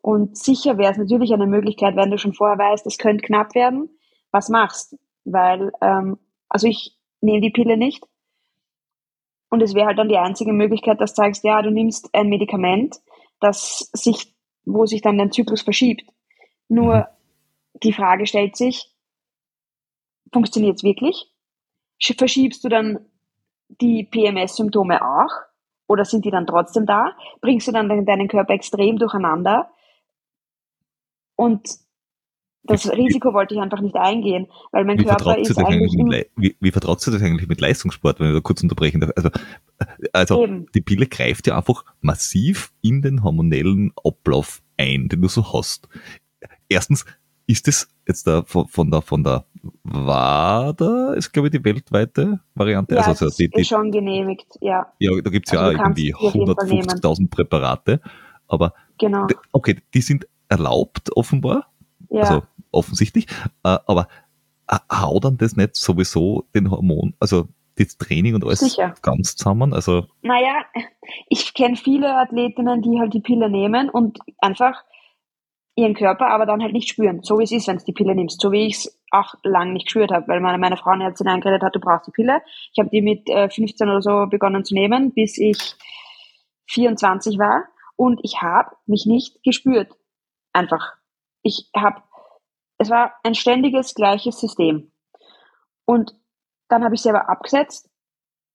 [0.00, 3.54] Und sicher wäre es natürlich eine Möglichkeit, wenn du schon vorher weißt, es könnte knapp
[3.54, 3.90] werden,
[4.30, 4.96] was machst.
[5.24, 6.18] Weil, ähm,
[6.48, 8.04] also ich nehme die Pille nicht,
[9.48, 12.28] und es wäre halt dann die einzige Möglichkeit, dass du sagst, ja, du nimmst ein
[12.28, 12.96] Medikament,
[13.40, 16.04] das sich, wo sich dann dein Zyklus verschiebt.
[16.68, 17.04] Nur mhm.
[17.82, 18.90] die Frage stellt sich,
[20.32, 21.30] funktioniert es wirklich?
[22.00, 23.06] Verschiebst du dann
[23.68, 25.30] die PMS-Symptome auch?
[25.88, 27.16] Oder sind die dann trotzdem da?
[27.40, 29.70] Bringst du dann deinen Körper extrem durcheinander?
[31.36, 31.68] Und
[32.66, 35.92] das Risiko wollte ich einfach nicht eingehen, weil mein wie Körper ist eigentlich...
[35.94, 39.10] Mit, wie, wie vertraust du das eigentlich mit Leistungssport, wenn wir da kurz unterbrechen darf?
[39.16, 39.30] Also,
[40.12, 40.66] also Eben.
[40.74, 45.88] die Pille greift ja einfach massiv in den hormonellen Ablauf ein, den du so hast.
[46.68, 47.04] Erstens,
[47.46, 49.44] ist es jetzt da von, von der von der
[49.84, 52.94] WADA, ist glaube ich die weltweite Variante?
[52.94, 54.86] Ja, also, also die, die, ist schon genehmigt, ja.
[54.98, 58.00] Ja, da gibt's also ja irgendwie 150.000 Präparate,
[58.48, 59.26] aber genau.
[59.52, 61.68] okay, die sind erlaubt offenbar.
[62.10, 62.22] Ja.
[62.22, 62.42] Also
[62.76, 63.26] offensichtlich.
[63.64, 64.08] Äh, aber
[64.68, 68.94] äh, haut dann das nicht sowieso den Hormon, also das Training und alles Sicher.
[69.02, 69.72] ganz zusammen?
[69.72, 70.64] Also naja,
[71.28, 74.82] ich kenne viele Athletinnen, die halt die Pille nehmen und einfach
[75.76, 78.14] ihren Körper aber dann halt nicht spüren, so wie es ist, wenn du die Pille
[78.14, 81.62] nimmst, so wie ich es auch lang nicht gespürt habe, weil meine, meine Frauenärztin eingeredet
[81.62, 82.40] hat, du brauchst die Pille.
[82.72, 85.76] Ich habe die mit äh, 15 oder so begonnen zu nehmen, bis ich
[86.68, 89.92] 24 war und ich habe mich nicht gespürt.
[90.52, 90.94] Einfach.
[91.42, 92.02] Ich habe
[92.78, 94.90] es war ein ständiges gleiches System.
[95.84, 96.14] Und
[96.68, 97.88] dann habe ich selber abgesetzt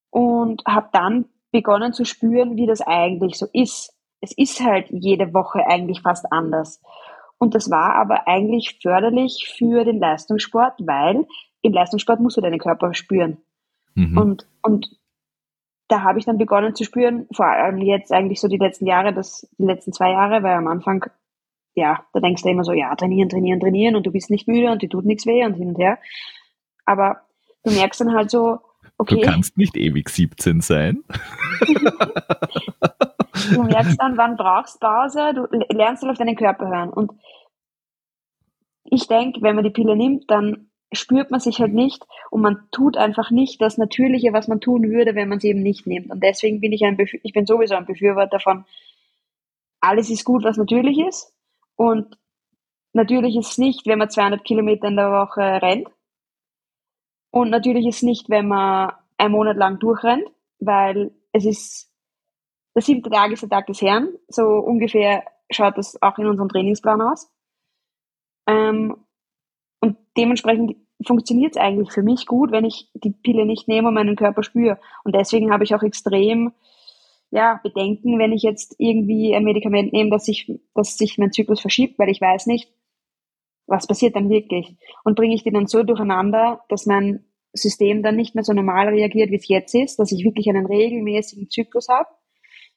[0.09, 3.95] und habe dann begonnen zu spüren, wie das eigentlich so ist.
[4.21, 6.81] Es ist halt jede Woche eigentlich fast anders.
[7.37, 11.25] Und das war aber eigentlich förderlich für den Leistungssport, weil
[11.63, 13.37] im Leistungssport musst du deinen Körper spüren.
[13.95, 14.17] Mhm.
[14.17, 14.89] Und, und
[15.87, 19.13] da habe ich dann begonnen zu spüren, vor allem jetzt eigentlich so die letzten Jahre,
[19.13, 21.05] das, die letzten zwei Jahre, weil am Anfang
[21.73, 24.71] ja, da denkst du immer so, ja, trainieren, trainieren, trainieren und du bist nicht müde
[24.71, 25.97] und dir tut nichts weh und hin und her.
[26.85, 27.21] Aber
[27.63, 28.59] du merkst dann halt so,
[28.97, 29.21] okay.
[29.21, 31.03] Du kannst nicht ewig 17 sein.
[33.53, 36.89] du merkst dann, wann brauchst Pause, du lernst halt auf deinen Körper hören.
[36.89, 37.11] Und
[38.83, 42.67] ich denke, wenn man die Pille nimmt, dann spürt man sich halt nicht und man
[42.71, 46.11] tut einfach nicht das Natürliche, was man tun würde, wenn man es eben nicht nimmt.
[46.11, 48.65] Und deswegen bin ich ein, Bef ich bin sowieso ein Befürworter von,
[49.79, 51.33] alles ist gut, was natürlich ist.
[51.81, 52.15] Und
[52.93, 55.87] natürlich ist es nicht, wenn man 200 Kilometer in der Woche rennt.
[57.31, 60.29] Und natürlich ist es nicht, wenn man einen Monat lang durchrennt,
[60.59, 61.91] weil es ist,
[62.75, 64.09] der siebte Tag ist der Tag des Herrn.
[64.27, 67.31] So ungefähr schaut das auch in unserem Trainingsplan aus.
[68.47, 68.95] Ähm,
[69.79, 73.95] und dementsprechend funktioniert es eigentlich für mich gut, wenn ich die Pille nicht nehme und
[73.95, 74.79] meinen Körper spüre.
[75.03, 76.53] Und deswegen habe ich auch extrem
[77.31, 81.61] ja, Bedenken, wenn ich jetzt irgendwie ein Medikament nehme, dass sich, dass sich mein Zyklus
[81.61, 82.69] verschiebt, weil ich weiß nicht,
[83.67, 84.75] was passiert dann wirklich.
[85.05, 88.89] Und bringe ich die dann so durcheinander, dass mein System dann nicht mehr so normal
[88.89, 92.09] reagiert, wie es jetzt ist, dass ich wirklich einen regelmäßigen Zyklus habe,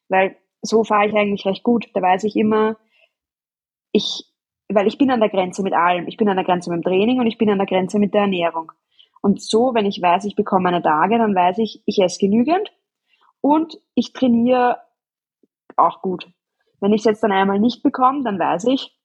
[0.07, 1.89] weil so fahre ich eigentlich recht gut.
[1.93, 2.77] Da weiß ich immer,
[3.91, 4.31] ich
[4.69, 6.07] weil ich bin an der Grenze mit allem.
[6.07, 8.13] Ich bin an der Grenze mit dem Training und ich bin an der Grenze mit
[8.13, 8.71] der Ernährung.
[9.21, 12.71] Und so, wenn ich weiß, ich bekomme meine Tage, dann weiß ich, ich esse genügend
[13.45, 14.79] und ich trainiere
[15.75, 16.27] auch gut.
[16.79, 18.97] Wenn ich es jetzt dann einmal nicht bekomme, dann weiß ich,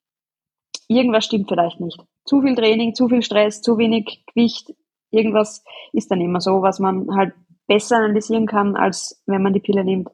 [0.89, 2.01] irgendwas stimmt vielleicht nicht.
[2.25, 4.73] Zu viel Training, zu viel Stress, zu wenig Gewicht,
[5.11, 5.63] irgendwas
[5.93, 7.35] ist dann immer so, was man halt
[7.67, 10.09] besser analysieren kann, als wenn man die Pille nimmt.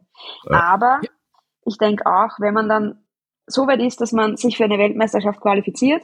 [0.48, 1.00] Aber
[1.64, 3.06] ich denke auch, wenn man dann
[3.46, 6.02] so weit ist, dass man sich für eine Weltmeisterschaft qualifiziert,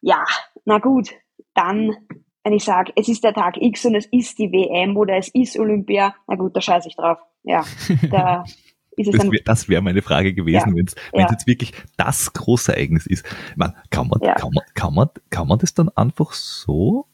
[0.00, 0.24] ja,
[0.64, 1.10] na gut,
[1.52, 2.08] dann,
[2.44, 5.28] wenn ich sage, es ist der Tag X und es ist die WM oder es
[5.28, 7.18] ist Olympia, na gut, da scheiße ich drauf.
[7.44, 7.64] Ja,
[8.10, 8.44] da
[8.96, 11.28] ist es das wäre wär meine Frage gewesen, ja, wenn es ja.
[11.30, 13.24] jetzt wirklich das große Ereignis ist.
[13.56, 14.34] Man, kann, man, ja.
[14.34, 17.06] kann, man, kann, man, kann man das dann einfach so?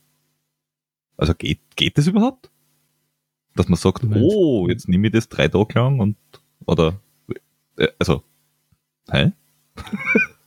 [1.16, 2.50] Also geht, geht das überhaupt?
[3.54, 6.16] Dass man sagt, oh, jetzt nehme ich das drei Tage lang und
[6.64, 7.00] oder
[7.76, 8.22] äh, also
[9.10, 9.32] Hä?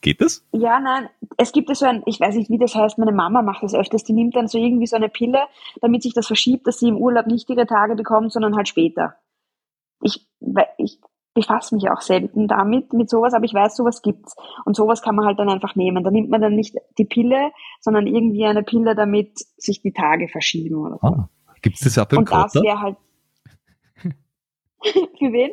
[0.00, 0.46] Geht das?
[0.52, 3.62] Ja, nein, es gibt so ein, ich weiß nicht, wie das heißt, meine Mama macht
[3.62, 5.46] das öfters, die nimmt dann so irgendwie so eine Pille,
[5.80, 9.16] damit sich das verschiebt, dass sie im Urlaub nicht ihre Tage bekommt, sondern halt später.
[10.00, 10.28] Ich,
[10.76, 11.00] ich
[11.34, 14.36] befasse mich auch selten damit, mit sowas, aber ich weiß, sowas gibt's.
[14.64, 16.04] Und sowas kann man halt dann einfach nehmen.
[16.04, 17.50] Da nimmt man dann nicht die Pille,
[17.80, 21.06] sondern irgendwie eine Pille, damit sich die Tage verschieben oder so.
[21.08, 21.28] Ah,
[21.60, 22.96] gibt's das auch beim Und das wäre halt,
[25.18, 25.50] Für wen?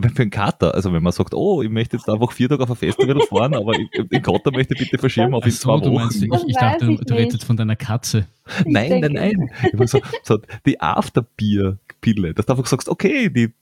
[0.00, 0.74] Für einen Kater.
[0.74, 3.54] Also wenn man sagt, oh, ich möchte jetzt einfach vier Tage auf ein Festival fahren,
[3.54, 5.84] aber den Kater möchte ich bitte verschieben auf in zwei Wochen.
[5.84, 8.26] Du meinst, ich, ich dachte, du, du redest jetzt von deiner Katze.
[8.64, 9.50] Nein, nein, nein.
[9.62, 13.52] Ich so, so, die Afterbier-Pille, dass du einfach sagst, okay, die,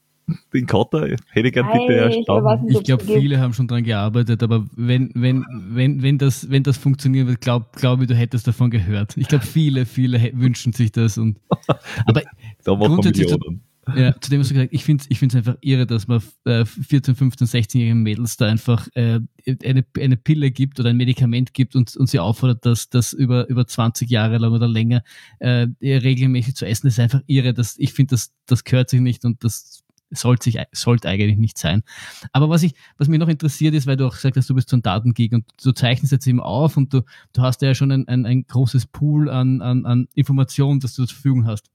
[0.53, 2.67] den Kater hätte ich gern bitte erstanden.
[2.67, 6.63] Ich, ich glaube, viele haben schon dran gearbeitet, aber wenn, wenn, wenn, wenn, das, wenn
[6.63, 9.15] das funktionieren wird, glaube glaub ich, du hättest davon gehört.
[9.17, 11.19] Ich glaube, viele, viele wünschen sich das.
[11.19, 11.37] Und,
[12.07, 12.23] aber
[12.63, 13.66] da grundsätzlich, Millionen.
[13.95, 16.21] Ja, zu dem hast du gesagt, ich finde es ich find's einfach irre, dass man
[16.45, 19.19] äh, 14, 15, 16-jährigen Mädels da einfach äh,
[19.63, 23.47] eine, eine Pille gibt oder ein Medikament gibt und, und sie auffordert, das, das über,
[23.49, 25.03] über 20 Jahre lang oder länger
[25.39, 26.87] äh, regelmäßig zu essen.
[26.87, 27.53] Ist einfach irre.
[27.53, 31.57] Das, ich finde, das, das gehört sich nicht und das sollte sich, sollte eigentlich nicht
[31.57, 31.83] sein.
[32.31, 34.69] Aber was ich, was mich noch interessiert ist, weil du auch gesagt hast, du bist
[34.69, 37.01] so ein Datengeek und du zeichnest jetzt eben auf und du,
[37.33, 41.05] du hast ja schon ein, ein, ein großes Pool an, an, an Informationen, das du
[41.05, 41.69] zur Verfügung hast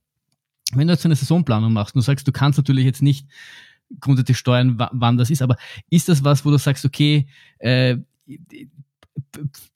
[0.77, 3.27] wenn du jetzt eine Saisonplanung machst und du sagst, du kannst natürlich jetzt nicht
[3.99, 5.57] grundsätzlich steuern, wann das ist, aber
[5.89, 7.27] ist das was, wo du sagst, okay,
[7.59, 7.97] äh,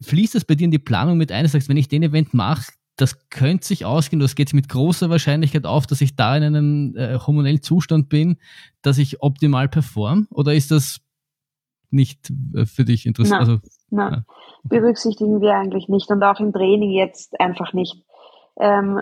[0.01, 1.43] fließt das bei dir in die Planung mit ein?
[1.43, 5.09] Du sagst, wenn ich den Event mache, das könnte sich ausgehen, das geht mit großer
[5.09, 8.37] Wahrscheinlichkeit auf, dass ich da in einem äh, hormonellen Zustand bin,
[8.81, 10.27] dass ich optimal perform?
[10.31, 10.99] Oder ist das
[11.91, 13.41] nicht äh, für dich interessant?
[13.41, 13.61] Nein, also,
[13.91, 14.13] nein.
[14.13, 14.23] Ja.
[14.63, 18.03] berücksichtigen wir eigentlich nicht und auch im Training jetzt einfach nicht.
[18.59, 19.01] Ähm,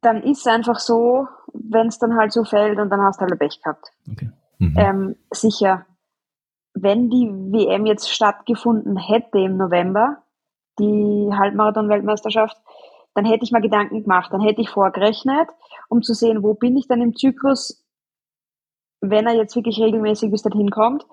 [0.00, 3.26] dann ist es einfach so, wenn es dann halt so fällt und dann hast du
[3.26, 3.90] halt Pech gehabt.
[4.10, 4.30] Okay.
[4.58, 4.74] Mhm.
[4.78, 5.86] Ähm, sicher,
[6.74, 10.22] wenn die WM jetzt stattgefunden hätte im November,
[10.78, 12.56] die Halbmarathon-Weltmeisterschaft,
[13.14, 15.48] dann hätte ich mal Gedanken gemacht, dann hätte ich vorgerechnet,
[15.88, 17.84] um zu sehen, wo bin ich dann im Zyklus,
[19.00, 21.04] wenn er jetzt wirklich regelmäßig bis dorthin kommt.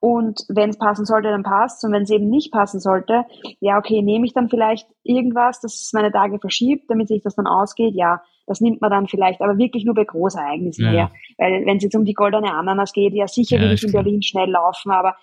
[0.00, 3.26] Und wenn es passen sollte, dann passt Und wenn es eben nicht passen sollte,
[3.60, 7.46] ja, okay, nehme ich dann vielleicht irgendwas, das meine Tage verschiebt, damit sich das dann
[7.46, 7.94] ausgeht.
[7.94, 10.90] Ja, das nimmt man dann vielleicht, aber wirklich nur bei Großereignissen ja.
[10.90, 11.10] her.
[11.36, 13.92] Weil wenn es jetzt um die goldene Ananas geht, ja, sicher ja, will ich in
[13.92, 15.16] Berlin schnell laufen, aber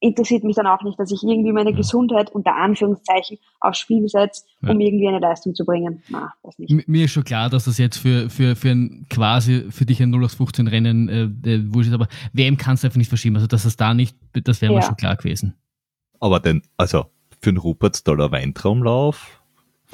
[0.00, 1.68] interessiert mich dann auch nicht, dass ich irgendwie meine.
[1.68, 4.86] Gesundheit unter Anführungszeichen aufs Spiel setze, um ja.
[4.86, 6.02] irgendwie eine Leistung zu bringen.
[6.08, 6.88] Na, das nicht.
[6.88, 10.10] Mir ist schon klar, dass das jetzt für, für, für ein quasi für dich ein
[10.10, 13.36] 0 aus 15 Rennen äh, wurscht ist, aber WM kannst du einfach nicht verschieben.
[13.36, 14.78] Also dass das da nicht, das wäre ja.
[14.78, 15.54] mir schon klar gewesen.
[16.20, 17.06] Aber denn, also
[17.40, 19.42] für einen Rupertstaler Weintraumlauf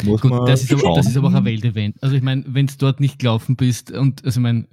[0.02, 2.02] muss Gut, man das ist, aber, das ist aber auch ein Weltevent.
[2.02, 4.66] Also ich meine, wenn du dort nicht gelaufen bist und also ich meine,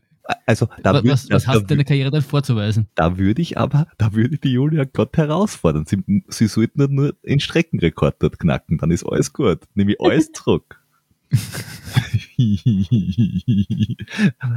[0.45, 2.87] Also, da was, würd, was, was da, hast da, deine Karriere denn vorzuweisen?
[2.95, 5.85] da würde ich aber, da würde ich die Julia Gott herausfordern.
[5.85, 9.61] Sie, sie sollten nur, nur den Streckenrekord dort knacken, dann ist alles gut.
[9.73, 10.79] Nehme ich alles zurück.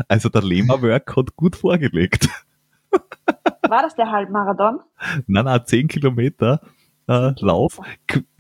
[0.08, 2.28] also der Lehmerwerk hat gut vorgelegt.
[3.68, 4.80] War das der Halbmarathon?
[5.26, 6.60] Nein, nein, 10 Kilometer
[7.06, 7.81] äh, Lauf,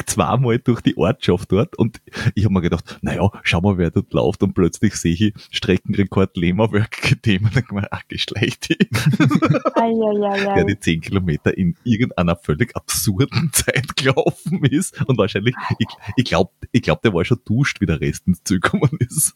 [0.06, 2.00] zweimal durch die Ortschaft dort und
[2.34, 6.36] ich habe mir gedacht, naja, schau mal, wer dort läuft und plötzlich sehe ich Streckenrekord
[6.36, 13.50] Lehmerwerk gethemen und denke mir, ach, geschlecht, der die 10 Kilometer in irgendeiner völlig absurden
[13.52, 17.86] Zeit gelaufen ist und wahrscheinlich, ich, ich glaube, ich glaub, der war schon duscht, wie
[17.86, 19.34] der Rest ins Ziel gekommen ist.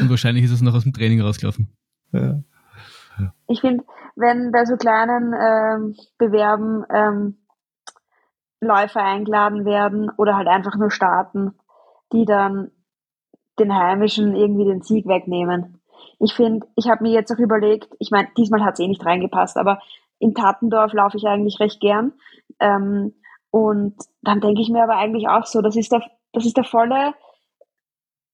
[0.00, 1.68] Und wahrscheinlich ist es noch aus dem Training rausgelaufen.
[2.12, 2.42] Ja.
[3.48, 3.84] Ich finde,
[4.16, 7.36] wenn bei so kleinen ähm, Bewerben ähm,
[8.60, 11.58] Läufer eingeladen werden oder halt einfach nur starten,
[12.12, 12.70] die dann
[13.58, 15.80] den Heimischen irgendwie den Sieg wegnehmen.
[16.18, 19.04] Ich finde, ich habe mir jetzt auch überlegt, ich meine, diesmal hat es eh nicht
[19.04, 19.80] reingepasst, aber
[20.18, 22.12] in Tattendorf laufe ich eigentlich recht gern.
[22.58, 23.14] Ähm,
[23.50, 26.64] und dann denke ich mir aber eigentlich auch so, das ist der, das ist der
[26.64, 27.14] volle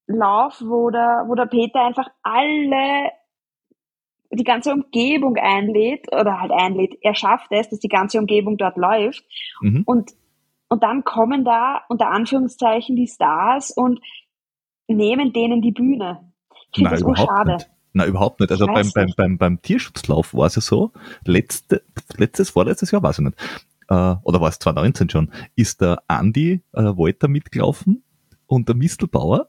[0.06, 3.10] Lauf, wo der, wo der Peter einfach alle
[4.36, 6.96] die ganze Umgebung einlädt oder halt einlädt.
[7.00, 9.24] Er schafft es, dass die ganze Umgebung dort läuft.
[9.60, 9.82] Mhm.
[9.86, 10.12] Und,
[10.68, 14.00] und dann kommen da unter Anführungszeichen die Stars und
[14.88, 16.32] nehmen denen die Bühne.
[16.72, 17.52] Ich finde das überhaupt urschade.
[17.54, 17.70] nicht.
[17.92, 18.52] Nein, überhaupt nicht.
[18.52, 20.92] Also beim, beim, beim, beim Tierschutzlauf war es ja so,
[21.24, 21.82] letzte,
[22.16, 23.38] letztes, vorletztes Jahr, weiß ich nicht,
[23.88, 28.04] äh, oder war es 2019 schon, ist der Andi äh, Wolter mitgelaufen
[28.46, 29.48] und der Mistelbauer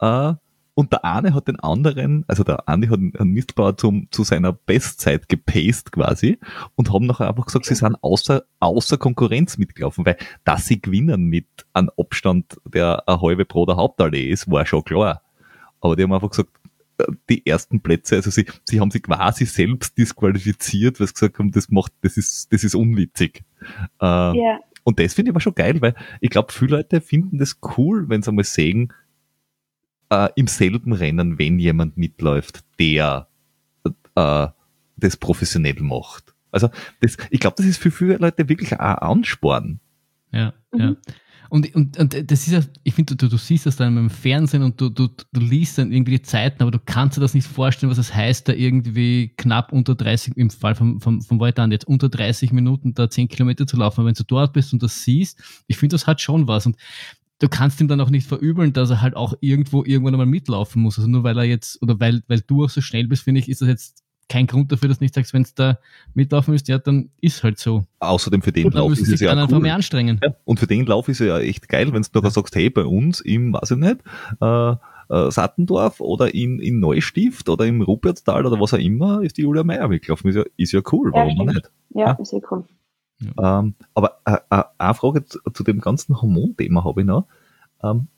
[0.00, 0.34] äh,
[0.74, 4.52] und der eine hat den anderen, also der Andi hat den Mistelbauer zum, zu seiner
[4.52, 6.38] Bestzeit gepaced quasi
[6.74, 11.26] und haben nachher einfach gesagt, sie sind außer, außer Konkurrenz mitgelaufen, weil dass sie gewinnen
[11.26, 15.22] mit einem Abstand, der eine halbe pro der Hauptallee ist, war schon klar.
[15.80, 16.50] Aber die haben einfach gesagt,
[16.98, 21.38] äh, die ersten Plätze, also sie, sie haben sich quasi selbst disqualifiziert, weil sie gesagt
[21.38, 23.44] haben, das macht, das ist, das ist unwitzig.
[24.00, 27.38] Äh, Ja, und das finde ich aber schon geil, weil ich glaube, viele Leute finden
[27.38, 28.92] das cool, wenn sie einmal sehen,
[30.14, 33.26] äh, im selben Rennen, wenn jemand mitläuft, der
[34.14, 34.46] äh,
[34.96, 36.34] das professionell macht.
[36.52, 36.70] Also
[37.00, 39.80] das, ich glaube, das ist für viele Leute wirklich ein Ansporn.
[40.30, 40.80] Ja, Mhm.
[40.80, 40.96] ja.
[41.50, 44.64] Und, und, und das ist ja, ich finde, du, du siehst das dann im Fernsehen
[44.64, 47.46] und du, du, du liest dann irgendwie die Zeiten, aber du kannst dir das nicht
[47.46, 51.64] vorstellen, was es heißt, da irgendwie knapp unter 30, im Fall vom, vom, vom Walter
[51.66, 54.00] jetzt unter 30 Minuten da 10 Kilometer zu laufen.
[54.00, 56.66] Aber wenn du dort bist und das siehst, ich finde, das hat schon was.
[56.66, 56.76] Und
[57.44, 60.80] du kannst ihm dann auch nicht verübeln, dass er halt auch irgendwo irgendwann einmal mitlaufen
[60.80, 60.96] muss.
[60.98, 63.50] Also nur weil er jetzt, oder weil, weil du auch so schnell bist, finde ich,
[63.50, 65.78] ist das jetzt kein Grund dafür, dass du nicht sagst, wenn es da
[66.14, 67.84] mitlaufen müsst, ja, dann ist halt so.
[67.98, 69.60] Außerdem für den Lauf ist es ja cool.
[69.60, 70.18] mehr anstrengen.
[70.24, 72.70] Ja, und für den Lauf ist es ja echt geil, wenn du nachher sagst, hey,
[72.70, 73.98] bei uns im, weiß ich nicht,
[74.40, 74.70] äh,
[75.10, 79.42] äh, Sattendorf oder in, in Neustift oder im Rupertstal oder was auch immer, ist die
[79.42, 80.30] Julia Meyer mitgelaufen.
[80.30, 81.54] Ist ja, ist ja cool, Ja, warum stimmt.
[81.54, 81.70] nicht?
[81.94, 82.22] ja, Ah.
[82.22, 82.64] ist eh cool.
[83.20, 87.26] Ähm, aber äh, äh, eine Frage zu, zu dem ganzen Hormonthema habe ich noch.
[87.82, 88.08] Ähm,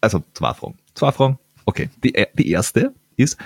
[0.00, 0.78] also zwei Fragen.
[0.94, 1.38] Zwei Fragen.
[1.64, 1.90] Okay.
[2.02, 3.38] Die, äh, die erste ist,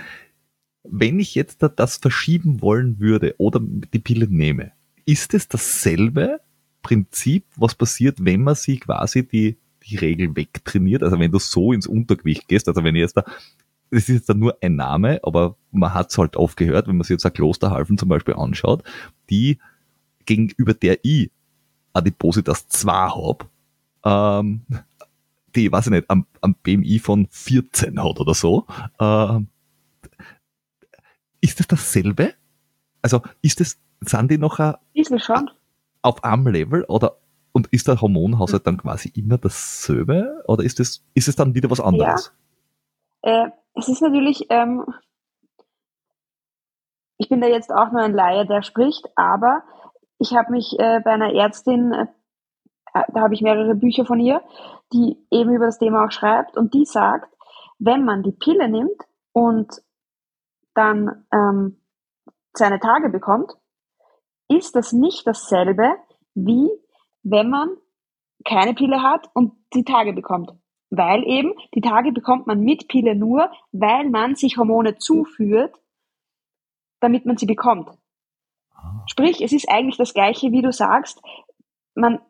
[0.84, 4.72] wenn ich jetzt da das verschieben wollen würde oder die Pille nehme,
[5.06, 6.40] ist es dasselbe
[6.82, 9.56] Prinzip, was passiert, wenn man sich quasi die,
[9.86, 11.02] die Regel wegtrainiert?
[11.02, 13.24] Also wenn du so ins Untergewicht gehst, also wenn ich jetzt da,
[13.90, 16.96] das ist jetzt da nur ein Name, aber man hat es halt oft gehört, wenn
[16.96, 18.82] man sich jetzt ein Klosterhalfen zum Beispiel anschaut,
[19.30, 19.58] die
[20.26, 21.30] gegenüber der ich
[21.92, 23.48] Adipositas 2 hab,
[24.04, 24.62] ähm,
[25.54, 28.66] die, weiß ich nicht, am, am BMI von 14 hat oder so,
[29.00, 29.48] ähm,
[31.40, 32.34] ist das dasselbe?
[33.02, 34.74] Also ist das, sind die noch ein-
[35.18, 35.50] schon.
[36.02, 37.18] auf einem Level oder
[37.52, 41.70] und ist der Hormonhaushalt dann quasi immer dasselbe oder ist es ist es dann wieder
[41.70, 42.32] was anderes?
[43.22, 44.84] Äh, es ist natürlich, ähm,
[47.16, 49.62] ich bin da jetzt auch nur ein Laie, der spricht, aber
[50.18, 52.06] ich habe mich äh, bei einer Ärztin, äh,
[52.92, 54.42] da habe ich mehrere Bücher von ihr,
[54.92, 57.34] die eben über das Thema auch schreibt und die sagt,
[57.78, 59.82] wenn man die Pille nimmt und
[60.74, 61.80] dann ähm,
[62.52, 63.52] seine Tage bekommt,
[64.48, 65.96] ist das nicht dasselbe,
[66.34, 66.70] wie
[67.22, 67.76] wenn man
[68.44, 70.52] keine Pille hat und die Tage bekommt.
[70.90, 75.74] Weil eben die Tage bekommt man mit Pille nur, weil man sich Hormone zuführt,
[77.00, 77.90] damit man sie bekommt.
[79.06, 81.20] Sprich, es ist eigentlich das Gleiche, wie du sagst.
[81.94, 82.20] Man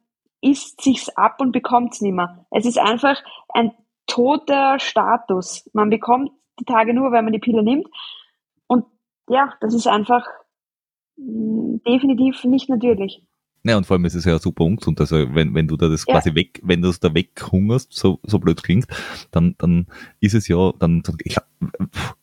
[0.40, 2.46] isst sich's ab und bekommt's nimmer.
[2.50, 3.72] Es ist einfach ein
[4.06, 5.68] toter Status.
[5.72, 6.30] Man bekommt
[6.60, 7.86] die Tage nur, wenn man die Pille nimmt.
[8.66, 8.84] Und
[9.28, 10.26] ja, das ist einfach
[11.16, 13.26] mh, definitiv nicht natürlich.
[13.66, 15.00] Ja, und vor allem ist es ja super ungesund.
[15.00, 16.14] Also wenn, wenn du da das Ja.
[16.14, 18.86] quasi weg, wenn du es da weghungerst, so, so blöd klingt,
[19.30, 19.86] dann, dann
[20.20, 21.38] ist es ja, dann, ich,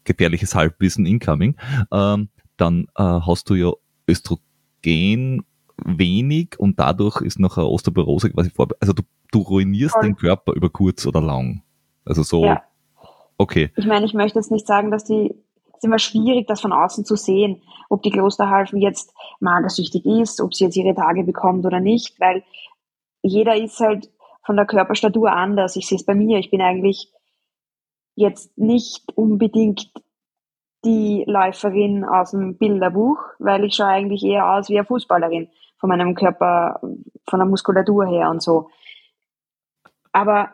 [0.03, 1.55] gefährliches Halbwissen incoming,
[1.91, 3.71] ähm, dann äh, hast du ja
[4.11, 5.45] Östrogen
[5.83, 8.67] wenig und dadurch ist noch eine Osteoporose quasi vor.
[8.79, 10.03] Also du, du ruinierst Voll.
[10.03, 11.63] den Körper über kurz oder lang.
[12.05, 12.63] Also so, ja.
[13.37, 13.71] okay.
[13.75, 15.33] Ich meine, ich möchte jetzt nicht sagen, dass die,
[15.69, 20.41] es ist immer schwierig, das von außen zu sehen, ob die Klosterhalfen jetzt magersüchtig ist,
[20.41, 22.43] ob sie jetzt ihre Tage bekommt oder nicht, weil
[23.21, 24.09] jeder ist halt
[24.43, 25.75] von der Körperstatur anders.
[25.75, 26.39] Ich sehe es bei mir.
[26.39, 27.11] Ich bin eigentlich
[28.15, 29.91] jetzt nicht unbedingt
[30.83, 35.89] die Läuferin aus dem Bilderbuch, weil ich schaue eigentlich eher aus wie eine Fußballerin von
[35.89, 36.79] meinem Körper,
[37.29, 38.69] von der Muskulatur her und so.
[40.11, 40.53] Aber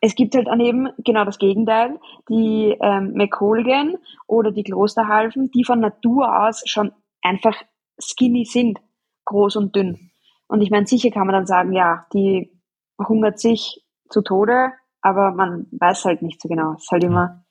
[0.00, 1.98] es gibt halt daneben genau das Gegenteil,
[2.28, 3.96] die ähm, McColgan
[4.26, 6.92] oder die Klosterhalfen, die von Natur aus schon
[7.22, 7.56] einfach
[7.98, 8.80] skinny sind,
[9.24, 10.10] groß und dünn.
[10.46, 12.52] Und ich meine, sicher kann man dann sagen, ja, die
[12.98, 16.74] hungert sich zu Tode, aber man weiß halt nicht so genau.
[16.74, 17.43] Es ist halt immer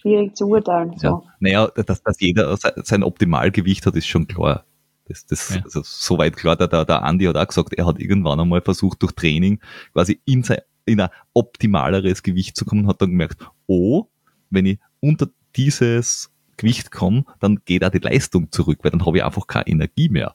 [0.00, 0.96] schwierig zu urteilen.
[0.96, 1.06] So.
[1.06, 1.22] Ja.
[1.40, 4.64] Naja, dass, dass jeder sein Optimalgewicht hat, ist schon klar.
[5.06, 5.62] Das, das, ja.
[5.62, 9.02] also soweit klar, der, der, der Andi hat auch gesagt, er hat irgendwann einmal versucht,
[9.02, 9.60] durch Training
[9.92, 14.06] quasi in, sein, in ein optimaleres Gewicht zu kommen, hat dann gemerkt, oh,
[14.50, 19.18] wenn ich unter dieses Gewicht komme, dann geht auch die Leistung zurück, weil dann habe
[19.18, 20.34] ich einfach keine Energie mehr.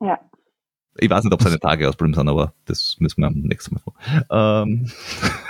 [0.00, 0.18] Ja.
[0.96, 3.80] Ich weiß nicht, ob seine Tage ausbleiben sind, aber das müssen wir am nächsten Mal
[3.80, 4.24] fragen.
[4.30, 4.92] Ähm.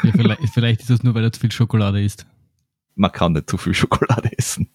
[0.03, 2.27] Ja, vielleicht, vielleicht ist das nur, weil er zu viel Schokolade isst.
[2.95, 4.69] Man kann nicht zu viel Schokolade essen.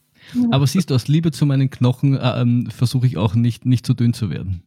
[0.51, 3.85] Aber siehst du, aus Liebe zu meinen Knochen äh, ähm, versuche ich auch nicht, nicht
[3.85, 4.63] zu dünn zu werden.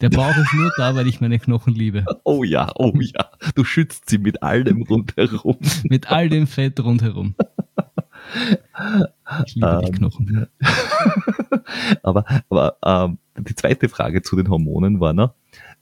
[0.00, 2.04] Der Bauch ist nur da, weil ich meine Knochen liebe.
[2.24, 3.30] Oh ja, oh ja.
[3.54, 5.56] Du schützt sie mit all dem rundherum.
[5.84, 7.34] mit all dem Fett rundherum.
[9.46, 10.46] Ich liebe ähm, die Knochen.
[12.02, 15.32] aber aber ähm, die zweite Frage zu den Hormonen war, ne,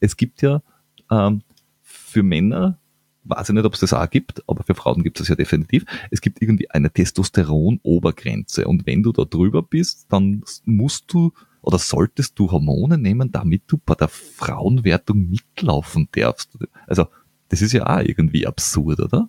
[0.00, 0.62] es gibt ja
[1.10, 1.42] ähm,
[1.82, 2.78] für Männer
[3.28, 5.84] weiß ich nicht, ob es das auch gibt, aber für Frauen gibt es ja definitiv.
[6.10, 11.32] Es gibt irgendwie eine Testosteron-Obergrenze und wenn du da drüber bist, dann musst du
[11.62, 16.56] oder solltest du Hormone nehmen, damit du bei der Frauenwertung mitlaufen darfst.
[16.86, 17.06] Also
[17.48, 19.28] das ist ja auch irgendwie absurd, oder?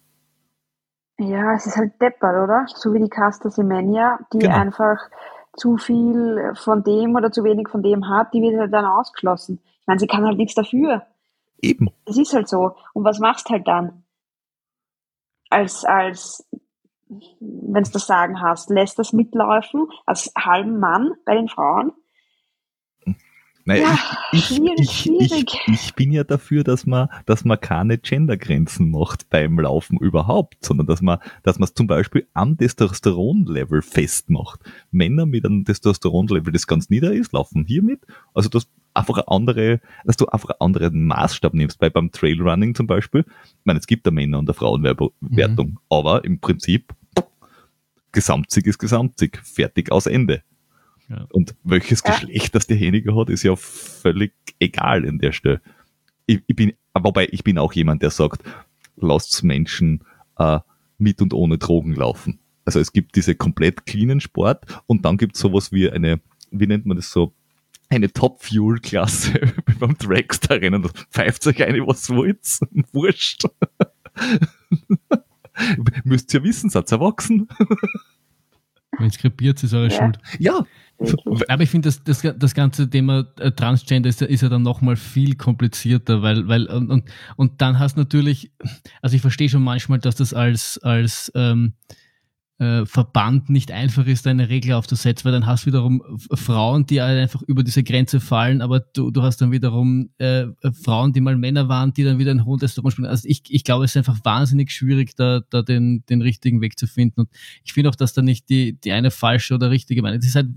[1.19, 2.65] Ja, es ist halt deppert, oder?
[2.67, 4.55] So wie die Casta Semenya, die genau.
[4.55, 4.99] einfach
[5.55, 9.59] zu viel von dem oder zu wenig von dem hat, die wird halt dann ausgeschlossen.
[9.81, 11.07] Ich meine, sie kann halt nichts dafür.
[11.61, 11.89] Eben.
[12.05, 12.75] Es ist halt so.
[12.93, 14.03] Und was machst halt dann?
[15.49, 16.47] Als, als,
[17.07, 21.93] wenn du das Sagen hast, lässt das mitlaufen als halben Mann bei den Frauen?
[23.67, 25.59] Naja, ja, ich, schwierig, ich, schwierig.
[25.67, 30.63] Ich, ich, bin ja dafür, dass man, dass man keine Gendergrenzen macht beim Laufen überhaupt,
[30.63, 34.61] sondern dass man, dass man es zum Beispiel am Testosteronlevel festmacht.
[34.89, 37.99] Männer mit einem Testosteronlevel, das ganz nieder ist, laufen hiermit.
[38.33, 42.75] Also das einfach eine andere, dass du einfach einen anderen Maßstab nimmst, weil beim Trailrunning
[42.75, 45.77] zum Beispiel, ich meine, es gibt da Männer- und der Frauenwertung, mhm.
[45.89, 46.93] aber im Prinzip
[48.11, 50.41] Gesamtsieg ist Gesamtsieg, fertig aus Ende.
[51.09, 51.27] Ja.
[51.31, 52.11] Und welches ja.
[52.11, 55.61] Geschlecht das derjenige hat, ist ja völlig egal in der Stelle.
[56.25, 58.41] Ich, ich bin, wobei ich bin auch jemand, der sagt,
[58.97, 60.03] lasst Menschen
[60.37, 60.59] äh,
[60.97, 62.39] mit und ohne Drogen laufen.
[62.65, 66.19] Also es gibt diese komplett cleanen Sport und dann gibt es sowas wie eine,
[66.51, 67.33] wie nennt man das so,
[67.89, 70.89] eine Top-Fuel-Klasse beim Dragster-Rennen.
[71.09, 72.59] Pfeift euch eine, was wollt,
[72.93, 73.43] wurscht.
[76.03, 77.47] Müsst ihr wissen, seid erwachsen.
[78.97, 79.97] Wenn es krepiert, ist eure ja.
[79.97, 80.19] Schuld.
[80.39, 80.65] Ja,
[81.47, 84.95] aber ich finde, das, das, das ganze Thema äh, Transgender ist, ist ja dann nochmal
[84.95, 88.51] viel komplizierter, weil, weil und, und, und dann hast natürlich,
[89.01, 91.73] also ich verstehe schon manchmal, dass das als, als ähm,
[92.59, 96.01] äh, Verband nicht einfach ist, eine Regel aufzusetzen, weil dann hast du wiederum
[96.33, 100.47] Frauen, die halt einfach über diese Grenze fallen, aber du, du hast dann wiederum äh,
[100.83, 103.07] Frauen, die mal Männer waren, die dann wieder ein hohen Testosteron spielen.
[103.07, 106.79] Also ich, ich glaube, es ist einfach wahnsinnig schwierig, da, da den, den richtigen Weg
[106.79, 107.21] zu finden.
[107.21, 107.29] Und
[107.63, 110.19] ich finde auch, dass da nicht die, die eine falsche oder richtige Meinung.
[110.19, 110.47] Es ist halt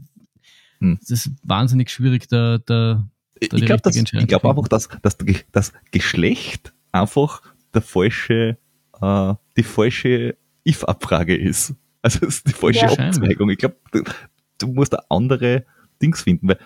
[0.80, 0.98] hm.
[1.02, 3.06] Es ist wahnsinnig schwierig, da, da,
[3.40, 3.82] da ich glaube
[4.26, 5.16] glaub einfach, dass, dass
[5.52, 7.42] das Geschlecht einfach
[7.74, 8.58] der falsche,
[9.00, 10.36] äh, die falsche
[10.66, 11.74] If-Abfrage ist.
[12.02, 13.50] Also es ist die falsche ja, Abzweigung.
[13.50, 14.02] Ich glaube, du,
[14.58, 15.64] du, musst da andere
[16.00, 16.58] Dings finden, weil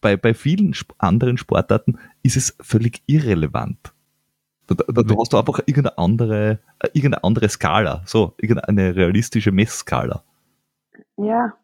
[0.00, 3.92] bei, bei vielen anderen Sportarten ist es völlig irrelevant.
[4.66, 9.52] Da, da, da hast du einfach irgendeine andere, äh, irgendeine andere Skala, so, irgendeine realistische
[9.52, 10.22] Messskala.
[11.16, 11.54] Ja,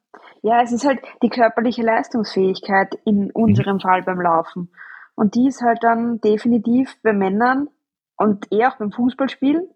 [0.43, 3.81] ja, es ist halt die körperliche Leistungsfähigkeit in unserem mhm.
[3.81, 4.70] Fall beim Laufen.
[5.15, 7.69] Und die ist halt dann definitiv bei Männern
[8.16, 9.69] und eher auch beim Fußballspielen,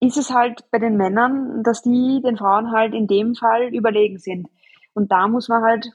[0.00, 4.18] ist es halt bei den Männern, dass die den Frauen halt in dem Fall überlegen
[4.18, 4.48] sind.
[4.94, 5.90] Und da muss man halt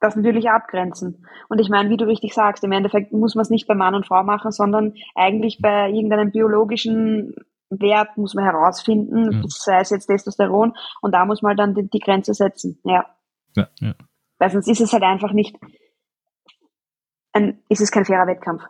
[0.00, 1.26] das natürlich abgrenzen.
[1.48, 3.94] Und ich meine, wie du richtig sagst, im Endeffekt muss man es nicht bei Mann
[3.94, 7.34] und Frau machen, sondern eigentlich bei irgendeinem biologischen
[7.70, 9.42] Wert muss man herausfinden, Ja.
[9.48, 10.72] sei es jetzt Testosteron,
[11.02, 12.80] und da muss man dann die, die Grenze setzen.
[12.84, 13.04] Ja.
[13.56, 13.68] Ja.
[13.80, 13.94] Ja.
[14.38, 15.56] Weil sonst ist es halt einfach nicht,
[17.32, 18.62] ein, ist es kein fairer Wettkampf.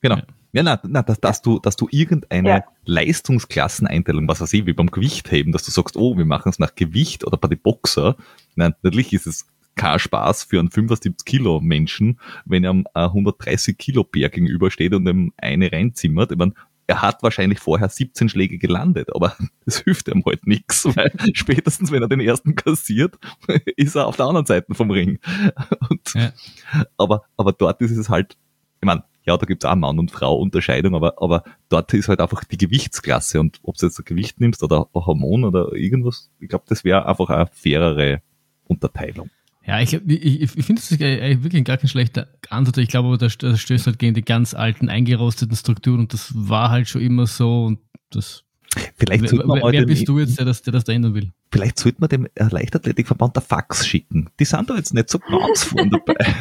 [0.00, 0.16] Genau.
[0.16, 0.22] Ja,
[0.62, 2.64] na, na dass, dass du, dass du irgendeine Ja.
[2.84, 6.74] Leistungsklasseneinteilung, was weiß ich, wie beim Gewichtheben, dass du sagst, oh, wir machen es nach
[6.74, 8.16] Gewicht oder bei den Boxer.
[8.54, 13.00] Nein, natürlich ist es kein Spaß für einen 75 Kilo Menschen, wenn er am äh,
[13.06, 16.30] 130 Kilo Bär gegenübersteht und ihm eine reinzimmert.
[16.30, 16.54] Ich mein,
[16.86, 21.90] er hat wahrscheinlich vorher 17 Schläge gelandet, aber das hilft ihm halt nichts, weil spätestens,
[21.90, 23.16] wenn er den ersten kassiert,
[23.76, 25.18] ist er auf der anderen Seite vom Ring.
[25.88, 26.32] Und, Ja.
[26.96, 28.36] aber, aber dort ist es halt,
[28.80, 32.44] ich meine, ja, da gibt's auch Mann- und Frau-Unterscheidung, aber, aber dort ist halt einfach
[32.44, 36.48] die Gewichtsklasse und ob du jetzt ein Gewicht nimmst oder ein Hormon oder irgendwas, ich
[36.48, 38.22] glaube, das wäre einfach eine fairere
[38.66, 39.30] Unterteilung.
[39.66, 42.76] Ja, ich, ich, ich finde es wirklich gar kein schlechter Ansatz.
[42.76, 46.68] Ich glaube aber, das stößt halt gegen die ganz alten, eingerosteten Strukturen und das war
[46.68, 47.78] halt schon immer so und
[48.10, 48.43] das.
[48.96, 50.92] Vielleicht Wer, sollte man mal wer den, bist du jetzt, der das, der das da
[50.92, 51.32] ändern will?
[51.50, 54.28] vielleicht sollte man dem Leichtathletikverband der Fax schicken.
[54.40, 56.16] Die sind da jetzt nicht so ganz vorn dabei.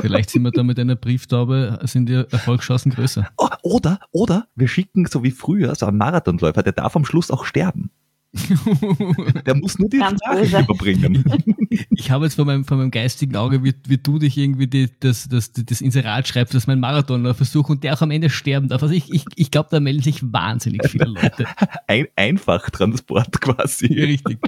[0.00, 3.28] Vielleicht sind wir da mit einer Brieftaube, sind die Erfolgschancen größer.
[3.62, 7.44] Oder, oder wir schicken so wie früher so einen Marathonläufer, der darf am Schluss auch
[7.44, 7.90] sterben.
[9.46, 10.64] Der muss nur die Ganz Nachricht böse.
[10.64, 11.24] überbringen.
[11.90, 14.90] Ich habe jetzt vor meinem, vor meinem geistigen Auge, wie, wie du dich irgendwie die,
[15.00, 18.68] das, das, das Inserat schreibst, dass mein Marathonler versucht und der auch am Ende sterben
[18.68, 18.82] darf.
[18.82, 21.46] Also ich, ich, ich glaube, da melden sich wahnsinnig viele Leute.
[21.86, 23.86] Ein Einfachtransport quasi.
[23.86, 24.38] Richtig.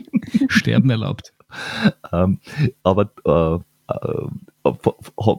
[0.48, 1.32] Sterben erlaubt.
[2.12, 2.40] Ähm,
[2.82, 3.59] aber äh,
[3.89, 4.73] äh,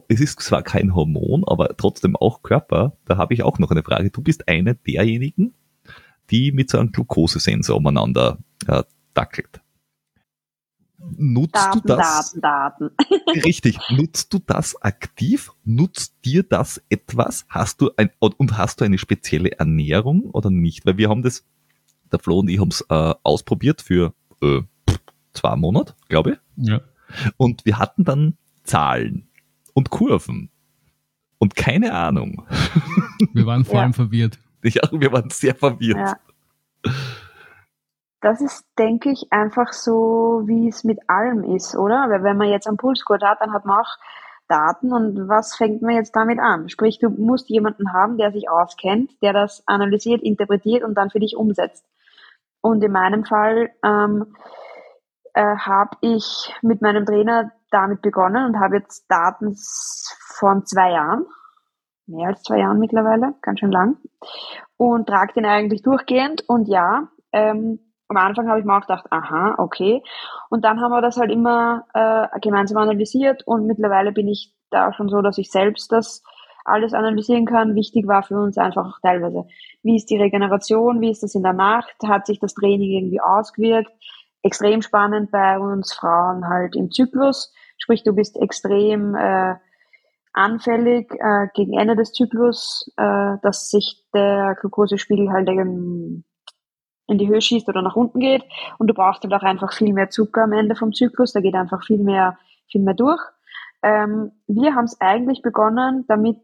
[0.08, 2.98] es ist zwar kein Hormon, aber trotzdem auch Körper.
[3.06, 4.10] Da habe ich auch noch eine Frage.
[4.12, 5.54] Du bist eine derjenigen,
[6.30, 8.38] die mit so einem Glukosesensor umeinander
[8.68, 8.84] äh,
[9.14, 9.62] dackelt.
[11.18, 12.34] Nutzt Daten, du das?
[12.34, 12.90] Daten, Daten.
[13.44, 13.78] Richtig.
[13.92, 15.52] Nutzt du das aktiv?
[15.64, 17.46] Nutzt dir das etwas?
[17.48, 20.86] Hast du ein, und hast du eine spezielle Ernährung oder nicht?
[20.86, 21.46] Weil wir haben das,
[22.12, 24.62] der Flo und ich haben es äh, ausprobiert für äh,
[25.34, 26.68] zwei Monate, glaube ich.
[26.70, 26.82] Ja.
[27.38, 29.28] Und wir hatten dann Zahlen
[29.74, 30.50] und Kurven
[31.38, 32.48] und keine Ahnung.
[33.34, 33.82] Wir waren vor Ja.
[33.82, 33.94] allem
[34.72, 34.92] verwirrt.
[34.92, 35.98] Ja, wir waren sehr verwirrt.
[35.98, 36.92] Ja.
[38.22, 42.10] Das ist, denke ich, einfach so, wie es mit allem ist, oder?
[42.10, 43.98] Weil wenn man jetzt einen Pulsgurt hat, dann hat man auch
[44.48, 46.70] Daten und was fängt man jetzt damit an?
[46.70, 51.20] Sprich, du musst jemanden haben, der sich auskennt, der das analysiert, interpretiert und dann für
[51.20, 51.86] dich umsetzt.
[52.62, 54.36] Und in meinem Fall ähm,
[55.34, 59.56] äh, habe ich mit meinem Trainer damit begonnen und habe jetzt Daten
[60.36, 61.26] von zwei Jahren,
[62.08, 63.98] mehr als zwei Jahren mittlerweile, ganz schön lang,
[64.78, 66.44] und trage den eigentlich durchgehend.
[66.48, 70.04] Und ja, ähm, am Anfang habe ich mir auch gedacht, aha, okay.
[70.50, 74.94] Und dann haben wir das halt immer äh, gemeinsam analysiert und mittlerweile bin ich da
[74.94, 76.24] schon so, dass ich selbst das
[76.66, 77.76] alles analysieren kann.
[77.76, 79.46] Wichtig war für uns einfach auch teilweise,
[79.84, 83.22] wie ist die Regeneration, wie ist das in der Nacht, hat sich das Training irgendwie
[83.22, 83.92] ausgewirkt.
[84.44, 89.56] Extrem spannend bei uns Frauen halt im Zyklus, sprich du bist extrem äh,
[90.36, 96.26] anfällig äh, gegen Ende des Zyklus, äh, dass sich der Glukosespiegel halt eben
[97.08, 98.44] in die Höhe schießt oder nach unten geht
[98.78, 101.56] und du brauchst halt auch einfach viel mehr Zucker am Ende vom Zyklus, da geht
[101.56, 102.38] einfach viel mehr,
[102.70, 103.22] viel mehr durch.
[103.84, 106.40] Ähm, wir haben es eigentlich begonnen, damit,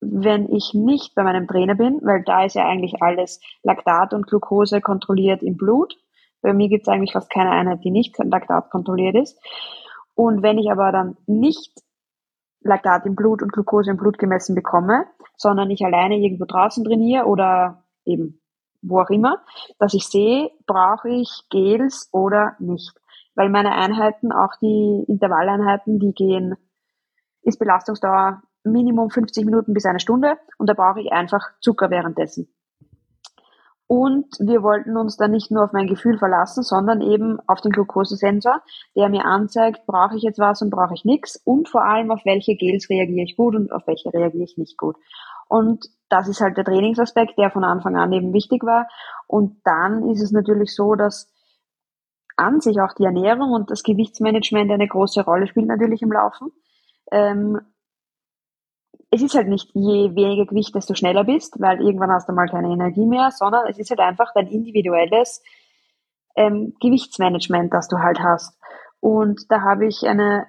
[0.00, 4.26] wenn ich nicht bei meinem Trainer bin, weil da ist ja eigentlich alles Laktat und
[4.26, 5.94] Glucose kontrolliert im Blut.
[6.42, 9.38] Bei mir gibt es eigentlich fast keine Einheit, die nicht Laktat kontrolliert ist.
[10.14, 11.80] Und wenn ich aber dann nicht
[12.62, 15.06] Laktat im Blut und Glucose im Blut gemessen bekomme,
[15.36, 18.40] sondern ich alleine irgendwo draußen trainiere oder eben
[18.82, 19.42] wo auch immer,
[19.78, 22.94] dass ich sehe, brauche ich Gels oder nicht.
[23.34, 26.56] Weil meine Einheiten, auch die Intervalleinheiten, die gehen,
[27.42, 32.52] ist Belastungsdauer Minimum 50 Minuten bis eine Stunde und da brauche ich einfach Zucker währenddessen.
[33.92, 37.72] Und wir wollten uns dann nicht nur auf mein Gefühl verlassen, sondern eben auf den
[37.72, 38.62] Glukosesensor,
[38.94, 42.24] der mir anzeigt, brauche ich jetzt was und brauche ich nichts und vor allem auf
[42.24, 44.94] welche Gels reagiere ich gut und auf welche reagiere ich nicht gut.
[45.48, 48.86] Und das ist halt der Trainingsaspekt, der von Anfang an eben wichtig war.
[49.26, 51.28] Und dann ist es natürlich so, dass
[52.36, 56.52] an sich auch die Ernährung und das Gewichtsmanagement eine große Rolle spielt natürlich im Laufen.
[57.10, 57.60] Ähm,
[59.10, 62.48] es ist halt nicht je weniger Gewicht, desto schneller bist, weil irgendwann hast du mal
[62.48, 65.42] keine Energie mehr, sondern es ist halt einfach dein individuelles
[66.36, 68.56] ähm, Gewichtsmanagement, das du halt hast.
[69.00, 70.46] Und da habe ich eine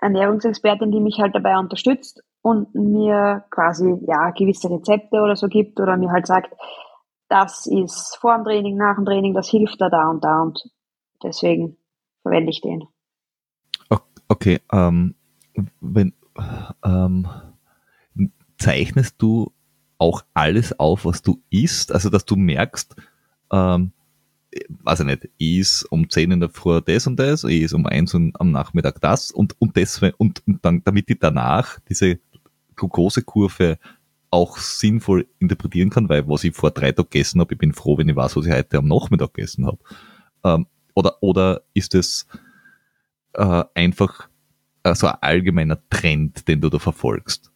[0.00, 5.78] Ernährungsexpertin, die mich halt dabei unterstützt und mir quasi ja gewisse Rezepte oder so gibt
[5.80, 6.52] oder mir halt sagt,
[7.28, 10.62] das ist vor dem Training, nach dem Training, das hilft da, da und da und
[11.22, 11.76] deswegen
[12.22, 12.84] verwende ich den.
[14.28, 15.14] Okay, ähm,
[15.80, 16.12] wenn
[16.84, 17.28] ähm,
[18.64, 19.52] zeichnest du
[19.98, 21.92] auch alles auf, was du isst?
[21.92, 22.96] Also, dass du merkst,
[23.52, 23.92] ähm,
[24.68, 27.72] weiß ich nicht, ich is um 10 in der Früh das und das, ich is
[27.74, 31.78] um 1 und am Nachmittag das und, und deswegen, und, und dann, damit ich danach
[31.88, 32.18] diese
[32.76, 33.78] Glukosekurve
[34.30, 37.98] auch sinnvoll interpretieren kann, weil was ich vor drei Tagen gegessen habe, ich bin froh,
[37.98, 39.78] wenn ich weiß, was ich heute am Nachmittag gegessen habe.
[40.42, 42.26] Ähm, oder, oder ist es
[43.34, 44.28] äh, einfach
[44.82, 47.53] äh, so ein allgemeiner Trend, den du da verfolgst?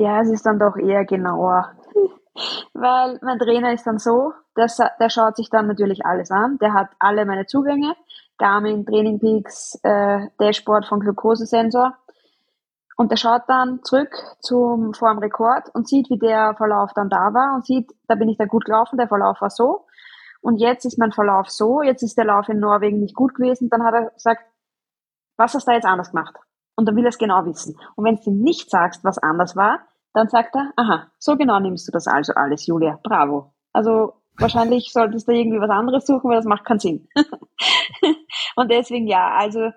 [0.00, 1.72] Ja, es ist dann doch eher genauer.
[2.72, 4.66] Weil mein Trainer ist dann so, der,
[4.98, 6.56] der schaut sich dann natürlich alles an.
[6.56, 7.94] Der hat alle meine Zugänge,
[8.38, 11.98] Garmin, Training Peaks, äh, Dashboard von Glukosesensor.
[12.96, 17.10] Und der schaut dann zurück zum, vor dem Rekord und sieht, wie der Verlauf dann
[17.10, 19.84] da war und sieht, da bin ich da gut gelaufen, der Verlauf war so.
[20.40, 23.68] Und jetzt ist mein Verlauf so, jetzt ist der Lauf in Norwegen nicht gut gewesen.
[23.68, 24.40] Dann hat er gesagt,
[25.36, 26.36] was hast du da jetzt anders gemacht?
[26.74, 27.78] Und dann will er es genau wissen.
[27.96, 29.80] Und wenn du ihm nicht sagst, was anders war,
[30.12, 32.98] dann sagt er, aha, so genau nimmst du das also alles, Julia.
[33.02, 33.54] Bravo.
[33.72, 37.08] Also wahrscheinlich solltest du irgendwie was anderes suchen, weil das macht keinen Sinn.
[38.56, 39.70] und deswegen ja, also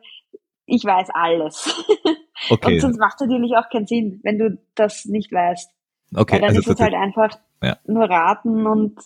[0.65, 1.83] ich weiß alles.
[2.49, 2.73] Okay.
[2.73, 5.71] Und sonst macht es natürlich auch keinen Sinn, wenn du das nicht weißt.
[6.13, 6.33] Okay.
[6.33, 7.77] Weil dann also ist es halt einfach ja.
[7.85, 8.99] nur raten und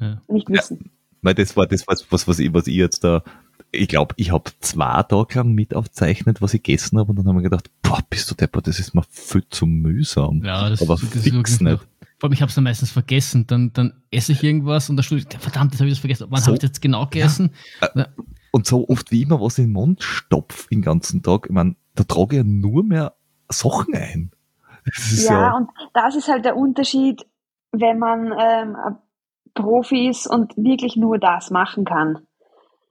[0.00, 0.22] ja.
[0.26, 0.78] nicht wissen.
[0.82, 0.90] Ja,
[1.20, 3.22] weil das war das, was, was, was, ich, was ich jetzt da
[3.70, 7.26] ich glaube, ich habe zwei Tage lang mit aufzeichnet, was ich gegessen habe und dann
[7.26, 10.42] haben wir gedacht, boah, bist du depper, das ist mir viel zu mühsam.
[10.44, 11.86] Ja, das, Aber das fix ist nicht.
[12.18, 13.46] Vor allem, ich habe es dann meistens vergessen.
[13.46, 16.26] Dann, dann esse ich irgendwas und dann studiere ich, verdammt, das habe ich das vergessen.
[16.30, 17.52] Wann so, habe ich das jetzt genau gegessen?
[17.94, 18.06] Ja.
[18.50, 21.46] Und so oft wie immer was in den Mund stopf den ganzen Tag.
[21.46, 23.14] Ich meine, da trage ich ja nur mehr
[23.48, 24.32] Sachen ein.
[25.10, 25.56] Ja, so.
[25.58, 27.26] und das ist halt der Unterschied,
[27.72, 28.76] wenn man ähm,
[29.54, 32.26] Profi ist und wirklich nur das machen kann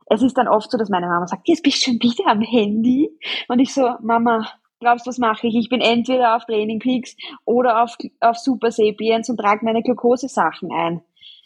[0.10, 2.42] es ist dann oft so, dass meine Mama sagt, jetzt bist du schon wieder am
[2.42, 3.10] Handy.
[3.48, 4.48] Und ich so, Mama,
[4.80, 5.56] glaubst du, was mache ich?
[5.56, 7.16] Ich bin entweder auf Training Peaks
[7.46, 11.02] oder auf, auf Super Sapiens und trage meine Glukosesachen ein.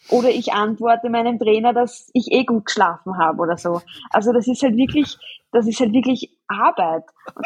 [0.09, 3.81] Oder ich antworte meinem Trainer, dass ich eh gut geschlafen habe oder so.
[4.09, 5.15] Also das ist halt wirklich,
[5.51, 7.03] das ist halt wirklich Arbeit.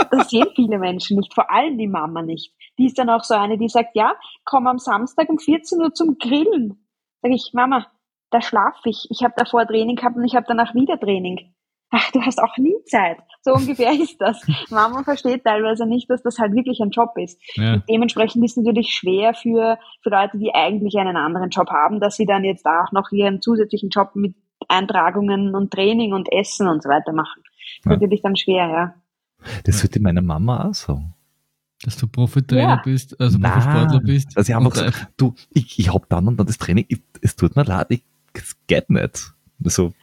[0.10, 2.54] Das sehen viele Menschen nicht, vor allem die Mama nicht.
[2.78, 4.16] Die ist dann auch so eine, die sagt, ja,
[4.46, 6.80] komm am Samstag um 14 Uhr zum Grillen.
[7.22, 7.88] Sag ich, Mama,
[8.32, 9.08] da schlafe ich.
[9.10, 11.54] Ich habe davor Training gehabt und ich habe danach wieder Training.
[11.92, 13.18] Ach, du hast auch nie Zeit.
[13.42, 14.42] So ungefähr ist das.
[14.70, 17.40] Mama versteht teilweise nicht, dass das halt wirklich ein Job ist.
[17.56, 17.78] Ja.
[17.90, 22.16] dementsprechend ist es natürlich schwer für, für Leute, die eigentlich einen anderen Job haben, dass
[22.16, 24.36] sie dann jetzt auch noch ihren zusätzlichen Job mit
[24.68, 27.44] Eintragungen und Training und Essen und so weiter machen.
[27.84, 27.92] Das ja.
[27.94, 28.96] ist natürlich dann schwer, ja.
[29.64, 31.14] Das würde meine Mama auch sagen.
[31.84, 32.82] Dass du Profitrainer ja.
[32.84, 34.36] bist, also Profisportler bist.
[34.36, 34.86] Also ich einfach so,
[35.18, 38.04] du, ich, ich hab dann und dann das Training, ich, es tut mir leid, ich
[38.38, 39.34] es geht nicht.
[39.64, 39.94] So.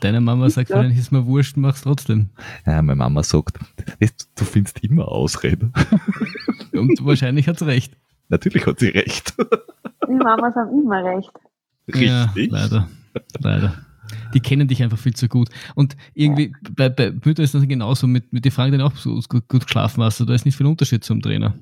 [0.00, 0.80] Deine Mama sagt, ja.
[0.80, 2.30] vielleicht ist mir wurscht, mach's trotzdem.
[2.66, 3.58] Ja, meine Mama sagt,
[4.00, 5.72] du findest immer Ausreden.
[6.72, 7.96] Und wahrscheinlich hat sie recht.
[8.28, 9.34] Natürlich hat sie recht.
[10.08, 11.30] Die Mamas haben immer recht.
[11.86, 12.08] Richtig.
[12.08, 12.88] Ja, leider.
[13.38, 13.86] Leider.
[14.34, 15.48] Die kennen dich einfach viel zu gut.
[15.74, 16.70] Und irgendwie, ja.
[16.74, 19.66] bei, bei Mütter ist das genauso, mit, mit die fragen dann auch, so gut, gut
[19.66, 21.54] geschlafen hast du, da ist nicht viel Unterschied zum Trainer.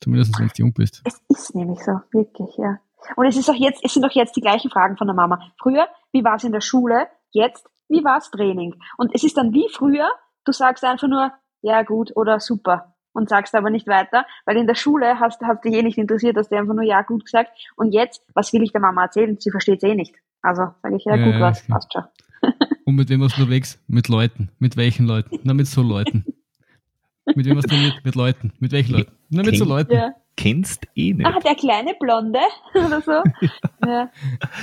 [0.00, 1.02] Zumindest wenn du jung bist.
[1.04, 2.78] Es ist nämlich so, wirklich, ja.
[3.16, 5.40] Und es ist auch jetzt, es sind auch jetzt die gleichen Fragen von der Mama.
[5.60, 7.08] Früher, wie war es in der Schule?
[7.30, 8.74] Jetzt, wie war es Training?
[8.96, 10.10] Und es ist dann wie früher,
[10.44, 11.32] du sagst einfach nur,
[11.62, 15.64] ja gut oder super und sagst aber nicht weiter, weil in der Schule hast, hast
[15.64, 17.50] dich eh nicht interessiert, hast du einfach nur ja gut gesagt.
[17.76, 19.36] Und jetzt, was will ich der Mama erzählen?
[19.38, 20.14] Sie versteht es eh nicht.
[20.42, 22.04] Also sage ich ja, ja gut was, passt schon.
[22.86, 23.78] Und mit wem warst du unterwegs?
[23.86, 24.50] Mit Leuten.
[24.58, 25.38] Mit welchen Leuten?
[25.42, 26.24] Na, mit so Leuten.
[27.34, 28.04] mit wem hast du mit?
[28.04, 28.52] Mit Leuten.
[28.58, 29.12] Mit welchen Leuten?
[29.28, 29.92] Na, mit so Leuten.
[29.92, 31.26] Ja kennst eh nicht.
[31.26, 32.40] Ah, der kleine Blonde
[32.74, 33.22] oder so.
[33.86, 34.10] ja.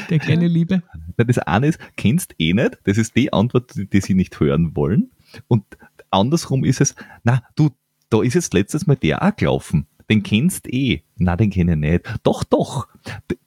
[0.10, 0.82] Der kleine Liebe.
[1.18, 2.80] Das eine ist, kennst eh nicht.
[2.86, 5.12] Das ist die Antwort, die sie nicht hören wollen.
[5.48, 5.64] Und
[6.10, 7.70] andersrum ist es, na, du,
[8.10, 9.88] da ist jetzt letztes Mal der auch gelaufen.
[10.10, 11.04] Den kennst eh.
[11.18, 12.06] Na, den kenne ich nicht.
[12.24, 12.88] Doch, doch.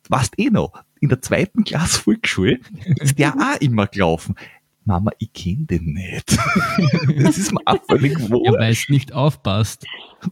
[0.09, 0.73] Weißt eh noch.
[1.01, 2.61] In der zweiten Klasse Volksschule
[3.01, 4.37] ist der auch immer gelaufen.
[4.85, 6.39] Mama, ich kenne den nicht.
[7.19, 8.45] das ist mir auch völlig wohl.
[8.45, 9.85] Ja, weil es nicht aufpasst.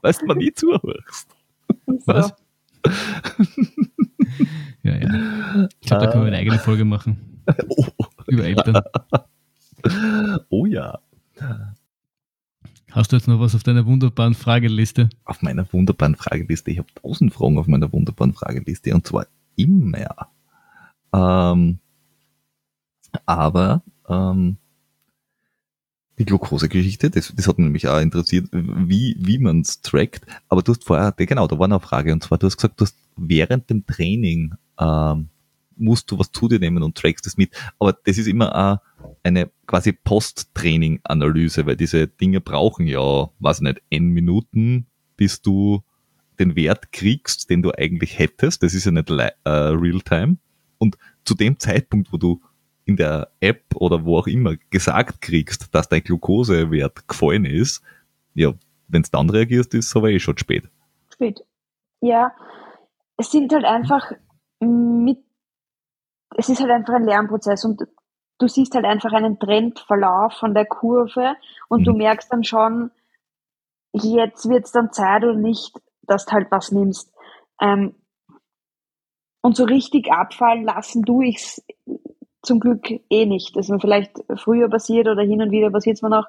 [0.02, 1.37] Weil du mir nie zuhörst.
[2.06, 2.34] Was?
[4.82, 5.68] ja, ja.
[5.80, 7.42] Ich glaube, da können wir eine eigene Folge machen.
[7.68, 7.86] Oh.
[8.26, 8.82] Über Eltern.
[10.50, 10.98] Oh ja.
[12.90, 15.08] Hast du jetzt noch was auf deiner wunderbaren Frageliste?
[15.24, 16.70] Auf meiner wunderbaren Frageliste.
[16.70, 20.30] Ich habe tausend Fragen auf meiner wunderbaren Frageliste und zwar immer.
[21.14, 21.78] Ähm,
[23.26, 24.58] aber ähm,
[26.18, 30.26] die Glukosegeschichte, das, das hat mich nämlich auch interessiert, wie, wie man es trackt.
[30.48, 32.84] Aber du hast vorher, genau, da war eine Frage, und zwar, du hast gesagt, du
[32.84, 35.28] hast während dem Training ähm,
[35.76, 37.50] musst du was zu dir nehmen und trackst es mit.
[37.78, 38.78] Aber das ist immer auch
[39.22, 44.86] eine quasi Post-Training-Analyse, weil diese Dinge brauchen ja, weiß nicht, n Minuten,
[45.16, 45.82] bis du
[46.38, 48.62] den Wert kriegst, den du eigentlich hättest.
[48.62, 50.36] Das ist ja nicht äh, real-time.
[50.78, 52.40] Und zu dem Zeitpunkt, wo du
[52.88, 57.82] in der App oder wo auch immer gesagt kriegst, dass dein Glukosewert gefallen ist,
[58.34, 58.54] ja,
[58.88, 60.64] wenn du dann reagierst, ist es aber eh schon spät.
[61.12, 61.44] Spät.
[62.00, 62.32] Ja,
[63.18, 64.10] es sind halt einfach
[64.60, 65.18] mit,
[66.36, 67.82] es ist halt einfach ein Lernprozess und
[68.38, 71.36] du siehst halt einfach einen Trendverlauf von der Kurve
[71.68, 71.84] und mhm.
[71.84, 72.90] du merkst dann schon,
[73.92, 77.12] jetzt wird es dann Zeit oder nicht, dass du halt was nimmst.
[77.60, 77.94] Ähm,
[79.42, 81.62] und so richtig abfallen lassen du ich's
[82.42, 83.56] zum Glück eh nicht.
[83.56, 86.26] Das ist mir vielleicht früher passiert oder hin und wieder passiert es mir noch,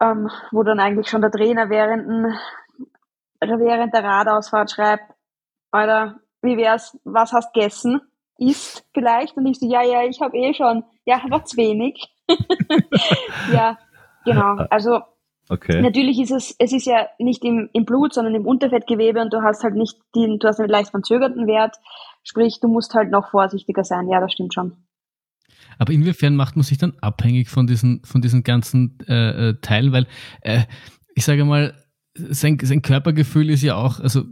[0.00, 2.36] ähm, wo dann eigentlich schon der Trainer während,
[3.40, 5.12] während der Radausfahrt schreibt,
[5.70, 8.00] Alter, wie wär's, was hast gegessen?
[8.38, 9.36] Isst vielleicht?
[9.36, 10.84] Und ich so, ja, ja, ich habe eh schon.
[11.04, 12.12] Ja, aber zu wenig.
[13.52, 13.78] ja,
[14.24, 14.56] genau.
[14.70, 15.02] Also
[15.48, 15.82] Okay.
[15.82, 19.42] Natürlich ist es, es ist ja nicht im, im Blut, sondern im Unterfettgewebe und du
[19.42, 21.76] hast halt nicht den, du hast einen leicht verzögerten Wert,
[22.22, 24.08] sprich, du musst halt noch vorsichtiger sein.
[24.08, 24.76] Ja, das stimmt schon.
[25.78, 29.92] Aber inwiefern macht man sich dann abhängig von diesen, von diesen ganzen äh, äh Teilen?
[29.92, 30.06] Weil
[30.42, 30.64] äh,
[31.14, 31.74] ich sage mal,
[32.14, 34.24] sein, sein Körpergefühl ist ja auch, also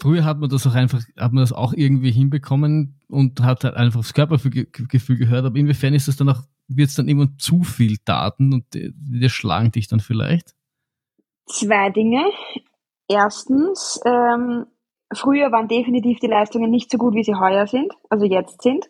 [0.00, 3.74] früher hat man das auch einfach, hat man das auch irgendwie hinbekommen und hat halt
[3.74, 7.62] einfach das Körpergefühl gehört, aber inwiefern ist das dann auch wird es dann immer zu
[7.62, 10.54] viel Daten und die, die schlagen dich dann vielleicht?
[11.46, 12.30] Zwei Dinge.
[13.08, 14.66] Erstens, ähm,
[15.12, 18.88] früher waren definitiv die Leistungen nicht so gut, wie sie heuer sind, also jetzt sind.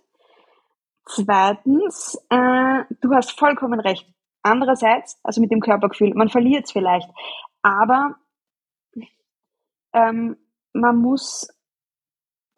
[1.05, 4.07] Zweitens, äh, du hast vollkommen recht.
[4.43, 7.09] Andererseits, also mit dem Körpergefühl, man verliert es vielleicht,
[7.63, 8.17] aber
[9.93, 10.37] ähm,
[10.73, 11.49] man muss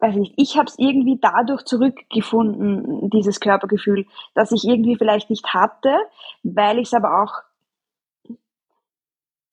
[0.01, 5.53] weiß nicht, ich habe es irgendwie dadurch zurückgefunden, dieses Körpergefühl, dass ich irgendwie vielleicht nicht
[5.53, 5.95] hatte,
[6.43, 7.33] weil ich es aber auch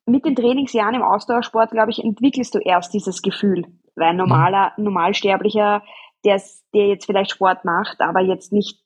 [0.07, 3.67] mit den Trainingsjahren im Ausdauersport, glaube ich, entwickelst du erst dieses Gefühl.
[3.99, 4.29] Weil ein mhm.
[4.29, 5.83] normaler, normalsterblicher,
[6.25, 6.43] der,
[6.75, 8.81] der jetzt vielleicht Sport macht, aber jetzt nicht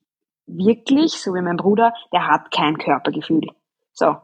[0.47, 3.49] wirklich, so wie mein Bruder, der hat kein Körpergefühl.
[3.93, 4.17] So,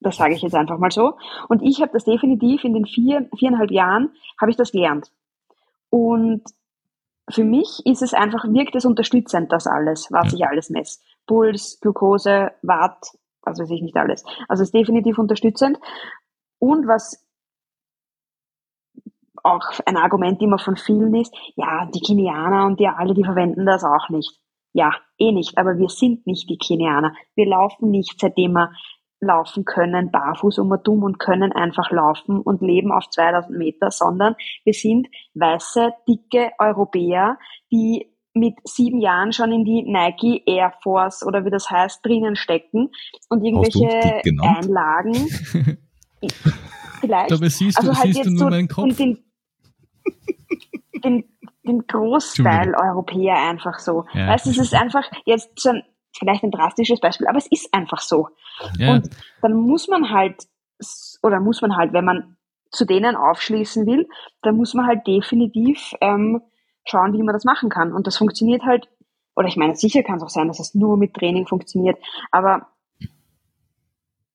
[0.00, 1.16] das sage ich jetzt einfach mal so.
[1.48, 5.10] Und ich habe das definitiv in den vier, viereinhalb Jahren, habe ich das gelernt.
[5.90, 6.42] Und
[7.28, 11.00] für mich ist es einfach, wirkt es unterstützend, das alles, was ich alles messe.
[11.26, 13.12] Puls, Glucose, Watt,
[13.42, 14.24] was weiß ich nicht alles.
[14.48, 15.78] Also es ist definitiv unterstützend.
[16.58, 17.24] Und was
[19.44, 23.66] auch ein Argument immer von vielen ist, ja, die Kenianer und die alle, die verwenden
[23.66, 24.38] das auch nicht.
[24.72, 27.14] Ja, eh nicht, aber wir sind nicht die Kenianer.
[27.34, 28.72] Wir laufen nicht, seitdem wir
[29.20, 33.90] laufen können, barfuß um und dumm und können einfach laufen und leben auf 2000 Meter,
[33.90, 34.34] sondern
[34.64, 37.38] wir sind weiße, dicke Europäer,
[37.70, 42.36] die mit sieben Jahren schon in die Nike Air Force oder wie das heißt, drinnen
[42.36, 42.90] stecken
[43.28, 45.14] und irgendwelche Einlagen.
[47.00, 47.30] vielleicht.
[47.30, 48.96] Dabei siehst du, also halt siehst du nur so meinen Kopf.
[48.96, 49.18] Den,
[51.04, 51.24] den,
[51.66, 54.04] den Großteil Europäer einfach so.
[54.12, 54.28] Ja.
[54.28, 55.82] Weißt du, es ist einfach jetzt schon
[56.18, 58.28] vielleicht ein drastisches Beispiel, aber es ist einfach so.
[58.78, 58.94] Ja.
[58.94, 59.10] Und
[59.42, 60.46] dann muss man halt,
[61.22, 62.36] oder muss man halt, wenn man
[62.70, 64.08] zu denen aufschließen will,
[64.42, 66.42] dann muss man halt definitiv ähm,
[66.84, 67.92] schauen, wie man das machen kann.
[67.92, 68.88] Und das funktioniert halt,
[69.36, 71.98] oder ich meine, sicher kann es auch sein, dass es nur mit Training funktioniert,
[72.30, 72.68] aber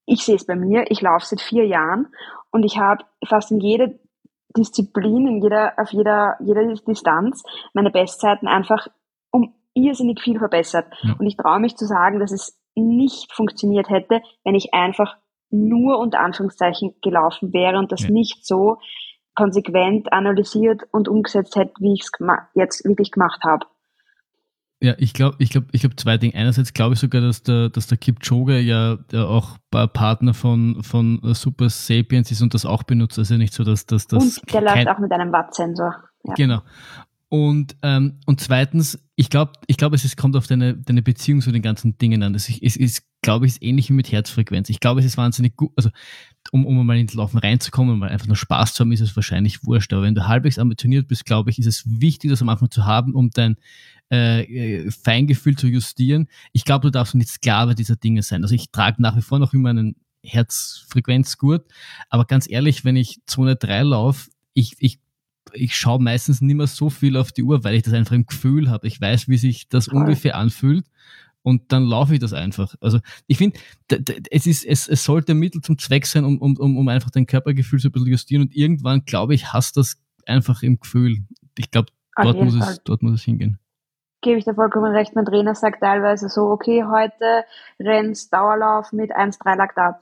[0.05, 2.07] ich sehe es bei mir, ich laufe seit vier Jahren
[2.51, 3.89] und ich habe fast in jeder
[4.57, 8.87] Disziplin, in jeder, auf jeder, jeder Distanz meine Bestzeiten einfach
[9.31, 10.87] um irrsinnig viel verbessert.
[11.01, 11.15] Ja.
[11.19, 15.17] Und ich traue mich zu sagen, dass es nicht funktioniert hätte, wenn ich einfach
[15.49, 18.09] nur unter Anführungszeichen gelaufen wäre und das ja.
[18.09, 18.77] nicht so
[19.35, 22.11] konsequent analysiert und umgesetzt hätte, wie ich es
[22.53, 23.65] jetzt wirklich gemacht habe.
[24.85, 26.35] Ja, ich glaube, ich glaube, ich glaube zwei Dinge.
[26.35, 31.71] Einerseits glaube ich sogar, dass der, dass der Kipchoge ja auch Partner von, von Super
[31.71, 33.17] Sapiens ist und das auch benutzt.
[33.17, 34.05] Also nicht so, dass, das.
[34.05, 35.95] Und der läuft auch mit einem Wattsensor.
[36.23, 36.33] Ja.
[36.35, 36.61] Genau.
[37.29, 41.41] Und, ähm, und zweitens, ich glaube, ich glaub, es ist, kommt auf deine, deine Beziehung
[41.41, 42.35] zu den ganzen Dingen an.
[42.35, 44.69] Es ist, ist glaube ich, ist ähnlich wie mit Herzfrequenz.
[44.69, 45.89] Ich glaube, es ist wahnsinnig gut, also
[46.51, 49.65] um, um mal ins Laufen reinzukommen, mal einfach nur Spaß zu haben, ist es wahrscheinlich
[49.65, 49.91] wurscht.
[49.93, 52.85] Aber wenn du halbwegs ambitioniert bist, glaube ich, ist es wichtig, das am Anfang zu
[52.85, 53.57] haben, um dein
[54.11, 54.43] äh,
[54.85, 56.27] äh Feingefühl zu justieren.
[56.53, 58.43] Ich glaube, du darfst nicht Sklave dieser Dinge sein.
[58.43, 61.71] Also ich trage nach wie vor noch immer einen Herzfrequenzgurt,
[62.09, 64.99] aber ganz ehrlich, wenn ich Zone 3 laufe, ich, ich
[65.53, 68.25] ich schaue meistens nicht mehr so viel auf die Uhr, weil ich das einfach im
[68.25, 68.87] Gefühl habe.
[68.87, 70.01] Ich weiß, wie sich das Voll.
[70.01, 70.85] ungefähr anfühlt
[71.45, 72.75] und dann laufe ich das einfach.
[72.81, 73.59] Also ich finde,
[74.31, 77.27] es ist, es, es sollte ein Mittel zum Zweck sein, um, um, um einfach dein
[77.27, 81.19] Körpergefühl so ein bisschen justieren und irgendwann, glaube ich, hast das einfach im Gefühl.
[81.57, 81.91] Ich glaube,
[82.21, 83.59] dort muss es, dort muss es hingehen.
[84.25, 85.15] Gebe ich dir vollkommen recht.
[85.15, 87.45] Mein Trainer sagt teilweise so, okay, heute
[87.79, 89.97] rennst Dauerlauf mit 1,3 Laktat.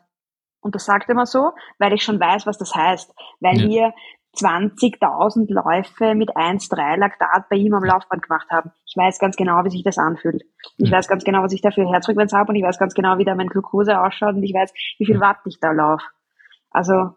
[0.62, 3.14] Und das sagt er immer so, weil ich schon weiß, was das heißt.
[3.41, 3.68] Weil Ja.
[3.68, 3.94] wir
[4.38, 8.72] 20.000 Läufe mit 1,3 Laktat bei ihm am Laufband gemacht haben.
[8.86, 10.44] Ich weiß ganz genau, wie sich das anfühlt.
[10.78, 10.98] Ich Ja.
[11.00, 13.26] weiß ganz genau, was ich da für Herzfrequenz habe und ich weiß ganz genau, wie
[13.26, 16.06] da mein Glukose ausschaut und ich weiß, wie viel Watt ich da laufe.
[16.72, 17.12] Also,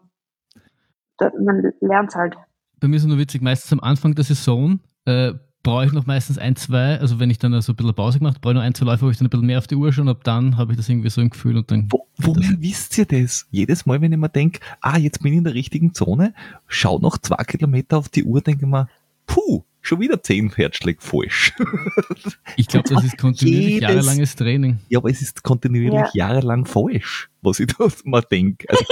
[1.19, 2.35] da, man lernt's halt.
[2.81, 5.31] Bei mir ist es nur witzig, meistens am Anfang der Saison äh,
[5.67, 8.39] brauche ich noch meistens ein, zwei, also wenn ich dann so ein bisschen Pause gemacht
[8.39, 9.91] brauche ich noch ein, zwei Läufe, wo ich dann ein bisschen mehr auf die Uhr
[9.91, 11.87] schaue und ab dann habe ich das irgendwie so im Gefühl und dann.
[11.91, 13.47] Wo, woher wisst ihr das?
[13.51, 16.33] Jedes Mal, wenn ich mir denke, ah, jetzt bin ich in der richtigen Zone,
[16.67, 18.87] schau noch zwei Kilometer auf die Uhr, denke ich mir,
[19.25, 21.53] puh, schon wieder zehn Herzschläge falsch.
[22.55, 24.79] Ich glaube, das ist kontinuierlich Jedes- jahrelanges Training.
[24.89, 28.67] ja, aber es ist kontinuierlich jahrelang falsch, was ich da mal denke.
[28.69, 28.85] Also,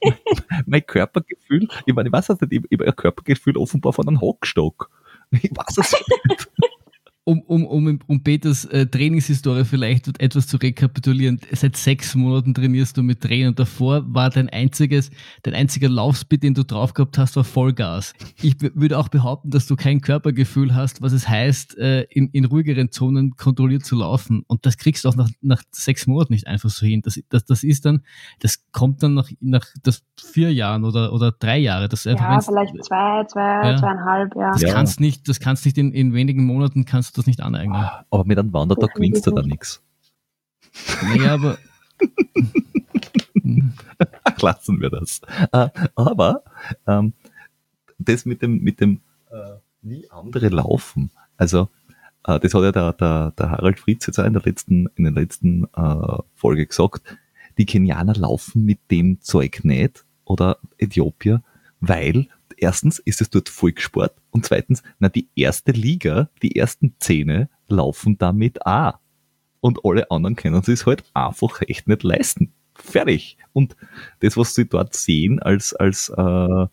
[0.66, 4.08] mein Körpergefühl, ich meine, ich weiß es nicht, ich, ich habe ein Körpergefühl offenbar von
[4.08, 4.90] einem Hockstock.
[5.32, 6.15] Ich weiß es nicht.
[7.28, 12.96] Um, um, um, um Peters äh, Trainingshistorie vielleicht etwas zu rekapitulieren, seit sechs Monaten trainierst
[12.96, 15.10] du mit Tränen und davor war dein einziges,
[15.42, 18.12] dein einziger Laufspeed, den du drauf gehabt hast, war Vollgas.
[18.42, 22.44] Ich würde auch behaupten, dass du kein Körpergefühl hast, was es heißt, äh, in, in
[22.44, 24.44] ruhigeren Zonen kontrolliert zu laufen.
[24.46, 27.02] Und das kriegst du auch nach, nach sechs Monaten nicht einfach so hin.
[27.02, 28.04] Das, das, das ist dann,
[28.38, 31.88] das kommt dann nach, nach das vier Jahren oder, oder drei Jahre.
[31.88, 33.76] Das einfach, Ja, vielleicht zwei, zwei, Ja.
[33.78, 34.52] zweieinhalb, ja.
[34.52, 34.72] das Ja.
[34.72, 37.88] kannst nicht, das kannst nicht in, in wenigen Monaten kannst das nicht aneignen.
[38.10, 39.82] Aber mit einem Wandertag gewinnst du da nichts.
[41.02, 41.58] Naja, aber.
[44.24, 45.20] Ach, lassen wir das.
[45.52, 46.42] Äh, aber
[46.86, 47.12] ähm,
[47.98, 51.68] das mit dem, mit dem äh, wie andere laufen, also
[52.26, 55.04] äh, das hat ja der, der, der Harald Fritz jetzt auch in der letzten, in
[55.04, 57.02] der letzten äh, Folge gesagt,
[57.58, 61.42] die Kenianer laufen mit dem Zeug nicht oder Äthiopier,
[61.80, 67.48] weil erstens ist es dort Volkssport und zweitens, na die erste Liga, die ersten Zähne
[67.68, 68.98] laufen damit auch.
[69.60, 72.52] Und alle anderen können sich halt einfach echt nicht leisten.
[72.74, 73.36] Fertig.
[73.52, 73.74] Und
[74.20, 76.66] das, was sie dort sehen, als, als äh,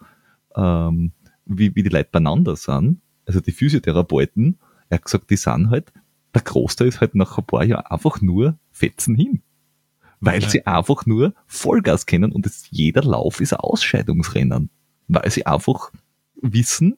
[0.56, 1.12] ähm,
[1.46, 5.92] wie, wie die Leute beieinander sind, also die Physiotherapeuten, er hat gesagt, die sind halt,
[6.36, 9.42] der Großteil ist halt nach ein paar Jahren einfach nur Fetzen hin.
[10.20, 10.50] Weil Ja.
[10.50, 14.70] sie einfach nur Vollgas kennen und es, jeder Lauf ist ein Ausscheidungsrennen.
[15.08, 15.92] Weil sie einfach
[16.42, 16.98] wissen,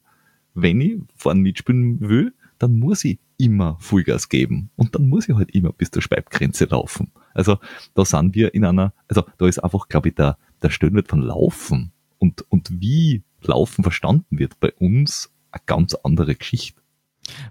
[0.54, 4.70] wenn ich vorne mitspielen will, dann muss ich immer Vollgas geben.
[4.76, 7.12] Und dann muss ich halt immer bis zur Speibgrenze laufen.
[7.34, 7.58] Also
[7.94, 11.22] da sind wir in einer, also da ist einfach, glaube ich, der, der Stellenwert von
[11.22, 16.82] Laufen und, und wie Laufen verstanden wird bei uns eine ganz andere Geschichte.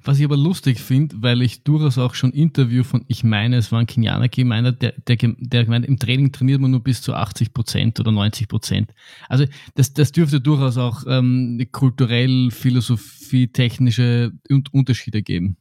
[0.05, 3.72] Was ich aber lustig finde, weil ich durchaus auch schon Interview von, ich meine, es
[3.72, 7.02] war ein Kenianer gemeint, hat, der, der, der gemeint, im Training trainiert man nur bis
[7.02, 8.94] zu 80 Prozent oder 90 Prozent.
[9.28, 15.56] Also das, das dürfte durchaus auch ähm, kulturell, Philosophie, technische Un- Unterschiede geben.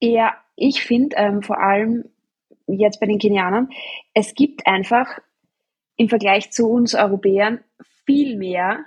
[0.00, 2.04] Ja, ich finde ähm, vor allem
[2.66, 3.68] jetzt bei den Kenianern,
[4.12, 5.06] es gibt einfach
[5.96, 7.60] im Vergleich zu uns Europäern
[8.04, 8.84] viel mehr,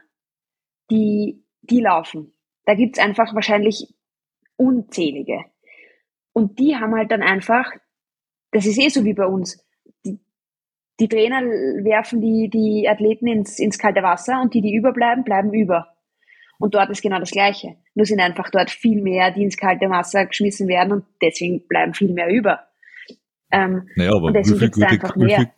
[0.91, 2.33] die, die laufen.
[2.65, 3.87] Da gibt's einfach wahrscheinlich
[4.59, 5.45] unzählige.
[6.33, 7.71] Und die haben halt dann einfach,
[8.51, 9.65] das ist eh so wie bei uns,
[10.05, 10.19] die,
[10.99, 15.53] die Trainer werfen die, die Athleten ins, ins kalte Wasser und die, die überbleiben, bleiben
[15.53, 15.87] über.
[16.59, 17.77] Und dort ist genau das Gleiche.
[17.95, 21.93] Nur sind einfach dort viel mehr, die ins kalte Wasser geschmissen werden und deswegen bleiben
[21.93, 22.67] viel mehr über.
[23.51, 25.49] Ähm, Naja, aber wie deswegen viel, gibt's da gute, wie, viel,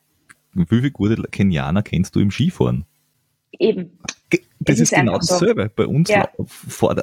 [0.54, 2.86] wie viel gute Kenianer kennst du im Skifahren?
[3.62, 4.00] eben.
[4.60, 5.34] Das ist, ist genau so.
[5.34, 5.72] dasselbe.
[5.76, 6.28] Bei uns Ja.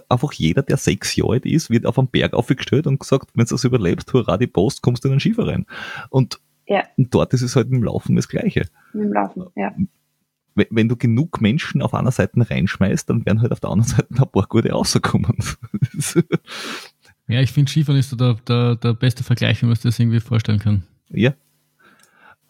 [0.09, 3.45] einfach jeder, der sechs Jahre alt ist, wird auf einen Berg aufgestellt und gesagt, wenn
[3.47, 5.67] du das überlebst, hurra, die Post, kommst du in den Skiverein.
[6.11, 6.85] Und, Ja.
[6.97, 8.69] und dort ist es halt im Laufen das Gleiche.
[8.95, 9.75] Dem Laufen, ja.
[10.55, 13.89] Wenn, wenn du genug Menschen auf einer Seite reinschmeißt, dann werden halt auf der anderen
[13.91, 15.37] Seite ein paar gute rauskommen.
[17.31, 19.99] Ja, ich finde Skifahren ist so der, der, der beste Vergleich, wie man sich das
[19.99, 20.85] irgendwie vorstellen kann.
[21.11, 21.35] ja.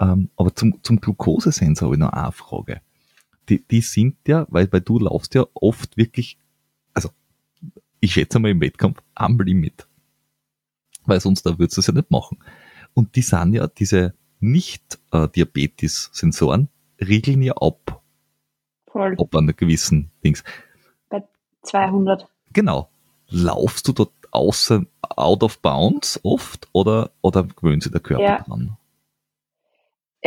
[0.00, 2.80] Ähm, aber zum, zum Glukosesensor habe ich noch eine Frage.
[3.48, 6.36] Die, die sind ja, weil, weil du laufst ja oft wirklich,
[6.94, 7.10] also
[8.00, 9.86] ich schätze mal im Wettkampf am Limit.
[11.06, 12.38] Weil sonst da würdest du es ja nicht machen.
[12.94, 16.68] Und die sind ja, diese Nicht-Diabetes-Sensoren
[17.00, 18.02] riegeln ja ab,
[18.86, 19.16] Voll.
[19.18, 20.44] ab an einer gewissen Dings.
[21.62, 22.28] 200.
[22.52, 22.88] Genau.
[23.28, 28.42] Laufst du dort außer, out of bounds oft oder, oder gewöhnt sich der Körper Ja.
[28.42, 28.76] dran?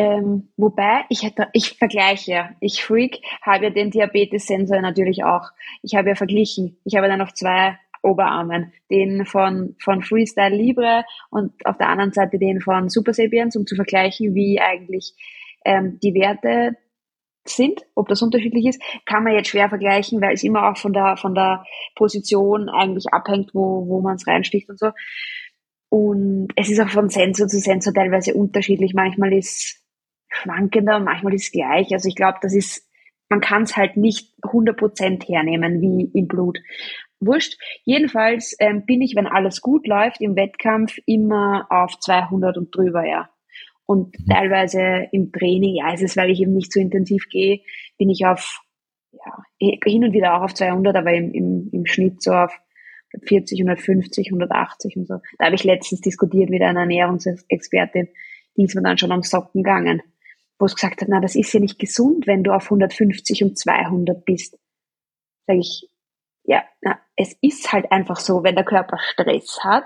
[0.01, 2.49] Ähm, wobei, ich hätte, ich vergleiche ja.
[2.59, 5.49] Ich Freak habe ja den Diabetes-Sensor natürlich auch.
[5.83, 6.79] Ich habe ja verglichen.
[6.85, 8.73] Ich habe dann noch zwei Oberarmen.
[8.89, 13.67] Den von, von Freestyle Libre und auf der anderen Seite den von Super Sapiens, um
[13.67, 15.13] zu vergleichen, wie eigentlich
[15.65, 16.77] ähm, die Werte
[17.45, 20.93] sind, ob das unterschiedlich ist, kann man jetzt schwer vergleichen, weil es immer auch von
[20.93, 21.63] der, von der
[21.95, 24.91] Position eigentlich abhängt, wo, wo man es reinsticht und so.
[25.89, 28.93] Und es ist auch von Sensor zu Sensor teilweise unterschiedlich.
[28.93, 29.80] Manchmal ist
[30.31, 31.93] schwankender, manchmal ist es gleich.
[31.93, 32.89] Also ich glaube, das ist,
[33.29, 36.59] man kann es halt nicht 100% hernehmen wie im Blut.
[37.19, 37.59] Wurscht.
[37.83, 43.05] Jedenfalls ähm, bin ich, wenn alles gut läuft, im Wettkampf immer auf 200 und drüber,
[43.05, 43.29] ja.
[43.85, 44.25] Und mhm.
[44.25, 47.61] teilweise im Training, ja, ist es, weil ich eben nicht so intensiv gehe,
[47.97, 48.61] bin ich auf,
[49.11, 52.57] ja, hin und wieder auch auf 200, aber im, im, im Schnitt so auf
[53.13, 55.15] 140, 150, 180 und so.
[55.37, 58.07] Da habe ich letztens diskutiert mit einer Ernährungsexpertin,
[58.57, 60.01] die ist mir dann schon am Socken gegangen,
[60.61, 63.57] wo es gesagt hat, na, das ist ja nicht gesund, wenn du auf 150 und
[63.57, 64.57] 200 bist.
[65.47, 65.89] Sag ich,
[66.43, 69.85] ja, na, es ist halt einfach so, wenn der Körper Stress hat,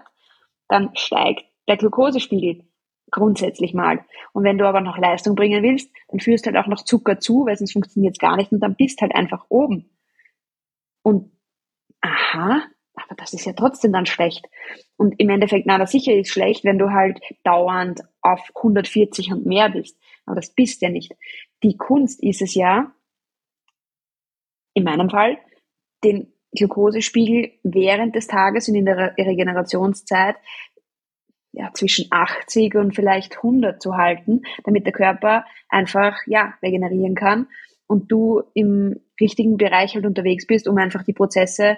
[0.68, 2.64] dann steigt der Glukosespiegel
[3.12, 4.04] grundsätzlich mal.
[4.34, 7.46] Und wenn du aber noch Leistung bringen willst, dann führst halt auch noch Zucker zu,
[7.46, 9.90] weil sonst funktioniert es gar nicht und dann bist halt einfach oben.
[11.04, 11.32] Und
[12.02, 12.64] aha,
[12.96, 14.48] aber das ist ja trotzdem dann schlecht.
[14.98, 19.46] Und im Endeffekt, na, das sicher ist schlecht, wenn du halt dauernd auf 140 und
[19.46, 19.98] mehr bist.
[20.26, 21.14] Aber das bist ja nicht.
[21.64, 22.94] Die Kunst ist es ja,
[24.74, 25.38] in meinem Fall,
[26.04, 30.36] den Glukosespiegel während des Tages und in der Regenerationszeit
[31.52, 37.48] ja, zwischen 80 und vielleicht 100 zu halten, damit der Körper einfach, ja, regenerieren kann
[37.88, 41.78] und du im richtigen Bereich halt unterwegs bist, um einfach die Prozesse,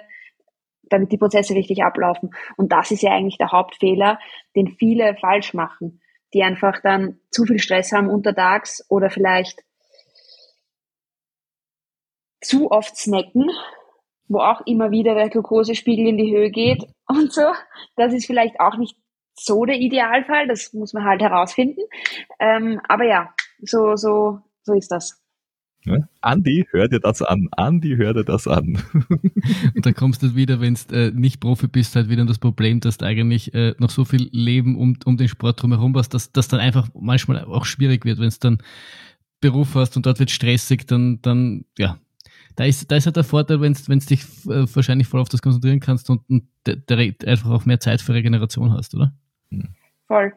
[0.90, 2.30] damit die Prozesse richtig ablaufen.
[2.56, 4.18] Und das ist ja eigentlich der Hauptfehler,
[4.56, 6.00] den viele falsch machen,
[6.34, 9.62] die einfach dann zu viel Stress haben untertags oder vielleicht
[12.40, 13.50] zu oft snacken,
[14.28, 17.52] wo auch immer wieder der Glukosespiegel in die Höhe geht und so.
[17.96, 18.96] Das ist vielleicht auch nicht
[19.34, 21.82] so der Idealfall, das muss man halt herausfinden.
[22.40, 25.22] Ähm, aber ja, so, so, so ist das.
[25.88, 27.48] Ja, Andi, hör dir das an.
[27.52, 28.78] Andi, hör dir das an.
[29.74, 32.38] Und dann kommst du wieder, wenn du äh, nicht Profi bist, halt wieder in das
[32.38, 36.10] Problem, dass du eigentlich äh, noch so viel Leben um, um den Sport drumherum hast,
[36.10, 38.58] dass das dann einfach manchmal auch schwierig wird, wenn es dann
[39.40, 41.98] Beruf hast und dort wird stressig, dann, dann ja,
[42.56, 45.42] da ist, da ist halt der Vorteil, wenn du dich äh, wahrscheinlich voll auf das
[45.42, 49.12] konzentrieren kannst und, und direkt einfach auch mehr Zeit für Regeneration hast, oder?
[50.08, 50.32] Voll.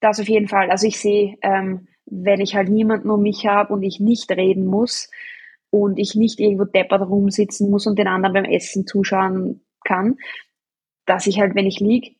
[0.00, 0.70] Das auf jeden Fall.
[0.70, 4.66] Also ich sehe, ähm, wenn ich halt niemanden um mich habe und ich nicht reden
[4.66, 5.10] muss
[5.70, 10.16] und ich nicht irgendwo deppert rumsitzen muss und den anderen beim Essen zuschauen kann,
[11.04, 12.16] dass ich halt, wenn ich lieg,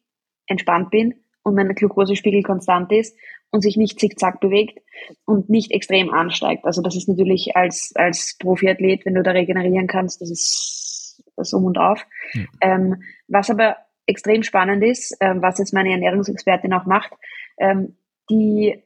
[0.46, 3.16] entspannt bin und mein Glukosespiegel konstant ist
[3.50, 4.80] und sich nicht zickzack bewegt
[5.24, 6.64] und nicht extrem ansteigt.
[6.64, 11.52] Also das ist natürlich als, als Profiathlet, wenn du da regenerieren kannst, das ist das
[11.52, 12.04] Um und Auf.
[12.34, 12.48] Mhm.
[12.60, 13.76] Ähm, was aber
[14.06, 17.12] extrem spannend ist, ähm, was jetzt meine Ernährungsexpertin auch macht,
[17.58, 17.96] ähm,
[18.30, 18.82] die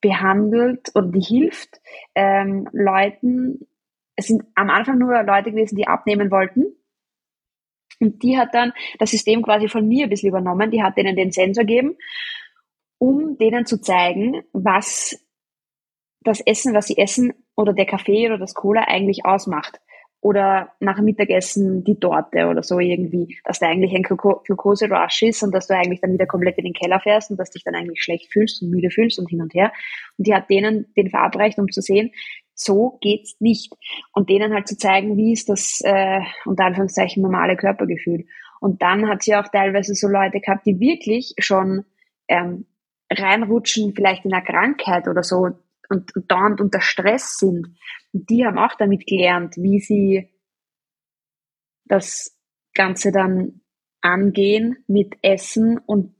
[0.00, 1.80] behandelt oder die hilft
[2.14, 3.66] ähm, Leuten,
[4.16, 6.66] es sind am Anfang nur Leute gewesen, die abnehmen wollten.
[8.00, 10.70] Und die hat dann das System quasi von mir ein bisschen übernommen.
[10.70, 11.96] Die hat denen den Sensor gegeben,
[12.98, 15.24] um denen zu zeigen, was
[16.20, 19.80] das Essen, was sie essen oder der Kaffee oder das Cola eigentlich ausmacht
[20.20, 25.42] oder nach dem Mittagessen die Torte oder so irgendwie, dass da eigentlich ein Glucose-Rush ist
[25.42, 27.76] und dass du eigentlich dann wieder komplett in den Keller fährst und dass dich dann
[27.76, 29.72] eigentlich schlecht fühlst und müde fühlst und hin und her.
[30.16, 32.10] Und die hat denen den verabreicht, um zu sehen,
[32.54, 33.72] so geht's nicht.
[34.12, 38.26] Und denen halt zu zeigen, wie ist das, äh, unter Anführungszeichen, normale Körpergefühl.
[38.60, 41.84] Und dann hat sie auch teilweise so Leute gehabt, die wirklich schon
[42.26, 42.66] ähm,
[43.10, 45.50] reinrutschen, vielleicht in einer Krankheit oder so
[45.88, 47.76] und, und dauernd unter Stress sind
[48.12, 50.30] und die haben auch damit gelernt, wie sie
[51.84, 52.36] das
[52.74, 53.60] Ganze dann
[54.00, 56.14] angehen mit Essen und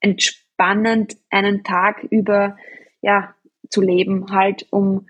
[0.00, 2.56] entspannend einen Tag über
[3.00, 3.34] ja,
[3.70, 5.06] zu leben, halt um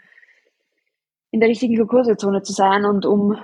[1.30, 3.36] in der richtigen Glukosezone zu sein und um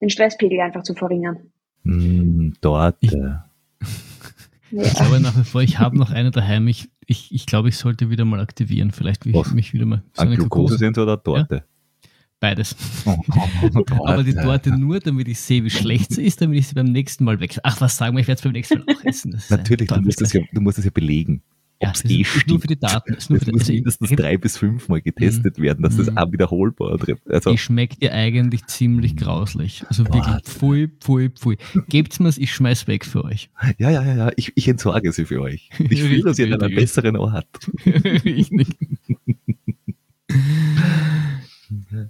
[0.00, 1.52] den Stresspegel einfach zu verringern.
[1.84, 2.96] Mm, dort.
[3.00, 3.48] Ich, ja.
[4.70, 6.68] ich glaube nach wie vor, ich habe noch eine daheim.
[6.68, 8.90] Ich, ich, ich glaube, ich sollte wieder mal aktivieren.
[8.90, 10.02] Vielleicht will ich mich wieder mal.
[10.14, 11.54] So eine Glukose sind oder Torte?
[11.56, 11.62] Ja?
[12.40, 12.74] Beides.
[14.04, 16.86] Aber die Torte nur, damit ich sehe, wie schlecht sie ist, damit ich sie beim
[16.86, 17.62] nächsten Mal wechsle.
[17.64, 19.40] Ach, was sagen wir, ich werde es beim nächsten Mal auch essen.
[19.48, 21.42] Natürlich, du musst, das ja, du musst das ja belegen.
[21.82, 22.48] Ja, ob es eh stimmt.
[22.48, 23.14] nur für die Daten.
[23.14, 25.62] Es muss also mindestens drei bis fünfmal getestet mhm.
[25.62, 26.18] werden, dass das mhm.
[26.18, 27.18] auch wiederholbar ist.
[27.28, 29.84] Also, die schmeckt dir eigentlich ziemlich grauslich.
[29.88, 30.14] Also Boah.
[30.14, 31.56] wirklich pfui, pfui, pfui.
[31.88, 33.50] Gebt's mir's, ich schmeiß weg für euch.
[33.78, 34.30] Ja, ja, ja, ja.
[34.36, 35.70] Ich, ich entsorge sie für euch.
[35.92, 37.46] Ich fühle sie in einer besseren Ort.
[38.24, 38.68] Richtig.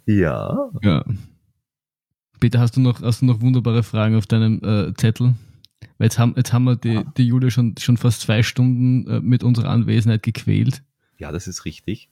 [0.06, 0.70] Ja.
[0.82, 1.04] Ja.
[2.38, 5.34] Peter, hast du noch, hast du noch wunderbare Fragen auf deinem äh, Zettel?
[5.98, 9.20] Weil jetzt haben, jetzt haben wir die, die Julia schon, schon fast zwei Stunden äh,
[9.20, 10.82] mit unserer Anwesenheit gequält.
[11.18, 12.08] Ja, das ist richtig.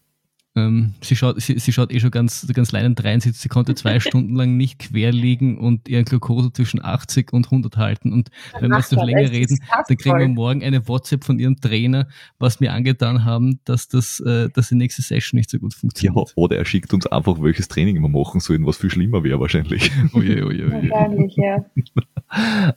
[0.57, 3.21] Ähm, sie, schaut, sie, sie schaut eh schon ganz, ganz leinend rein.
[3.21, 7.47] Sie, sie konnte zwei Stunden lang nicht quer liegen und ihren Glucose zwischen 80 und
[7.47, 8.13] 100 halten.
[8.13, 11.61] Und wenn wir jetzt noch länger reden, dann kriegen wir morgen eine WhatsApp von ihrem
[11.61, 12.09] Trainer,
[12.41, 16.17] was wir angetan haben, dass, das, äh, dass die nächste Session nicht so gut funktioniert.
[16.17, 19.39] Ja, oder er schickt uns einfach, welches Training wir machen sollen, was viel schlimmer wäre
[19.39, 19.91] wahrscheinlich.
[20.13, 20.91] Oje, oje, oje.
[20.91, 21.65] Wahrscheinlich, ja.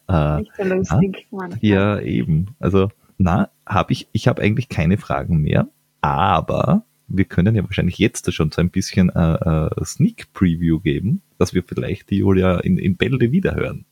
[0.08, 1.28] äh, nicht so lustig.
[1.62, 2.56] Ja, eben.
[2.60, 5.68] Also, na, habe ich, ich habe eigentlich keine Fragen mehr,
[6.02, 11.22] aber wir können ja wahrscheinlich jetzt schon so ein bisschen äh, äh, Sneak Preview geben,
[11.38, 13.86] dass wir vielleicht die Julia in, in Bälde wiederhören.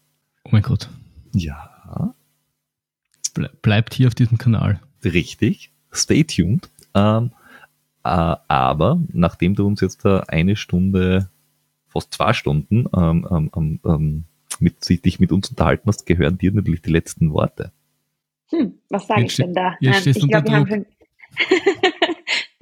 [0.43, 0.89] Oh mein Gott.
[1.33, 2.13] Ja.
[3.33, 4.81] Ble bleibt hier auf diesem Kanal.
[5.03, 5.71] Richtig.
[5.93, 6.69] Stay tuned.
[6.93, 7.31] Ähm,
[8.03, 11.29] äh, aber nachdem du uns jetzt da eine Stunde,
[11.87, 14.23] fast zwei Stunden ähm, ähm, ähm, ähm
[14.59, 17.71] mit, dich mit uns unterhalten hast, gehören dir natürlich die letzten Worte.
[18.49, 19.75] Hm, was sage ich denn da?
[19.79, 20.85] Jetzt ich glaube, wir haben schon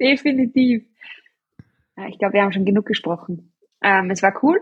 [0.00, 0.84] definitiv.
[2.08, 3.52] Ich glaube, wir haben schon genug gesprochen.
[3.82, 4.60] Ähm, es war cool.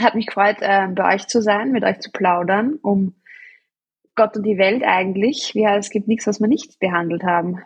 [0.00, 3.14] Hat mich gefreut, ähm, bei euch zu sein, mit euch zu plaudern, um
[4.14, 5.52] Gott und die Welt eigentlich.
[5.54, 7.62] Ja, es gibt nichts, was wir nicht behandelt haben.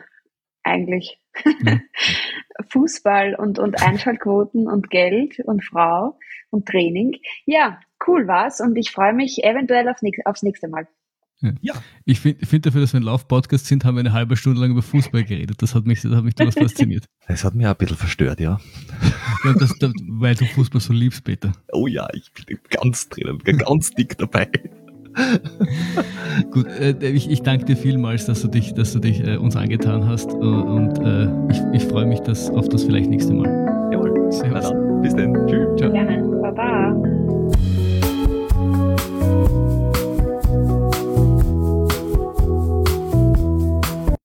[0.62, 1.20] Eigentlich.
[1.44, 1.80] Mhm.
[2.70, 6.18] Fußball und, und Einschaltquoten und Geld und Frau
[6.50, 7.16] und Training.
[7.46, 10.86] Ja, cool war's und ich freue mich eventuell auf, aufs nächste Mal.
[11.42, 11.52] Ja.
[11.60, 11.74] ja.
[12.04, 14.70] Ich finde find dafür, dass wir ein Lauf-Podcast sind, haben wir eine halbe Stunde lang
[14.72, 15.62] über Fußball geredet.
[15.62, 17.06] Das hat mich, das hat mich durchaus fasziniert.
[17.28, 18.60] Das hat mich auch ein bisschen verstört, ja.
[19.44, 21.52] ja das, das, weil du Fußball so liebst, Peter.
[21.72, 24.50] Oh ja, ich bin ganz drinnen, ganz dick dabei.
[26.52, 29.56] Gut, äh, ich, ich danke dir vielmals, dass du dich, dass du dich äh, uns
[29.56, 33.48] angetan hast äh, und äh, ich, ich freue mich dass, auf das vielleicht nächste Mal.
[33.92, 34.30] Jawohl.
[34.30, 34.72] Servus.
[35.02, 35.34] Bis dann.
[35.46, 35.68] Tschüss.
[35.78, 35.90] Ciao.
[36.42, 36.94] Baba.